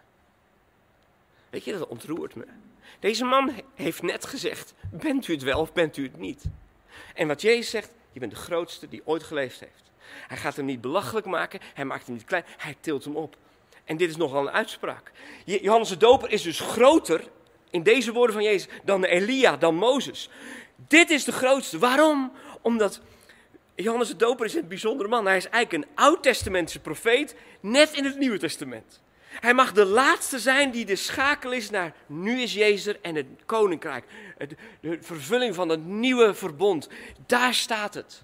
Weet 1.50 1.64
je, 1.64 1.78
dat 1.78 1.88
ontroert 1.88 2.36
me. 2.36 2.46
Deze 3.00 3.26
man 3.26 3.52
heeft 3.76 4.02
net 4.02 4.26
gezegd, 4.26 4.74
bent 4.92 5.28
u 5.28 5.34
het 5.34 5.44
wel 5.44 5.60
of 5.60 5.74
bent 5.74 5.98
u 5.98 6.04
het 6.04 6.18
niet? 6.18 6.44
En 7.14 7.28
wat 7.28 7.42
Jezus 7.42 7.70
zegt, 7.70 7.92
je 8.12 8.20
bent 8.20 8.32
de 8.32 8.38
grootste 8.38 8.90
die 8.90 9.02
ooit 9.06 9.24
geleefd 9.24 9.60
heeft. 9.60 9.92
Hij 10.28 10.38
gaat 10.38 10.56
hem 10.56 10.66
niet 10.66 10.82
belachelijk 10.82 11.26
maken, 11.26 11.60
hij 11.74 11.86
maakt 11.86 12.06
hem 12.06 12.16
niet 12.16 12.26
klein, 12.26 12.46
hij 12.58 12.76
tilt 12.80 13.04
hem 13.04 13.16
op. 13.16 13.36
En 13.86 13.98
dit 13.98 14.10
is 14.10 14.16
nogal 14.16 14.48
een 14.48 14.54
uitspraak. 14.54 15.12
Johannes 15.46 15.90
de 15.90 15.98
Doper 15.98 16.32
is 16.32 16.42
dus 16.42 16.60
groter, 16.60 17.24
in 17.70 17.84
deze 17.84 18.12
woorden 18.12 18.36
van 18.36 18.44
Jezus, 18.44 18.68
dan 18.84 19.04
Elia, 19.04 19.58
dan 19.58 19.76
Mozes. 19.76 20.30
Dit 20.76 21.10
is 21.10 21.24
de 21.24 21.32
grootste. 21.32 21.80
Waarom? 21.80 22.32
Omdat 22.62 23.02
Johannes 23.76 24.08
de 24.08 24.16
Doper 24.16 24.46
is 24.46 24.54
een 24.54 24.68
bijzondere 24.68 25.10
man. 25.10 25.26
Hij 25.26 25.38
is 25.38 25.50
eigenlijk 25.50 25.84
een 25.84 25.96
oud-testamentische 25.96 26.80
profeet, 26.80 27.36
net 27.60 27.94
in 27.94 28.04
het 28.04 28.18
Nieuwe 28.18 28.38
Testament. 28.38 29.02
Hij 29.40 29.54
mag 29.54 29.72
de 29.72 29.86
laatste 29.86 30.40
zijn 30.40 30.72
die 30.72 30.86
de 30.86 30.96
schakel 30.96 31.52
is 31.52 31.70
naar 31.70 31.94
nu 32.06 32.42
is 32.42 32.54
Jezus 32.54 33.02
en 33.02 33.16
het 33.16 33.28
koninkrijk. 33.46 34.06
De 34.82 34.98
vervulling 35.02 35.56
van 35.56 35.70
het 35.70 35.86
nieuwe 35.86 36.34
verbond. 36.34 36.90
Daar 37.26 37.54
staat 37.54 37.94
het. 37.94 38.24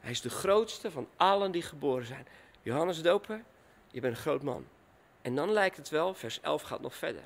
Hij 0.00 0.10
is 0.10 0.20
de 0.20 0.30
grootste 0.30 0.90
van 0.90 1.08
allen 1.16 1.52
die 1.52 1.62
geboren 1.62 2.06
zijn. 2.06 2.26
Johannes 2.62 3.02
Doper, 3.02 3.42
je 3.90 4.00
bent 4.00 4.16
een 4.16 4.22
groot 4.22 4.42
man. 4.42 4.66
En 5.22 5.34
dan 5.34 5.52
lijkt 5.52 5.76
het 5.76 5.88
wel, 5.88 6.14
vers 6.14 6.40
11 6.40 6.62
gaat 6.62 6.80
nog 6.80 6.94
verder. 6.94 7.24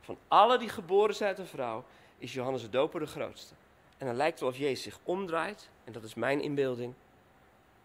Van 0.00 0.18
allen 0.28 0.58
die 0.58 0.68
geboren 0.68 1.14
zijn 1.14 1.28
uit 1.28 1.38
een 1.38 1.46
vrouw, 1.46 1.84
is 2.18 2.32
Johannes 2.32 2.62
de 2.62 2.68
Doper 2.68 3.00
de 3.00 3.06
grootste. 3.06 3.54
En 3.98 4.06
dan 4.06 4.16
lijkt 4.16 4.40
het 4.40 4.48
of 4.48 4.56
Jezus 4.56 4.82
zich 4.82 4.98
omdraait, 5.02 5.68
en 5.84 5.92
dat 5.92 6.02
is 6.02 6.14
mijn 6.14 6.40
inbeelding. 6.40 6.94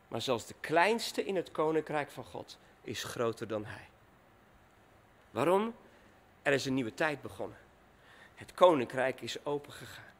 Maar 0.07 0.21
zelfs 0.21 0.45
de 0.45 0.55
kleinste 0.59 1.25
in 1.25 1.35
het 1.35 1.51
koninkrijk 1.51 2.11
van 2.11 2.23
God 2.23 2.57
is 2.81 3.03
groter 3.03 3.47
dan 3.47 3.65
hij. 3.65 3.87
Waarom? 5.37 5.75
Er 6.41 6.53
is 6.53 6.65
een 6.65 6.73
nieuwe 6.73 6.93
tijd 6.93 7.21
begonnen. 7.21 7.57
Het 8.35 8.53
koninkrijk 8.53 9.21
is 9.21 9.45
opengegaan. 9.45 10.13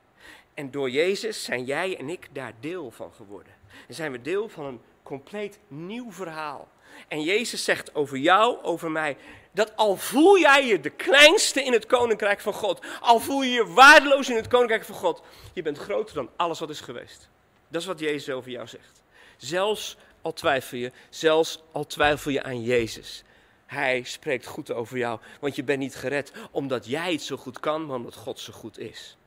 En 0.53 0.71
door 0.71 0.89
Jezus 0.89 1.43
zijn 1.43 1.65
jij 1.65 1.97
en 1.97 2.09
ik 2.09 2.29
daar 2.31 2.53
deel 2.59 2.91
van 2.91 3.11
geworden. 3.13 3.53
En 3.87 3.93
zijn 3.93 4.11
we 4.11 4.21
deel 4.21 4.49
van 4.49 4.65
een 4.65 4.81
compleet 5.03 5.59
nieuw 5.67 6.11
verhaal. 6.11 6.67
En 7.07 7.21
Jezus 7.21 7.63
zegt 7.63 7.95
over 7.95 8.17
jou, 8.17 8.63
over 8.63 8.91
mij, 8.91 9.17
dat 9.51 9.75
al 9.75 9.95
voel 9.95 10.39
jij 10.39 10.65
je 10.65 10.79
de 10.79 10.89
kleinste 10.89 11.63
in 11.63 11.73
het 11.73 11.85
koninkrijk 11.85 12.39
van 12.39 12.53
God, 12.53 12.85
al 13.01 13.19
voel 13.19 13.41
je 13.41 13.51
je 13.51 13.65
waardeloos 13.65 14.29
in 14.29 14.35
het 14.35 14.47
koninkrijk 14.47 14.83
van 14.83 14.95
God, 14.95 15.23
je 15.53 15.61
bent 15.61 15.77
groter 15.77 16.15
dan 16.15 16.29
alles 16.35 16.59
wat 16.59 16.69
is 16.69 16.81
geweest. 16.81 17.29
Dat 17.67 17.81
is 17.81 17.87
wat 17.87 17.99
Jezus 17.99 18.33
over 18.33 18.51
jou 18.51 18.67
zegt. 18.67 19.03
Zelfs 19.37 19.97
al 20.21 20.33
twijfel 20.33 20.77
je, 20.77 20.91
zelfs 21.09 21.63
al 21.71 21.85
twijfel 21.85 22.31
je 22.31 22.43
aan 22.43 22.61
Jezus. 22.61 23.23
Hij 23.67 24.03
spreekt 24.03 24.45
goed 24.45 24.71
over 24.71 24.97
jou, 24.97 25.19
want 25.39 25.55
je 25.55 25.63
bent 25.63 25.79
niet 25.79 25.95
gered 25.95 26.33
omdat 26.51 26.85
jij 26.85 27.11
het 27.11 27.21
zo 27.21 27.37
goed 27.37 27.59
kan, 27.59 27.85
maar 27.85 27.95
omdat 27.95 28.15
God 28.15 28.39
zo 28.39 28.53
goed 28.53 28.79
is. 28.79 29.17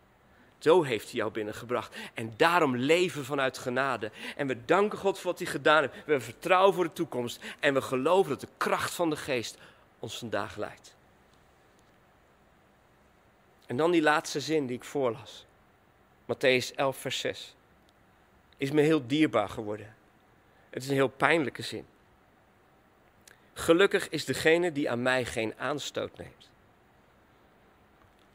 Zo 0.58 0.82
heeft 0.82 1.04
hij 1.04 1.14
jou 1.14 1.30
binnengebracht. 1.30 1.96
En 2.14 2.32
daarom 2.36 2.76
leven 2.76 3.24
vanuit 3.24 3.58
genade. 3.58 4.10
En 4.36 4.46
we 4.46 4.64
danken 4.64 4.98
God 4.98 5.18
voor 5.18 5.30
wat 5.30 5.40
hij 5.40 5.48
gedaan 5.48 5.80
heeft. 5.80 5.94
We 6.06 6.20
vertrouwen 6.20 6.74
voor 6.74 6.84
de 6.84 6.92
toekomst. 6.92 7.40
En 7.58 7.74
we 7.74 7.82
geloven 7.82 8.30
dat 8.30 8.40
de 8.40 8.48
kracht 8.56 8.94
van 8.94 9.10
de 9.10 9.16
geest 9.16 9.58
ons 9.98 10.18
vandaag 10.18 10.56
leidt. 10.56 10.94
En 13.66 13.76
dan 13.76 13.90
die 13.90 14.02
laatste 14.02 14.40
zin 14.40 14.66
die 14.66 14.76
ik 14.76 14.84
voorlas. 14.84 15.46
Matthäus 16.32 16.74
11, 16.74 16.96
vers 16.96 17.18
6. 17.18 17.54
Is 18.56 18.70
me 18.70 18.80
heel 18.80 19.06
dierbaar 19.06 19.48
geworden. 19.48 19.94
Het 20.70 20.82
is 20.82 20.88
een 20.88 20.94
heel 20.94 21.08
pijnlijke 21.08 21.62
zin. 21.62 21.86
Gelukkig 23.60 24.08
is 24.08 24.24
degene 24.24 24.72
die 24.72 24.90
aan 24.90 25.02
mij 25.02 25.24
geen 25.24 25.54
aanstoot 25.56 26.18
neemt. 26.18 26.50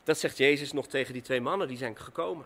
Dat 0.03 0.17
zegt 0.17 0.38
Jezus 0.38 0.71
nog 0.71 0.88
tegen 0.88 1.13
die 1.13 1.21
twee 1.21 1.41
mannen 1.41 1.67
die 1.67 1.77
zijn 1.77 1.97
gekomen. 1.97 2.45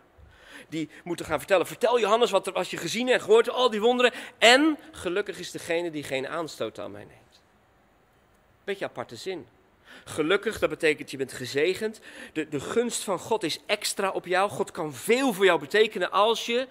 Die 0.70 0.90
moeten 1.04 1.26
gaan 1.26 1.38
vertellen. 1.38 1.68
Vertel 1.68 2.00
Johannes 2.00 2.32
wat 2.32 2.48
er 2.48 2.54
was 2.54 2.70
je 2.70 2.78
gezien 2.78 3.10
en 3.10 3.22
gehoord, 3.22 3.50
al 3.50 3.70
die 3.70 3.82
wonderen. 3.82 4.12
En 4.38 4.78
gelukkig 4.92 5.40
is 5.40 5.52
degene 5.52 5.92
die 5.92 6.04
geen 6.04 6.28
aanstoot 6.28 6.80
aan 6.80 6.92
mij 6.92 7.06
neemt. 7.06 7.42
Beetje 8.64 8.86
aparte 8.86 9.16
zin. 9.16 9.48
Gelukkig, 10.06 10.60
dat 10.60 10.70
betekent 10.70 11.12
je 11.12 11.18
bent 11.18 11.34
gezegend. 11.34 12.00
De, 12.34 12.48
de 12.48 12.60
gunst 12.60 13.04
van 13.04 13.20
God 13.20 13.44
is 13.44 13.60
extra 13.66 14.10
op 14.10 14.26
jou. 14.26 14.50
God 14.50 14.72
kan 14.72 14.94
veel 14.94 15.34
voor 15.34 15.46
jou 15.46 15.60
betekenen 15.60 16.12
als 16.12 16.46
je 16.46 16.68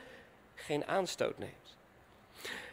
geen 0.55 0.87
aanstoot 0.87 1.39
neemt. 1.39 1.68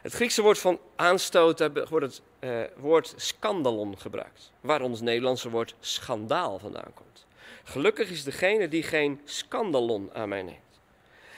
Het 0.05 0.13
Griekse 0.13 0.41
woord 0.41 0.59
van 0.59 0.79
aanstoot, 0.95 1.69
wordt 1.89 2.05
het 2.05 2.21
uh, 2.39 2.63
woord 2.75 3.13
scandalon 3.15 3.97
gebruikt. 3.97 4.51
Waar 4.61 4.81
ons 4.81 5.01
Nederlandse 5.01 5.49
woord 5.49 5.75
schandaal 5.79 6.59
vandaan 6.59 6.93
komt. 6.93 7.25
Gelukkig 7.63 8.09
is 8.09 8.23
degene 8.23 8.67
die 8.67 8.83
geen 8.83 9.21
scandalon 9.23 10.09
aan 10.13 10.29
mij 10.29 10.41
neemt. 10.41 10.79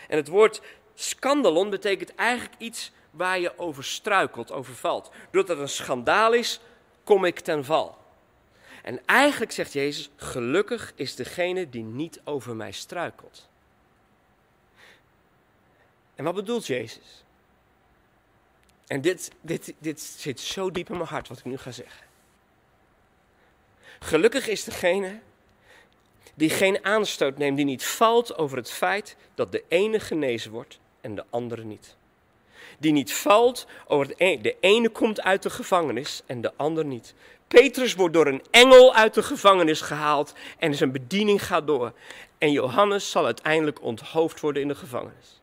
En 0.08 0.18
het 0.18 0.28
woord 0.28 0.62
scandalon 0.96 1.70
betekent 1.70 2.16
eigenlijk 2.16 2.56
iets 2.58 2.92
waar 3.12 3.40
je 3.40 3.58
over 3.58 3.84
struikelt, 3.84 4.52
over 4.52 4.76
valt. 4.76 5.12
Doordat 5.32 5.58
het 5.58 5.60
een 5.68 5.74
schandaal 5.74 6.34
is, 6.34 6.60
kom 7.04 7.26
ik 7.26 7.40
ten 7.40 7.66
val. 7.66 7.98
En 8.84 9.00
eigenlijk 9.06 9.52
zegt 9.52 9.74
Jezus, 9.74 10.10
gelukkig 10.16 10.94
is 10.96 11.16
degene 11.16 11.70
die 11.70 11.84
niet 11.84 12.22
over 12.24 12.56
mij 12.56 12.72
struikelt. 12.72 13.48
En 16.16 16.24
wat 16.24 16.36
bedoelt 16.36 16.68
Jezus? 16.68 17.26
En 18.88 19.02
dit, 19.02 19.32
dit, 19.42 19.74
dit 19.80 20.02
zit 20.02 20.40
zo 20.40 20.72
diep 20.72 20.90
in 20.90 20.98
mijn 20.98 21.10
hart 21.10 21.28
wat 21.28 21.38
ik 21.38 21.46
nu 21.46 21.58
ga 21.58 21.72
zeggen. 21.72 22.06
Gelukkig 24.00 24.48
is 24.48 24.64
degene 24.64 25.20
die 26.34 26.50
geen 26.50 26.86
aanstoot 26.86 27.38
neemt, 27.38 27.58
die 27.58 27.66
niet 27.66 27.86
valt 27.86 28.38
over 28.38 28.58
het 28.58 28.72
feit 28.72 29.16
dat 29.36 29.52
de 29.52 29.64
ene 29.68 30.00
genezen 30.00 30.52
wordt 30.52 30.80
en 31.02 31.16
de 31.16 31.24
andere 31.30 31.64
niet. 31.64 31.96
Die 32.80 32.92
niet 32.92 33.14
valt 33.14 33.68
over 33.88 34.08
het 34.08 34.20
ene, 34.20 34.42
de 34.42 34.56
ene 34.60 34.90
komt 34.90 35.22
uit 35.22 35.44
de 35.44 35.50
gevangenis 35.50 36.22
en 36.26 36.42
de 36.42 36.52
ander 36.56 36.86
niet. 36.86 37.14
Petrus 37.48 37.96
wordt 37.96 38.14
door 38.14 38.28
een 38.28 38.44
engel 38.52 38.94
uit 38.96 39.14
de 39.14 39.24
gevangenis 39.24 39.82
gehaald 39.82 40.34
en 40.58 40.76
zijn 40.76 40.92
bediening 40.92 41.46
gaat 41.46 41.68
door. 41.68 41.94
En 42.38 42.52
Johannes 42.52 43.12
zal 43.12 43.26
uiteindelijk 43.26 43.82
onthoofd 43.82 44.40
worden 44.40 44.62
in 44.62 44.68
de 44.68 44.76
gevangenis. 44.76 45.42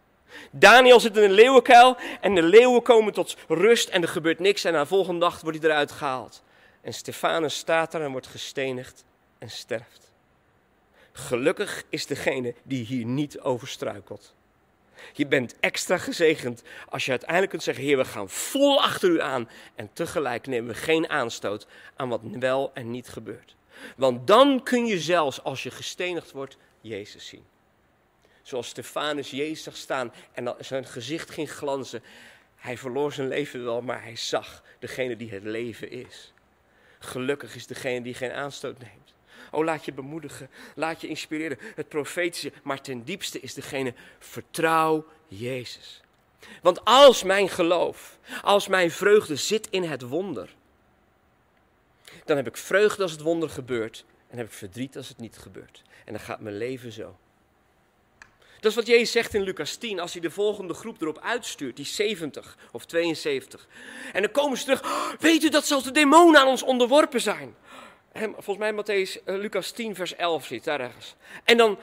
Daniel 0.50 1.00
zit 1.00 1.16
in 1.16 1.22
een 1.22 1.32
leeuwenkuil 1.32 1.96
en 2.20 2.34
de 2.34 2.42
leeuwen 2.42 2.82
komen 2.82 3.12
tot 3.12 3.36
rust 3.48 3.88
en 3.88 4.02
er 4.02 4.08
gebeurt 4.08 4.38
niks 4.38 4.64
en 4.64 4.72
de 4.72 4.86
volgende 4.86 5.20
dag 5.20 5.40
wordt 5.40 5.58
hij 5.58 5.70
eruit 5.70 5.92
gehaald. 5.92 6.42
En 6.80 6.94
Stefanus 6.94 7.56
staat 7.56 7.94
er 7.94 8.02
en 8.02 8.10
wordt 8.10 8.26
gestenigd 8.26 9.04
en 9.38 9.50
sterft. 9.50 10.12
Gelukkig 11.12 11.84
is 11.88 12.06
degene 12.06 12.54
die 12.62 12.84
hier 12.84 13.04
niet 13.04 13.40
over 13.40 13.68
struikelt. 13.68 14.34
Je 15.12 15.26
bent 15.26 15.54
extra 15.60 15.98
gezegend 15.98 16.62
als 16.88 17.04
je 17.04 17.10
uiteindelijk 17.10 17.50
kunt 17.50 17.62
zeggen: 17.62 17.84
Heer, 17.84 17.96
we 17.96 18.04
gaan 18.04 18.30
vol 18.30 18.82
achter 18.82 19.10
u 19.10 19.20
aan. 19.20 19.48
En 19.74 19.90
tegelijk 19.92 20.46
nemen 20.46 20.68
we 20.68 20.74
geen 20.74 21.08
aanstoot 21.08 21.66
aan 21.96 22.08
wat 22.08 22.20
wel 22.22 22.70
en 22.74 22.90
niet 22.90 23.08
gebeurt. 23.08 23.56
Want 23.96 24.26
dan 24.26 24.62
kun 24.62 24.86
je 24.86 25.00
zelfs 25.00 25.42
als 25.42 25.62
je 25.62 25.70
gestenigd 25.70 26.32
wordt, 26.32 26.56
Jezus 26.80 27.26
zien. 27.26 27.44
Zoals 28.44 28.68
Stefanus 28.68 29.30
Jezus 29.30 29.62
zag 29.62 29.76
staan 29.76 30.12
en 30.32 30.54
zijn 30.58 30.86
gezicht 30.86 31.30
ging 31.30 31.50
glanzen. 31.50 32.02
Hij 32.56 32.78
verloor 32.78 33.12
zijn 33.12 33.28
leven 33.28 33.64
wel, 33.64 33.80
maar 33.80 34.02
hij 34.02 34.16
zag 34.16 34.62
degene 34.78 35.16
die 35.16 35.30
het 35.30 35.42
leven 35.42 35.90
is. 35.90 36.32
Gelukkig 36.98 37.54
is 37.54 37.66
degene 37.66 38.02
die 38.02 38.14
geen 38.14 38.32
aanstoot 38.32 38.78
neemt. 38.78 39.14
Oh, 39.50 39.64
laat 39.64 39.84
je 39.84 39.92
bemoedigen, 39.92 40.50
laat 40.74 41.00
je 41.00 41.06
inspireren. 41.06 41.58
Het 41.74 41.88
profetische, 41.88 42.52
maar 42.62 42.80
ten 42.80 43.04
diepste 43.04 43.40
is 43.40 43.54
degene, 43.54 43.94
vertrouw 44.18 45.06
Jezus. 45.28 46.00
Want 46.62 46.84
als 46.84 47.22
mijn 47.22 47.48
geloof, 47.48 48.18
als 48.42 48.68
mijn 48.68 48.90
vreugde 48.90 49.36
zit 49.36 49.68
in 49.70 49.82
het 49.82 50.02
wonder, 50.02 50.54
Dan 52.24 52.36
heb 52.36 52.46
ik 52.46 52.56
vreugde 52.56 53.02
als 53.02 53.12
het 53.12 53.20
wonder 53.20 53.50
gebeurt. 53.50 54.04
En 54.28 54.36
heb 54.36 54.46
ik 54.46 54.52
verdriet 54.52 54.96
als 54.96 55.08
het 55.08 55.18
niet 55.18 55.36
gebeurt. 55.36 55.82
En 56.04 56.12
dan 56.12 56.22
gaat 56.22 56.40
mijn 56.40 56.56
leven 56.56 56.92
zo. 56.92 57.16
Dat 58.64 58.72
is 58.72 58.78
wat 58.78 58.88
Jezus 58.88 59.10
zegt 59.10 59.34
in 59.34 59.42
Lucas 59.42 59.76
10 59.76 60.00
als 60.00 60.12
hij 60.12 60.20
de 60.20 60.30
volgende 60.30 60.74
groep 60.74 61.00
erop 61.00 61.18
uitstuurt, 61.18 61.76
die 61.76 61.86
70 61.86 62.56
of 62.72 62.84
72. 62.84 63.68
En 64.12 64.22
dan 64.22 64.30
komen 64.30 64.58
ze 64.58 64.64
terug, 64.64 64.82
"Oh, 64.82 65.12
weet 65.18 65.42
u 65.42 65.48
dat 65.48 65.66
zelfs 65.66 65.84
de 65.84 65.90
demonen 65.90 66.40
aan 66.40 66.46
ons 66.46 66.62
onderworpen 66.62 67.20
zijn? 67.20 67.54
En 68.12 68.34
volgens 68.38 68.58
mij 68.58 68.72
Matthäus, 68.72 69.24
eh, 69.24 69.36
Lucas 69.36 69.70
10 69.70 69.94
vers 69.94 70.16
11 70.16 70.46
zit 70.46 70.64
daar 70.64 70.80
ergens. 70.80 71.14
En 71.44 71.56
dan 71.56 71.78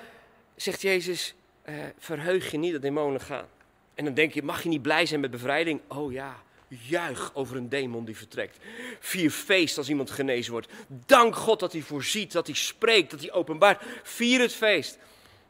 zegt 0.56 0.82
Jezus, 0.82 1.34
eh, 1.62 1.76
verheug 1.98 2.52
je 2.52 2.58
niet 2.58 2.72
dat 2.72 2.82
demonen 2.82 3.22
gaan. 3.22 3.48
En 3.94 4.06
dan 4.06 4.14
denk 4.14 4.34
je, 4.34 4.44
mag 4.44 4.64
je 4.64 4.70
niet 4.70 4.82
blij 4.82 5.06
zijn 5.06 5.20
met 5.20 5.32
bevrijding? 5.32 5.82
Oh 5.88 6.12
ja, 6.12 6.44
juich 6.68 7.32
over 7.34 7.58
een 7.58 7.70
demon 7.70 8.06
die 8.06 8.18
vertrekt. 8.18 8.58
Vier 9.00 9.32
feest 9.32 9.78
als 9.78 9.90
iemand 9.90 10.12
genezen 10.12 10.52
wordt. 10.52 10.68
Dank 10.88 11.36
God 11.36 11.60
dat 11.60 11.72
hij 11.72 11.82
voorziet, 11.82 12.32
dat 12.32 12.48
hij 12.48 12.56
spreekt, 12.56 13.12
dat 13.12 13.20
hij 13.20 13.32
openbaart. 13.32 13.84
Vier 14.04 14.40
het 14.40 14.54
feest. 14.54 14.98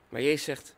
Maar 0.10 0.22
Jezus 0.22 0.44
zegt, 0.44 0.76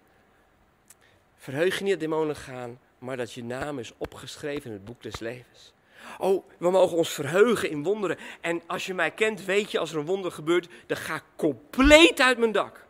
verheug 1.44 1.78
je 1.78 1.84
niet 1.84 1.92
dat 1.92 2.00
demonen 2.00 2.36
gaan, 2.36 2.80
maar 3.00 3.18
dat 3.18 3.34
je 3.34 3.44
naam 3.44 3.80
is 3.80 3.94
opgeschreven 3.98 4.66
in 4.66 4.72
het 4.72 4.86
boek 4.86 5.04
des 5.04 5.20
levens. 5.20 5.74
Oh, 6.18 6.44
we 6.58 6.72
mogen 6.72 6.98
ons 6.98 7.10
verheugen 7.10 7.70
in 7.70 7.84
wonderen. 7.84 8.18
En 8.42 8.62
als 8.68 8.86
je 8.86 8.94
mij 8.94 9.12
kent, 9.12 9.46
weet 9.46 9.72
je, 9.72 9.80
als 9.80 9.92
er 9.92 9.98
een 9.98 10.06
wonder 10.06 10.32
gebeurt, 10.32 10.68
dan 10.86 10.98
ga 10.98 11.16
ik 11.16 11.24
compleet 11.36 12.22
uit 12.22 12.38
mijn 12.38 12.52
dak. 12.52 12.86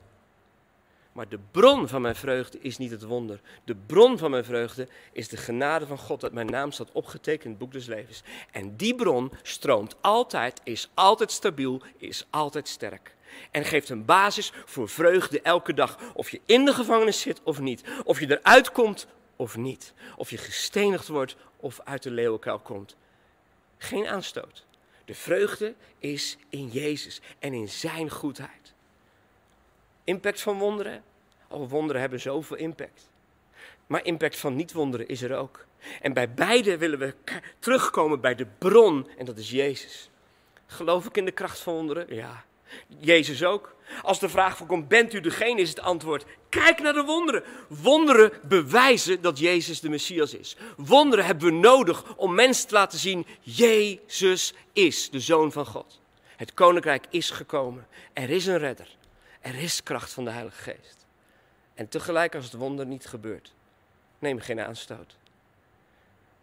Maar 1.12 1.30
de 1.30 1.40
bron 1.52 1.88
van 1.88 2.02
mijn 2.02 2.16
vreugde 2.16 2.60
is 2.60 2.78
niet 2.78 2.92
het 2.92 3.04
wonder. 3.04 3.40
De 3.64 3.76
bron 3.76 4.18
van 4.18 4.32
mijn 4.32 4.46
vreugde 4.46 4.88
is 5.12 5.28
de 5.28 5.38
genade 5.38 5.88
van 5.88 5.98
God 5.98 6.22
dat 6.22 6.32
mijn 6.32 6.50
naam 6.50 6.72
staat 6.72 6.92
opgetekend 6.92 7.44
in 7.44 7.50
het 7.50 7.60
boek 7.60 7.72
des 7.72 7.86
levens. 7.86 8.24
En 8.52 8.76
die 8.76 8.96
bron 8.96 9.32
stroomt 9.42 9.96
altijd, 10.02 10.62
is 10.64 10.90
altijd 10.94 11.32
stabiel, 11.32 11.82
is 11.98 12.28
altijd 12.30 12.68
sterk. 12.68 13.16
En 13.52 13.66
geeft 13.66 13.90
een 13.90 14.06
basis 14.06 14.52
voor 14.66 14.90
vreugde 14.90 15.42
elke 15.42 15.74
dag. 15.74 15.98
Of 16.14 16.30
je 16.30 16.42
in 16.46 16.66
de 16.66 16.74
gevangenis 16.74 17.22
zit 17.22 17.42
of 17.44 17.60
niet. 17.60 17.84
Of 18.04 18.20
je 18.20 18.40
eruit 18.40 18.72
komt 18.72 19.08
of 19.36 19.58
niet. 19.58 19.94
Of 20.18 20.30
je 20.30 20.38
gestenigd 20.38 21.08
wordt 21.08 21.36
of 21.58 21.80
uit 21.84 22.04
de 22.04 22.12
leeuwenkuil 22.12 22.60
komt. 22.60 22.96
Geen 23.78 24.08
aanstoot. 24.08 24.66
De 25.06 25.16
vreugde 25.16 25.74
is 26.00 26.38
in 26.50 26.68
Jezus 26.68 27.22
en 27.40 27.54
in 27.54 27.70
zijn 27.70 28.10
goedheid. 28.10 28.74
Impact 30.04 30.42
van 30.42 30.58
wonderen? 30.58 31.04
Oh, 31.48 31.70
wonderen 31.70 32.02
hebben 32.02 32.20
zoveel 32.20 32.58
impact. 32.58 33.10
Maar 33.88 34.06
impact 34.06 34.38
van 34.38 34.56
niet-wonderen 34.56 35.08
is 35.08 35.22
er 35.22 35.36
ook. 35.36 35.66
En 36.02 36.14
bij 36.14 36.34
beide 36.34 36.78
willen 36.78 37.00
we 37.00 37.16
terugkomen 37.60 38.22
bij 38.22 38.36
de 38.36 38.46
bron, 38.58 39.10
en 39.18 39.26
dat 39.26 39.38
is 39.38 39.50
Jezus. 39.50 40.10
Geloof 40.66 41.06
ik 41.06 41.18
in 41.18 41.26
de 41.26 41.32
kracht 41.32 41.60
van 41.60 41.74
wonderen? 41.74 42.16
Ja. 42.16 42.46
Jezus 42.88 43.44
ook. 43.44 43.76
Als 44.02 44.20
de 44.20 44.30
vraag 44.30 44.58
voorkomt, 44.58 44.88
bent 44.88 45.14
u 45.14 45.22
degene, 45.22 45.62
is 45.62 45.70
het 45.70 45.80
antwoord, 45.80 46.26
kijk 46.50 46.82
naar 46.82 46.94
de 46.94 47.04
wonderen. 47.04 47.44
Wonderen 47.68 48.32
bewijzen 48.44 49.22
dat 49.22 49.40
Jezus 49.40 49.80
de 49.80 49.90
Messias 49.90 50.34
is. 50.34 50.56
Wonderen 50.78 51.26
hebben 51.26 51.46
we 51.46 51.52
nodig 51.52 52.16
om 52.16 52.36
mensen 52.36 52.68
te 52.68 52.74
laten 52.74 53.00
zien, 53.00 53.26
Jezus 53.42 54.54
is 54.74 55.10
de 55.10 55.20
Zoon 55.20 55.52
van 55.52 55.66
God. 55.66 56.02
Het 56.36 56.54
Koninkrijk 56.54 57.06
is 57.10 57.30
gekomen. 57.30 57.88
Er 58.14 58.30
is 58.30 58.46
een 58.46 58.58
redder. 58.58 58.96
Er 59.42 59.56
is 59.56 59.84
kracht 59.84 60.14
van 60.14 60.24
de 60.24 60.32
Heilige 60.32 60.62
Geest. 60.62 61.06
En 61.74 61.90
tegelijk 61.90 62.36
als 62.36 62.46
het 62.46 62.54
wonder 62.54 62.86
niet 62.86 63.06
gebeurt, 63.06 63.54
neem 64.20 64.40
geen 64.40 64.60
aanstoot. 64.60 65.16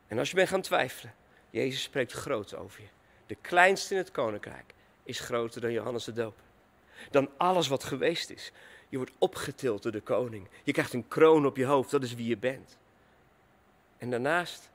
En 0.09 0.19
als 0.19 0.29
je 0.29 0.35
bent 0.35 0.49
gaan 0.49 0.61
twijfelen, 0.61 1.15
Jezus 1.51 1.83
spreekt 1.83 2.13
groot 2.13 2.55
over 2.55 2.81
je. 2.81 2.87
De 3.27 3.37
kleinste 3.41 3.95
in 3.95 4.01
het 4.01 4.11
Koninkrijk 4.11 4.75
is 5.11 5.21
groter 5.21 5.61
dan 5.61 5.73
Johannes 5.73 6.05
de 6.05 6.13
Doper. 6.13 6.45
Dan 7.11 7.31
alles 7.37 7.69
wat 7.69 7.85
geweest 7.85 8.31
is. 8.31 8.53
Je 8.89 8.97
wordt 8.97 9.13
opgetild 9.19 9.83
door 9.83 9.93
de 9.93 10.01
koning. 10.01 10.49
Je 10.65 10.73
krijgt 10.73 10.93
een 10.93 11.09
kroon 11.09 11.47
op 11.47 11.57
je 11.57 11.65
hoofd, 11.65 11.91
dat 11.91 12.03
is 12.03 12.15
wie 12.15 12.27
je 12.27 12.37
bent. 12.37 12.79
En 13.99 14.11
daarnaast, 14.11 14.71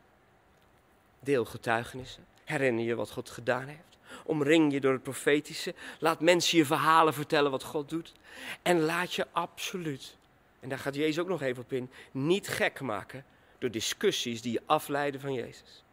deel 1.20 1.46
getuigenissen. 1.46 2.26
Herinner 2.44 2.86
je 2.86 2.96
wat 2.96 3.12
God 3.12 3.30
gedaan 3.30 3.68
heeft. 3.68 3.98
Omring 4.24 4.72
je 4.72 4.80
door 4.80 4.94
het 4.94 5.04
profetische. 5.04 5.74
Laat 6.00 6.20
mensen 6.20 6.58
je 6.58 6.66
verhalen 6.66 7.14
vertellen 7.14 7.52
wat 7.52 7.64
God 7.64 7.90
doet. 7.90 8.14
En 8.62 8.82
laat 8.82 9.14
je 9.14 9.28
absoluut, 9.32 10.18
en 10.60 10.70
daar 10.70 10.80
gaat 10.80 10.96
Jezus 10.96 11.20
ook 11.20 11.28
nog 11.28 11.42
even 11.42 11.64
op 11.64 11.74
in, 11.74 11.90
niet 12.12 12.48
gek 12.48 12.80
maken 12.80 13.26
door 13.58 13.72
discussies 13.72 14.42
die 14.42 14.52
je 14.52 14.62
afleiden 14.66 15.22
van 15.22 15.34
Jezus. 15.34 15.85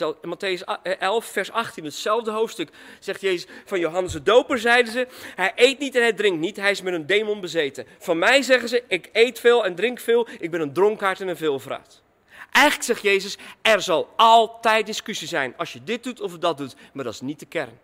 In 0.00 0.28
Matthäus 0.28 0.62
11, 0.82 1.26
vers 1.26 1.50
18, 1.50 1.84
hetzelfde 1.84 2.30
hoofdstuk, 2.30 2.70
zegt 2.98 3.20
Jezus 3.20 3.46
van 3.64 3.78
Johannes 3.78 4.12
de 4.12 4.22
Doper, 4.22 4.58
zeiden 4.58 4.92
ze, 4.92 5.06
hij 5.34 5.52
eet 5.54 5.78
niet 5.78 5.94
en 5.94 6.02
hij 6.02 6.12
drinkt 6.12 6.40
niet, 6.40 6.56
hij 6.56 6.70
is 6.70 6.82
met 6.82 6.94
een 6.94 7.06
demon 7.06 7.40
bezeten. 7.40 7.86
Van 7.98 8.18
mij 8.18 8.42
zeggen 8.42 8.68
ze, 8.68 8.84
ik 8.88 9.08
eet 9.12 9.40
veel 9.40 9.64
en 9.64 9.74
drink 9.74 10.00
veel, 10.00 10.28
ik 10.38 10.50
ben 10.50 10.60
een 10.60 10.72
dronkaard 10.72 11.20
en 11.20 11.28
een 11.28 11.36
veelvraat. 11.36 12.02
Eigenlijk 12.50 12.86
zegt 12.86 13.02
Jezus, 13.02 13.38
er 13.62 13.82
zal 13.82 14.12
altijd 14.16 14.86
discussie 14.86 15.28
zijn 15.28 15.54
als 15.56 15.72
je 15.72 15.84
dit 15.84 16.02
doet 16.02 16.20
of 16.20 16.38
dat 16.38 16.58
doet, 16.58 16.76
maar 16.92 17.04
dat 17.04 17.12
is 17.14 17.20
niet 17.20 17.40
de 17.40 17.46
kern. 17.46 17.78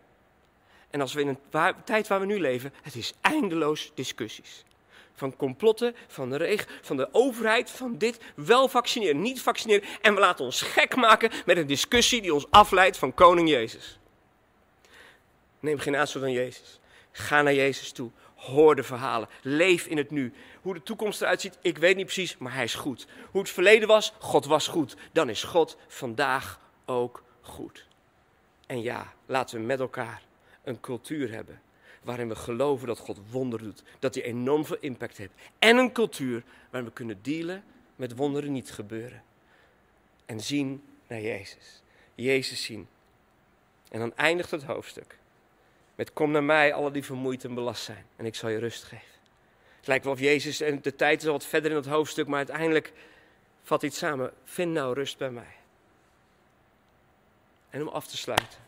En 0.91 1.01
als 1.01 1.13
we 1.13 1.21
in 1.21 1.29
een 1.29 1.75
tijd 1.85 2.09
waar 2.09 2.21
we 2.21 2.27
nu 2.27 2.41
leven, 2.41 2.73
het 2.83 2.95
is 2.95 3.13
eindeloos 3.21 3.93
discussies. 3.95 4.65
Van 5.15 5.37
complotten, 5.37 5.97
van 6.09 6.31
de 6.31 6.37
regen, 6.37 6.69
van 6.83 6.97
de 6.97 7.09
overheid, 7.13 7.71
van 7.71 7.99
dit, 7.99 8.21
wel 8.37 8.69
vaccineren, 8.69 9.21
niet 9.21 9.43
vaccineren. 9.43 9.89
En 10.01 10.15
we 10.15 10.21
laten 10.21 10.45
ons 10.45 10.63
gek 10.63 10.97
maken 10.97 11.31
met 11.47 11.57
een 11.57 11.67
discussie 11.67 12.23
die 12.23 12.35
ons 12.35 12.51
afleidt 12.51 12.97
van 12.97 13.15
koning 13.15 13.49
Jezus. 13.49 13.99
Neem 15.61 15.79
geen 15.79 15.97
aanstoot 15.97 16.23
aan 16.23 16.33
Jezus. 16.33 16.81
Ga 17.13 17.43
naar 17.43 17.55
Jezus 17.55 17.93
toe. 17.93 18.11
Hoor 18.35 18.77
de 18.77 18.83
verhalen. 18.83 19.29
Leef 19.43 19.87
in 19.87 19.97
het 19.97 20.11
nu. 20.11 20.33
Hoe 20.63 20.75
de 20.75 20.83
toekomst 20.83 21.23
eruit 21.23 21.41
ziet, 21.41 21.59
ik 21.63 21.79
weet 21.79 21.97
niet 21.97 22.05
precies, 22.05 22.37
maar 22.39 22.55
hij 22.55 22.65
is 22.65 22.75
goed. 22.75 23.07
Hoe 23.31 23.41
het 23.41 23.51
verleden 23.51 23.89
was, 23.89 24.13
God 24.19 24.45
was 24.45 24.67
goed. 24.67 24.97
Dan 25.13 25.29
is 25.29 25.43
God 25.43 25.77
vandaag 25.89 26.61
ook 26.85 27.23
goed. 27.41 27.87
En 28.67 28.83
ja, 28.83 29.13
laten 29.27 29.59
we 29.59 29.65
met 29.65 29.81
elkaar 29.81 30.23
een 30.65 30.81
cultuur 30.81 31.33
hebben 31.33 31.63
waarin 32.05 32.29
we 32.29 32.37
geloven 32.37 32.87
dat 32.87 32.99
God 32.99 33.19
wonder 33.31 33.59
doet. 33.59 33.83
Dat 33.99 34.15
hij 34.15 34.25
enorm 34.25 34.65
veel 34.65 34.77
impact 34.81 35.17
heeft. 35.17 35.33
En 35.59 35.77
een 35.77 35.93
cultuur 35.93 36.43
waarin 36.71 36.89
we 36.89 36.95
kunnen 36.95 37.19
dealen 37.23 37.65
met 37.97 38.17
wonderen 38.17 38.53
niet 38.53 38.73
gebeuren. 38.73 39.23
En 40.27 40.41
zien 40.41 40.83
naar 41.07 41.21
Jezus. 41.21 41.83
Jezus 42.15 42.65
zien. 42.65 42.89
En 43.91 43.99
dan 43.99 44.17
eindigt 44.17 44.51
het 44.51 44.63
hoofdstuk 44.63 45.19
met 45.95 46.13
kom 46.13 46.31
naar 46.31 46.45
mij, 46.45 46.73
alle 46.73 46.91
die 46.91 47.05
vermoeid 47.05 47.45
en 47.45 47.55
belast 47.55 47.85
zijn. 47.85 48.07
En 48.17 48.27
ik 48.27 48.35
zal 48.35 48.49
je 48.49 48.59
rust 48.59 48.83
geven. 48.83 49.07
Het 49.77 49.87
lijkt 49.87 50.05
wel 50.05 50.13
of 50.13 50.21
Jezus, 50.21 50.61
en 50.61 50.83
de 50.83 50.97
tijd 50.97 51.21
is 51.21 51.27
al 51.27 51.33
wat 51.33 51.47
verder 51.47 51.71
in 51.71 51.77
het 51.77 51.87
hoofdstuk, 51.87 52.27
maar 52.27 52.37
uiteindelijk 52.37 52.93
vat 53.63 53.83
het 53.83 53.95
samen. 53.95 54.33
Vind 54.45 54.73
nou 54.73 54.95
rust 54.95 55.19
bij 55.19 55.31
mij. 55.31 55.57
En 57.71 57.83
om 57.83 57.89
af 57.89 58.07
te 58.07 58.17
sluiten. 58.17 58.59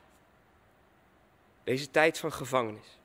Deze 1.64 1.90
tijd 1.90 2.18
van 2.18 2.32
gevangenis. 2.32 2.98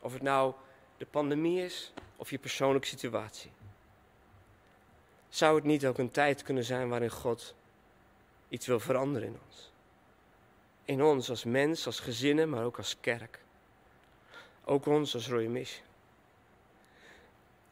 Of 0.00 0.12
het 0.12 0.22
nou 0.22 0.54
de 0.96 1.06
pandemie 1.06 1.64
is 1.64 1.92
of 2.16 2.30
je 2.30 2.38
persoonlijke 2.38 2.86
situatie. 2.86 3.50
Zou 5.28 5.54
het 5.54 5.64
niet 5.64 5.86
ook 5.86 5.98
een 5.98 6.10
tijd 6.10 6.42
kunnen 6.42 6.64
zijn 6.64 6.88
waarin 6.88 7.10
God 7.10 7.54
iets 8.48 8.66
wil 8.66 8.80
veranderen 8.80 9.28
in 9.28 9.38
ons? 9.46 9.72
In 10.84 11.02
ons 11.02 11.30
als 11.30 11.44
mens, 11.44 11.86
als 11.86 12.00
gezinnen, 12.00 12.48
maar 12.48 12.64
ook 12.64 12.76
als 12.76 12.96
kerk. 13.00 13.40
Ook 14.64 14.86
ons 14.86 15.14
als 15.14 15.28
Royal 15.28 15.50
Mission. 15.50 15.86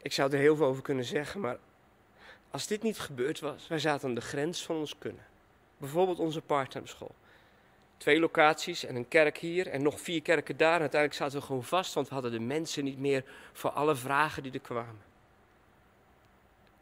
Ik 0.03 0.12
zou 0.12 0.33
er 0.33 0.38
heel 0.38 0.57
veel 0.57 0.67
over 0.67 0.83
kunnen 0.83 1.05
zeggen, 1.05 1.41
maar 1.41 1.59
als 2.51 2.67
dit 2.67 2.83
niet 2.83 2.99
gebeurd 2.99 3.41
was, 3.41 3.69
wij 3.69 3.79
zaten 3.79 4.09
aan 4.09 4.14
de 4.14 4.21
grens 4.21 4.64
van 4.64 4.77
ons 4.77 4.99
kunnen. 4.99 5.27
Bijvoorbeeld 5.77 6.19
onze 6.19 6.41
parttime 6.41 6.87
school. 6.87 7.14
Twee 7.99 8.21
locaties 8.21 8.85
en 8.85 8.97
een 8.97 9.09
kerk 9.09 9.39
hier 9.39 9.67
en 9.67 9.83
nog 9.83 10.01
vier 10.01 10.23
kerken 10.23 10.57
daar. 10.57 10.75
En 10.75 10.81
uiteindelijk 10.81 11.21
zaten 11.21 11.39
we 11.39 11.47
gewoon 11.47 11.65
vast, 11.65 11.95
want 11.95 12.09
we 12.09 12.15
hadden 12.15 12.33
de 12.33 12.41
mensen 12.41 12.85
niet 12.85 12.99
meer 12.99 13.25
voor 13.53 13.71
alle 13.71 13.97
vragen 13.97 14.43
die 14.43 14.53
er 14.53 14.61
kwamen. 14.61 15.07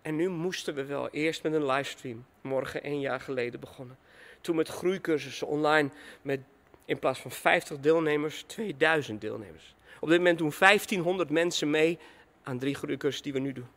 En 0.03 0.17
nu 0.17 0.29
moesten 0.29 0.75
we 0.75 0.85
wel 0.85 1.09
eerst 1.09 1.43
met 1.43 1.53
een 1.53 1.67
livestream, 1.67 2.27
morgen 2.41 2.83
één 2.83 3.01
jaar 3.01 3.21
geleden 3.21 3.61
begonnen. 3.61 3.99
Toen 4.41 4.57
met 4.57 4.69
groeicursussen 4.69 5.47
online 5.47 5.91
met 6.23 6.41
in 6.85 6.99
plaats 6.99 7.21
van 7.21 7.31
50 7.31 7.79
deelnemers 7.79 8.43
2000 8.43 9.21
deelnemers. 9.21 9.75
Op 10.01 10.09
dit 10.09 10.19
moment 10.19 10.39
doen 10.39 10.53
1500 10.59 11.31
mensen 11.31 11.71
mee 11.71 11.99
aan 12.43 12.59
drie 12.59 12.75
groeicursussen 12.75 13.23
die 13.23 13.33
we 13.33 13.39
nu 13.39 13.53
doen. 13.53 13.69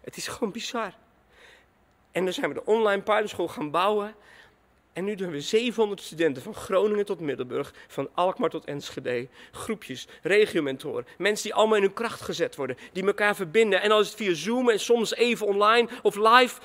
Het 0.00 0.16
is 0.16 0.28
gewoon 0.28 0.52
bizar. 0.52 0.94
En 2.10 2.24
dan 2.24 2.32
zijn 2.32 2.48
we 2.48 2.54
de 2.54 2.64
online 2.64 3.02
partnerschool 3.02 3.48
gaan 3.48 3.70
bouwen. 3.70 4.14
En 4.92 5.04
nu 5.04 5.14
doen 5.14 5.30
we 5.30 5.40
700 5.40 6.00
studenten 6.00 6.42
van 6.42 6.54
Groningen 6.54 7.04
tot 7.04 7.20
Middelburg, 7.20 7.74
van 7.88 8.08
Alkmaar 8.14 8.50
tot 8.50 8.64
Enschede. 8.64 9.28
Groepjes, 9.50 10.08
regiomentoren, 10.22 11.06
mensen 11.18 11.44
die 11.44 11.54
allemaal 11.54 11.76
in 11.76 11.82
hun 11.82 11.92
kracht 11.92 12.20
gezet 12.20 12.56
worden, 12.56 12.76
die 12.92 13.06
elkaar 13.06 13.36
verbinden. 13.36 13.82
En 13.82 13.90
als 13.90 14.06
het 14.06 14.16
via 14.16 14.34
Zoom 14.34 14.70
en 14.70 14.80
soms 14.80 15.14
even 15.14 15.46
online 15.46 15.88
of 16.02 16.16
live. 16.16 16.60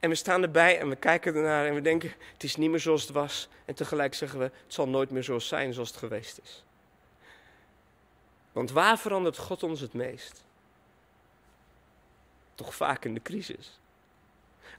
En 0.00 0.08
we 0.08 0.14
staan 0.14 0.42
erbij 0.42 0.78
en 0.78 0.88
we 0.88 0.96
kijken 0.96 1.34
ernaar 1.34 1.66
en 1.66 1.74
we 1.74 1.80
denken, 1.80 2.12
het 2.32 2.44
is 2.44 2.56
niet 2.56 2.70
meer 2.70 2.80
zoals 2.80 3.02
het 3.02 3.10
was. 3.10 3.48
En 3.64 3.74
tegelijk 3.74 4.14
zeggen 4.14 4.38
we, 4.38 4.44
het 4.44 4.74
zal 4.74 4.88
nooit 4.88 5.10
meer 5.10 5.22
zo 5.22 5.38
zijn 5.38 5.72
zoals 5.72 5.88
het 5.88 5.98
geweest 5.98 6.40
is. 6.42 6.64
Want 8.52 8.70
waar 8.70 8.98
verandert 8.98 9.38
God 9.38 9.62
ons 9.62 9.80
het 9.80 9.92
meest? 9.92 10.44
Toch 12.54 12.74
vaak 12.74 13.04
in 13.04 13.14
de 13.14 13.22
crisis. 13.22 13.80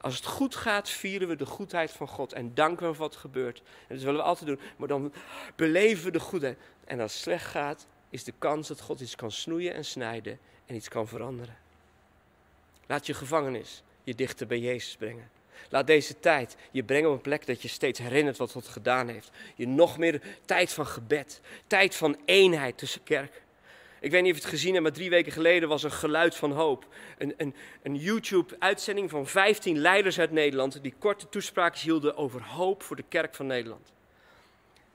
Als 0.03 0.15
het 0.15 0.25
goed 0.25 0.55
gaat, 0.55 0.89
vieren 0.89 1.27
we 1.27 1.35
de 1.35 1.45
goedheid 1.45 1.91
van 1.91 2.07
God 2.07 2.33
en 2.33 2.53
danken 2.53 2.91
we 2.91 2.97
wat 2.97 3.15
gebeurt. 3.15 3.61
En 3.87 3.95
dat 3.95 4.03
willen 4.03 4.19
we 4.19 4.25
altijd 4.25 4.47
doen. 4.47 4.59
Maar 4.77 4.87
dan 4.87 5.13
beleven 5.55 6.05
we 6.05 6.11
de 6.11 6.19
goedheid. 6.19 6.57
En 6.85 6.99
als 6.99 7.13
het 7.13 7.21
slecht 7.21 7.45
gaat, 7.45 7.87
is 8.09 8.23
de 8.23 8.33
kans 8.37 8.67
dat 8.67 8.81
God 8.81 8.99
iets 8.99 9.15
kan 9.15 9.31
snoeien 9.31 9.73
en 9.73 9.85
snijden 9.85 10.39
en 10.65 10.75
iets 10.75 10.87
kan 10.87 11.07
veranderen. 11.07 11.57
Laat 12.87 13.05
je 13.05 13.13
gevangenis 13.13 13.83
je 14.03 14.15
dichter 14.15 14.47
bij 14.47 14.59
Jezus 14.59 14.95
brengen. 14.95 15.29
Laat 15.69 15.87
deze 15.87 16.19
tijd 16.19 16.55
je 16.71 16.83
brengen 16.83 17.09
op 17.09 17.15
een 17.15 17.21
plek 17.21 17.45
dat 17.45 17.61
je 17.61 17.67
steeds 17.67 17.99
herinnert 17.99 18.37
wat 18.37 18.51
God 18.51 18.67
gedaan 18.67 19.07
heeft. 19.07 19.31
Je 19.55 19.67
nog 19.67 19.97
meer 19.97 20.21
tijd 20.45 20.73
van 20.73 20.87
gebed, 20.87 21.41
tijd 21.67 21.95
van 21.95 22.17
eenheid 22.25 22.77
tussen 22.77 23.03
kerk. 23.03 23.41
Ik 24.03 24.11
weet 24.11 24.21
niet 24.21 24.31
of 24.31 24.37
je 24.37 24.43
het 24.43 24.53
gezien 24.53 24.71
hebt, 24.71 24.83
maar 24.83 24.93
drie 24.93 25.09
weken 25.09 25.31
geleden 25.31 25.69
was 25.69 25.83
een 25.83 25.91
geluid 25.91 26.35
van 26.35 26.51
hoop. 26.51 26.87
Een, 27.17 27.33
een, 27.37 27.55
een 27.83 27.95
YouTube-uitzending 27.95 29.09
van 29.09 29.27
15 29.27 29.77
leiders 29.77 30.19
uit 30.19 30.31
Nederland 30.31 30.83
die 30.83 30.93
korte 30.97 31.29
toespraakjes 31.29 31.83
hielden 31.83 32.17
over 32.17 32.43
hoop 32.43 32.83
voor 32.83 32.95
de 32.95 33.03
kerk 33.09 33.35
van 33.35 33.45
Nederland. 33.45 33.91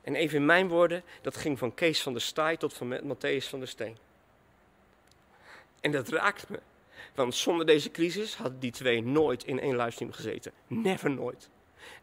En 0.02 0.14
even 0.14 0.36
in 0.36 0.46
mijn 0.46 0.68
woorden, 0.68 1.02
dat 1.22 1.36
ging 1.36 1.58
van 1.58 1.74
Kees 1.74 2.02
van 2.02 2.12
der 2.12 2.22
Staaij 2.22 2.56
tot 2.56 2.74
van 2.74 3.00
Matthäus 3.02 3.48
van 3.48 3.58
der 3.58 3.68
Steen. 3.68 3.96
En 5.80 5.90
dat 5.90 6.08
raakt 6.08 6.48
me. 6.48 6.60
Want 7.14 7.34
zonder 7.34 7.66
deze 7.66 7.90
crisis 7.90 8.34
hadden 8.34 8.60
die 8.60 8.72
twee 8.72 9.02
nooit 9.02 9.44
in 9.44 9.60
één 9.60 9.76
livestream 9.76 10.12
gezeten. 10.12 10.52
Never 10.66 11.10
nooit. 11.10 11.48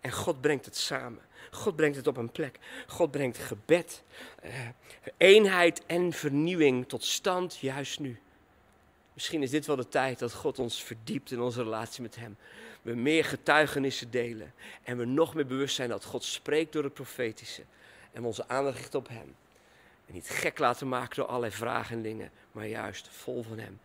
En 0.02 0.12
God 0.12 0.42
brengt 0.42 0.66
het 0.66 0.78
samen. 0.78 1.22
God 1.52 1.76
brengt 1.76 1.98
het 1.98 2.08
op 2.08 2.18
een 2.18 2.32
plek. 2.32 2.60
God 2.88 3.12
brengt 3.12 3.38
gebed, 3.38 4.04
eh, 4.42 4.52
eenheid 5.18 5.86
en 5.86 6.14
vernieuwing 6.14 6.88
tot 6.88 7.04
stand 7.04 7.58
juist 7.58 8.00
nu. 8.00 8.20
Misschien 9.16 9.42
is 9.42 9.50
dit 9.50 9.66
wel 9.66 9.76
de 9.76 9.88
tijd 9.88 10.20
dat 10.20 10.34
God 10.34 10.60
ons 10.60 10.84
verdiept 10.84 11.32
in 11.32 11.42
onze 11.42 11.64
relatie 11.64 12.02
met 12.02 12.16
Hem. 12.16 12.38
We 12.82 12.94
meer 12.94 13.26
getuigenissen 13.26 14.12
delen. 14.12 14.54
En 14.84 14.98
we 14.98 15.06
nog 15.06 15.34
meer 15.34 15.46
bewust 15.46 15.76
zijn 15.76 15.90
dat 15.90 16.04
God 16.04 16.24
spreekt 16.24 16.74
door 16.74 16.84
het 16.84 16.94
profetische. 16.94 17.64
En 18.12 18.22
we 18.22 18.28
onze 18.28 18.48
aandacht 18.48 18.78
richten 18.78 19.00
op 19.00 19.08
Hem. 19.08 19.36
En 20.08 20.14
niet 20.14 20.30
gek 20.30 20.60
laten 20.60 20.88
maken 20.88 21.16
door 21.16 21.26
allerlei 21.26 21.52
vragen 21.52 21.96
en 21.96 22.02
dingen. 22.02 22.32
Maar 22.52 22.68
juist 22.68 23.08
vol 23.12 23.44
van 23.44 23.58
Hem. 23.58 23.80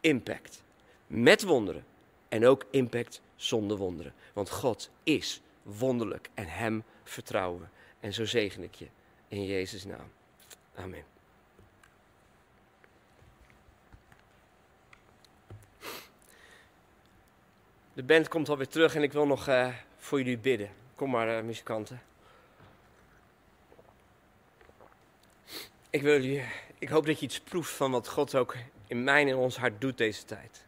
Impact. 0.00 0.62
Met 1.06 1.42
wonderen. 1.42 1.84
En 2.28 2.46
ook 2.46 2.64
impact 2.70 3.20
zonder 3.36 3.76
wonderen. 3.76 4.14
Want 4.32 4.50
God 4.50 4.90
is 5.02 5.40
wonderlijk 5.64 6.28
en 6.34 6.46
Hem 6.46 6.84
vertrouwen. 7.04 7.70
En 8.00 8.12
zo 8.12 8.24
zegen 8.24 8.62
ik 8.62 8.74
je 8.74 8.86
in 9.28 9.44
Jezus' 9.44 9.84
naam. 9.84 10.12
Amen. 10.74 11.04
De 17.92 18.02
band 18.02 18.28
komt 18.28 18.48
alweer 18.48 18.68
terug 18.68 18.94
en 18.94 19.02
ik 19.02 19.12
wil 19.12 19.26
nog 19.26 19.48
uh, 19.48 19.74
voor 19.96 20.18
jullie 20.18 20.38
bidden. 20.38 20.70
Kom 20.94 21.10
maar, 21.10 21.38
uh, 21.38 21.44
muzikanten. 21.44 22.02
Ik, 25.90 26.02
wil 26.02 26.12
jullie, 26.12 26.44
ik 26.78 26.88
hoop 26.88 27.06
dat 27.06 27.18
je 27.18 27.26
iets 27.26 27.40
proeft 27.40 27.72
van 27.72 27.90
wat 27.90 28.08
God 28.08 28.34
ook 28.34 28.56
in 28.86 29.04
mijn 29.04 29.28
en 29.28 29.36
ons 29.36 29.56
hart 29.56 29.80
doet 29.80 29.98
deze 29.98 30.24
tijd. 30.24 30.66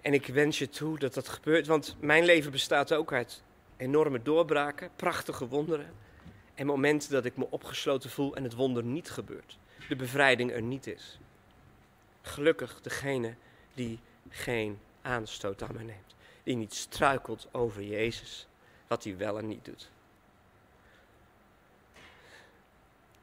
En 0.00 0.14
ik 0.14 0.26
wens 0.26 0.58
je 0.58 0.68
toe 0.68 0.98
dat 0.98 1.14
dat 1.14 1.28
gebeurt, 1.28 1.66
want 1.66 1.96
mijn 2.00 2.24
leven 2.24 2.50
bestaat 2.50 2.92
ook 2.92 3.12
uit 3.12 3.42
enorme 3.80 4.22
doorbraken, 4.22 4.90
prachtige 4.96 5.48
wonderen. 5.48 5.92
En 6.54 6.66
momenten 6.66 7.10
dat 7.10 7.24
ik 7.24 7.36
me 7.36 7.46
opgesloten 7.50 8.10
voel 8.10 8.36
en 8.36 8.42
het 8.42 8.54
wonder 8.54 8.82
niet 8.82 9.10
gebeurt. 9.10 9.58
De 9.88 9.96
bevrijding 9.96 10.52
er 10.52 10.62
niet 10.62 10.86
is. 10.86 11.18
Gelukkig 12.22 12.80
degene 12.80 13.34
die 13.74 13.98
geen 14.28 14.78
aanstoot 15.02 15.62
aan 15.62 15.74
mij 15.74 15.84
neemt. 15.84 16.14
Die 16.42 16.56
niet 16.56 16.74
struikelt 16.74 17.48
over 17.52 17.82
Jezus, 17.82 18.46
wat 18.86 19.04
hij 19.04 19.16
wel 19.16 19.38
en 19.38 19.46
niet 19.46 19.64
doet. 19.64 19.90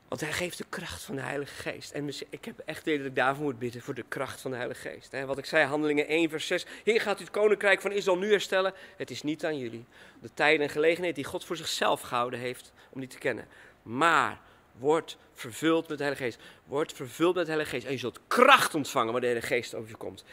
Want 0.08 0.22
hij 0.22 0.34
geeft 0.34 0.58
de 0.58 0.66
kracht 0.70 1.04
van 1.04 1.16
de 1.16 1.22
Heilige 1.22 1.70
Geest. 1.70 1.92
En 1.92 2.10
ik 2.30 2.46
heb 2.46 2.60
echt 2.66 2.86
de 2.86 2.98
dat 2.98 3.06
ik 3.06 3.16
daarvoor 3.16 3.44
moet 3.44 3.60
bidden, 3.60 3.82
voor 3.82 3.94
de 3.94 4.06
kracht 4.08 4.42
van 4.42 4.52
de 4.52 4.58
Heilige 4.58 4.90
Geest. 4.90 5.26
Wat 5.26 5.38
ik 5.38 5.46
zei, 5.46 5.66
handelingen 5.66 6.08
1 6.08 6.30
vers 6.30 6.48
6. 6.48 6.66
Heer, 6.84 7.02
gaat 7.02 7.20
u 7.20 7.24
het 7.24 7.32
koninkrijk 7.32 7.82
van 7.82 7.92
Israël 7.92 8.18
nu 8.18 8.32
herstellen? 8.32 8.74
Het 8.98 9.12
is 9.12 9.24
niet 9.24 9.46
aan 9.46 9.58
jullie. 9.58 9.86
De 10.22 10.30
tijden 10.34 10.66
en 10.66 10.70
gelegenheid 10.72 11.16
die 11.16 11.24
God 11.24 11.46
voor 11.46 11.58
zichzelf 11.58 12.02
gehouden 12.02 12.40
heeft, 12.40 12.74
om 12.90 13.00
die 13.00 13.10
te 13.10 13.18
kennen. 13.18 13.48
Maar 13.84 14.40
word 14.78 15.18
vervuld 15.34 15.88
met 15.88 15.98
de 15.98 16.04
Heilige 16.04 16.24
Geest. 16.24 16.40
Word 16.66 16.94
vervuld 16.94 17.36
met 17.36 17.46
de 17.46 17.52
Heilige 17.52 17.76
Geest. 17.76 17.86
En 17.86 17.92
je 17.92 18.00
zult 18.00 18.20
kracht 18.28 18.76
ontvangen 18.76 19.12
waar 19.12 19.22
de 19.22 19.28
Heilige 19.28 19.54
Geest 19.54 19.76
over 19.76 19.90
je 19.90 19.96
komt. 19.96 20.24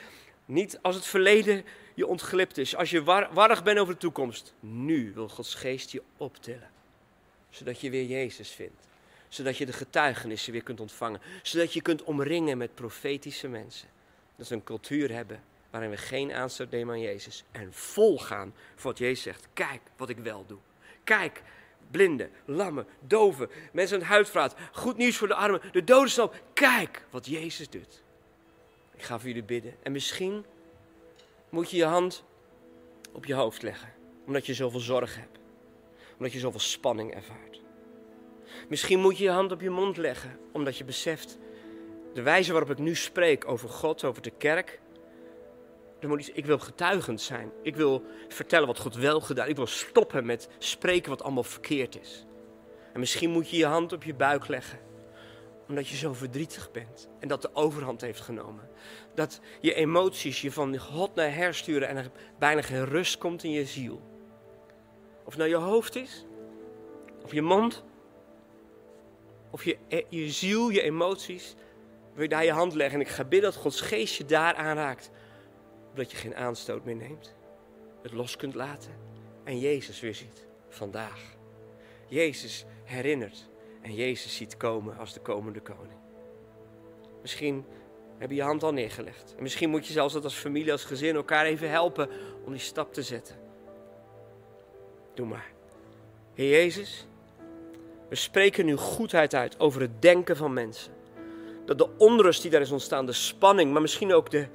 Niet 0.45 0.79
als 0.83 0.95
het 0.95 1.07
verleden 1.07 1.65
je 1.95 2.07
ontglipt 2.07 2.59
is. 2.59 2.77
Als 2.77 2.91
je 2.91 3.03
warrig 3.33 3.63
bent 3.63 3.79
over 3.79 3.95
de 3.95 4.01
toekomst. 4.01 4.55
Nu 4.61 5.13
wil 5.15 5.29
Gods 5.29 5.55
Geest 5.55 5.91
je 5.91 6.03
optillen. 6.17 6.71
Zodat 7.51 7.81
je 7.81 7.91
weer 7.91 8.05
Jezus 8.05 8.51
vindt 8.51 8.85
zodat 9.35 9.57
je 9.57 9.67
de 9.67 9.73
getuigenissen 9.73 10.53
weer 10.53 10.63
kunt 10.63 10.81
ontvangen. 10.81 11.21
Zodat 11.43 11.73
je 11.73 11.83
kunt 11.83 12.03
omringen 12.03 12.59
met 12.59 12.75
profetische 12.75 13.49
mensen. 13.49 13.89
Dat 14.37 14.49
we 14.49 14.55
een 14.55 14.65
cultuur 14.65 15.13
hebben 15.13 15.43
waarin 15.71 15.91
we 15.91 15.97
geen 15.97 16.33
aanstoot 16.33 16.71
nemen 16.71 16.95
aan 16.95 17.01
Jezus. 17.01 17.45
En 17.51 17.73
volgaan 17.73 18.55
voor 18.75 18.91
wat 18.91 18.99
Jezus 18.99 19.23
zegt. 19.23 19.49
Kijk 19.53 19.81
wat 19.97 20.09
ik 20.09 20.19
wel 20.19 20.45
doe. 20.47 20.59
Kijk, 21.05 21.43
blinden, 21.91 22.31
lammen, 22.45 22.87
doven, 23.01 23.51
mensen 23.73 23.97
aan 23.97 24.03
het 24.03 24.11
huidvraat. 24.11 24.55
Goed 24.73 24.97
nieuws 24.97 25.17
voor 25.17 25.29
de 25.29 25.35
armen, 25.35 25.61
de 25.73 25.85
doden 25.85 26.31
Kijk 26.53 27.07
wat 27.11 27.27
Jezus 27.27 27.71
doet. 27.71 28.03
Ik 28.95 29.03
ga 29.03 29.19
voor 29.19 29.29
jullie 29.29 29.45
bidden. 29.45 29.75
En 29.83 29.93
misschien 29.93 30.45
moet 31.49 31.71
je 31.71 31.77
je 31.77 31.85
hand 31.85 32.25
op 33.13 33.25
je 33.25 33.35
hoofd 33.35 33.63
leggen. 33.63 33.93
Omdat 34.27 34.47
je 34.47 34.55
zoveel 34.55 34.81
zorg 34.81 35.17
hebt. 35.17 35.39
Omdat 36.17 36.33
je 36.33 36.39
zoveel 36.39 36.61
spanning 36.61 37.15
ervaart. 37.15 37.64
Misschien 38.69 39.01
moet 39.01 39.19
je 39.19 39.25
je 39.25 39.31
hand 39.31 39.53
op 39.53 39.61
je 39.61 39.71
mond 39.71 39.97
leggen, 39.97 40.39
omdat 40.53 40.77
je 40.77 40.85
beseft, 40.85 41.39
de 42.15 42.23
wijze 42.23 42.53
waarop 42.53 42.71
ik 42.71 42.79
nu 42.79 42.95
spreek 42.95 43.49
over 43.49 43.69
God, 43.69 44.05
over 44.05 44.23
de 44.23 44.31
kerk, 44.31 44.81
ik 46.33 46.47
wil 46.47 46.59
getuigend 46.59 47.21
zijn. 47.21 47.53
Ik 47.63 47.77
wil 47.77 48.05
vertellen 48.29 48.67
wat 48.67 48.79
God 48.79 48.95
wel 48.95 49.21
gedaan. 49.21 49.49
Ik 49.49 49.57
wil 49.57 49.67
stoppen 49.67 50.27
met 50.27 50.49
spreken 50.59 51.11
wat 51.11 51.23
allemaal 51.23 51.43
verkeerd 51.43 52.01
is. 52.01 52.27
En 52.93 53.01
misschien 53.01 53.31
moet 53.31 53.51
je 53.51 53.57
je 53.57 53.67
hand 53.67 53.93
op 53.93 54.03
je 54.03 54.15
buik 54.15 54.49
leggen, 54.49 54.79
omdat 55.69 55.89
je 55.89 55.97
zo 55.97 56.13
verdrietig 56.13 56.71
bent 56.71 57.09
en 57.21 57.29
dat 57.29 57.43
de 57.43 57.55
overhand 57.55 58.01
heeft 58.01 58.21
genomen. 58.21 58.69
Dat 59.15 59.41
je 59.61 59.75
emoties 59.75 60.41
je 60.41 60.53
van 60.53 60.79
God 60.79 61.15
naar 61.15 61.35
hersturen 61.35 61.89
en 61.89 61.97
er 61.97 62.11
bijna 62.39 62.63
geen 62.63 62.85
rust 62.85 63.19
komt 63.19 63.45
in 63.45 63.51
je 63.51 63.65
ziel. 63.65 64.03
Of 65.25 65.33
het 65.33 65.37
nou 65.37 65.49
je 65.49 65.57
hoofd 65.57 65.97
is, 65.97 66.25
of 67.23 67.33
je 67.33 67.43
mond, 67.43 67.85
of 69.55 69.65
je, 69.65 69.77
eh, 69.89 70.05
je 70.09 70.31
ziel, 70.31 70.69
je 70.69 70.83
emoties, 70.83 71.55
wil 72.15 72.23
je 72.23 72.29
daar 72.29 72.45
je 72.45 72.53
hand 72.53 72.75
leggen. 72.75 73.01
En 73.01 73.07
ik 73.07 73.13
ga 73.13 73.25
bidden 73.25 73.51
dat 73.53 73.61
Gods 73.61 73.81
geest 73.81 74.17
je 74.17 74.25
daar 74.25 74.55
aanraakt. 74.55 75.11
Zodat 75.91 76.11
je 76.11 76.17
geen 76.17 76.37
aanstoot 76.37 76.85
meer 76.85 76.97
neemt. 76.97 77.35
Het 78.03 78.13
los 78.13 78.37
kunt 78.37 78.55
laten. 78.55 78.93
En 79.45 79.59
Jezus 79.59 80.01
weer 80.01 80.15
ziet. 80.15 80.47
Vandaag. 80.69 81.37
Jezus 82.09 82.65
herinnert. 82.85 83.49
En 83.83 83.95
Jezus 83.95 84.37
ziet 84.37 84.57
komen 84.57 84.99
als 84.99 85.13
de 85.13 85.21
komende 85.21 85.61
koning. 85.61 86.01
Misschien 87.21 87.65
heb 88.19 88.31
je 88.31 88.37
je 88.37 88.43
hand 88.43 88.63
al 88.63 88.73
neergelegd. 88.73 89.35
En 89.37 89.43
misschien 89.43 89.71
moet 89.71 89.87
je 89.87 89.93
zelfs 89.93 90.15
dat 90.15 90.25
als 90.25 90.35
familie, 90.35 90.73
als 90.73 90.85
gezin 90.85 91.15
elkaar 91.15 91.45
even 91.45 91.71
helpen 91.71 92.09
om 92.45 92.53
die 92.53 92.61
stap 92.61 92.93
te 92.93 93.03
zetten. 93.03 93.37
Doe 95.15 95.27
maar. 95.27 95.53
Heer 96.35 96.51
Jezus, 96.51 97.07
we 98.09 98.15
spreken 98.17 98.67
nu 98.67 98.77
goedheid 98.77 99.35
uit 99.35 99.61
over 99.61 99.81
het 99.81 100.03
denken 100.03 100.37
van 100.37 100.53
mensen. 100.53 100.93
Dat 101.65 101.79
de 101.79 101.89
onrust 101.99 102.43
die 102.43 102.51
daar 102.51 102.61
is 102.61 102.71
ontstaan, 102.71 103.07
de 103.07 103.13
spanning, 103.13 103.73
maar 103.73 103.83
misschien 103.83 104.15
ook 104.15 104.31
de, 104.31 104.47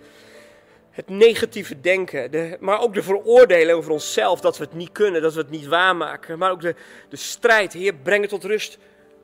het 0.89 1.10
negatieve 1.10 1.82
denken, 1.82 2.32
de, 2.32 2.58
maar 2.60 2.82
ook 2.82 2.93
de 2.93 3.04
veroordelen 3.04 3.76
over 3.76 3.91
onszelf, 3.91 4.39
dat 4.39 4.58
we 4.58 4.64
het 4.64 4.74
niet 4.74 4.91
kunnen, 4.91 5.22
dat 5.22 5.34
we 5.34 5.39
het 5.39 5.50
niet 5.50 5.68
waarmaken. 5.68 6.38
Maar 6.38 6.52
ook 6.52 6.62
de, 6.62 6.76
de 7.10 7.18
strijd, 7.18 7.74
Heer, 7.74 7.93
breng 7.93 8.22
het 8.22 8.30
tot 8.30 8.43
rust. 8.43 8.78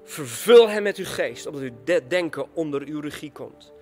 Vervul 0.03 0.69
hem 0.69 0.83
met 0.83 0.97
uw 0.97 1.05
geest, 1.05 1.45
omdat 1.45 1.61
uw 1.61 2.01
denken 2.07 2.45
onder 2.53 2.81
uw 2.81 2.99
regie 2.99 3.31
komt. 3.31 3.73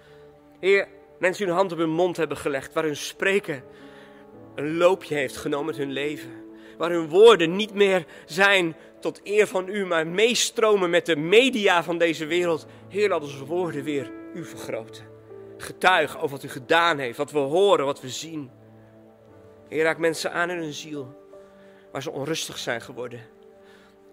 Heer, 0.60 0.88
mensen 1.20 1.38
die 1.38 1.48
hun 1.48 1.56
hand 1.56 1.72
op 1.72 1.78
hun 1.78 1.90
mond 1.90 2.18
hebben 2.18 2.38
gelegd, 2.38 2.74
waar 2.74 2.84
hun 2.84 2.96
spreken 2.96 3.64
een 4.56 4.78
loopje 4.78 5.16
heeft 5.16 5.38
genomen 5.38 5.66
met 5.66 5.78
hun 5.78 5.92
leven. 5.92 6.32
Waar 6.78 6.92
hun 6.92 7.10
woorden 7.10 7.56
niet 7.56 7.74
meer 7.74 8.06
zijn 8.26 8.76
tot 9.04 9.20
eer 9.24 9.48
van 9.48 9.68
u, 9.68 9.86
maar 9.86 10.08
meestromen 10.08 10.90
met 10.90 11.06
de 11.06 11.16
media 11.16 11.84
van 11.84 11.98
deze 11.98 12.26
wereld. 12.26 12.66
Heer, 12.90 13.10
laat 13.10 13.22
onze 13.22 13.46
woorden 13.46 13.84
weer 13.84 14.12
u 14.34 14.46
vergroten. 14.46 15.04
Getuigen 15.58 16.20
over 16.20 16.30
wat 16.30 16.44
u 16.44 16.50
gedaan 16.50 16.98
heeft, 16.98 17.18
wat 17.18 17.32
we 17.32 17.40
horen, 17.40 17.86
wat 17.86 18.02
we 18.02 18.10
zien. 18.10 18.52
Heer, 19.70 19.84
raak 19.84 19.98
mensen 19.98 20.32
aan 20.32 20.50
in 20.50 20.58
hun 20.58 20.74
ziel, 20.74 21.16
waar 21.92 22.02
ze 22.02 22.12
onrustig 22.12 22.58
zijn 22.58 22.82
geworden. 22.82 23.22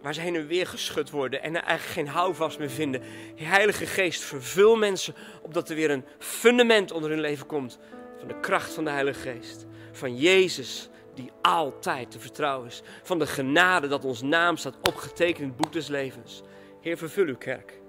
Waar 0.02 0.14
ze 0.14 0.20
heen 0.20 0.36
en 0.36 0.46
weer 0.46 0.66
geschud 0.66 1.10
worden 1.10 1.42
en 1.42 1.56
er 1.56 1.62
eigenlijk 1.62 1.98
geen 1.98 2.14
houvast 2.14 2.58
meer 2.58 2.70
vinden. 2.70 3.02
Heilige 3.36 3.86
Geest, 3.86 4.22
vervul 4.22 4.76
mensen 4.76 5.14
opdat 5.42 5.68
er 5.68 5.74
weer 5.74 5.90
een 5.90 6.04
fundament 6.18 6.92
onder 6.92 7.10
hun 7.10 7.20
leven 7.20 7.46
komt. 7.46 7.78
Van 8.18 8.28
de 8.28 8.40
kracht 8.40 8.72
van 8.72 8.84
de 8.84 8.90
Heilige 8.90 9.20
Geest. 9.20 9.66
Van 9.92 10.16
Jezus, 10.16 10.88
die 11.20 11.32
altijd 11.42 12.10
te 12.10 12.18
vertrouwen 12.18 12.66
is. 12.66 12.82
Van 13.02 13.18
de 13.18 13.26
genade 13.26 13.88
dat 13.88 14.04
ons 14.04 14.22
naam 14.22 14.56
staat 14.56 14.76
opgetekend 14.82 15.38
in 15.38 15.48
het 15.48 15.56
boek 15.56 15.72
des 15.72 15.88
levens. 15.88 16.42
Heer, 16.80 16.96
vervul 16.96 17.26
uw 17.26 17.36
kerk. 17.36 17.80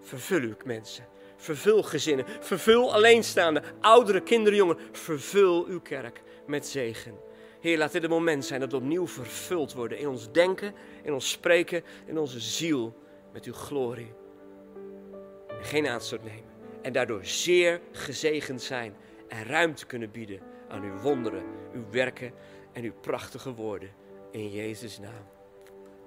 Vervul 0.00 0.40
uw 0.40 0.54
mensen. 0.64 1.06
Vervul 1.36 1.82
gezinnen. 1.82 2.24
Vervul 2.40 2.94
alleenstaande, 2.94 3.62
ouderen, 3.80 4.22
kinderen, 4.22 4.58
jongeren. 4.58 4.82
Vervul 4.92 5.66
uw 5.66 5.80
kerk 5.80 6.22
met 6.46 6.66
zegen. 6.66 7.18
Heer, 7.60 7.78
laat 7.78 7.92
dit 7.92 8.02
een 8.02 8.10
moment 8.10 8.44
zijn 8.44 8.60
dat 8.60 8.70
we 8.70 8.76
opnieuw 8.76 9.06
vervuld 9.06 9.72
worden 9.72 9.98
in 9.98 10.08
ons 10.08 10.32
denken, 10.32 10.74
in 11.02 11.12
ons 11.12 11.30
spreken, 11.30 11.82
in 12.06 12.18
onze 12.18 12.40
ziel 12.40 12.96
met 13.32 13.44
uw 13.44 13.52
glorie. 13.52 14.12
En 15.48 15.64
geen 15.64 15.86
aanstoot 15.86 16.24
nemen. 16.24 16.54
En 16.82 16.92
daardoor 16.92 17.24
zeer 17.24 17.80
gezegend 17.92 18.62
zijn 18.62 18.96
en 19.28 19.44
ruimte 19.44 19.86
kunnen 19.86 20.10
bieden 20.10 20.40
aan 20.68 20.82
uw 20.82 20.98
wonderen, 20.98 21.44
uw 21.74 21.90
werken 21.90 22.32
en 22.72 22.84
uw 22.84 22.94
prachtige 23.00 23.54
woorden. 23.54 23.90
In 24.30 24.50
Jezus' 24.50 24.98
naam. 24.98 25.26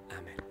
Amen. 0.08 0.49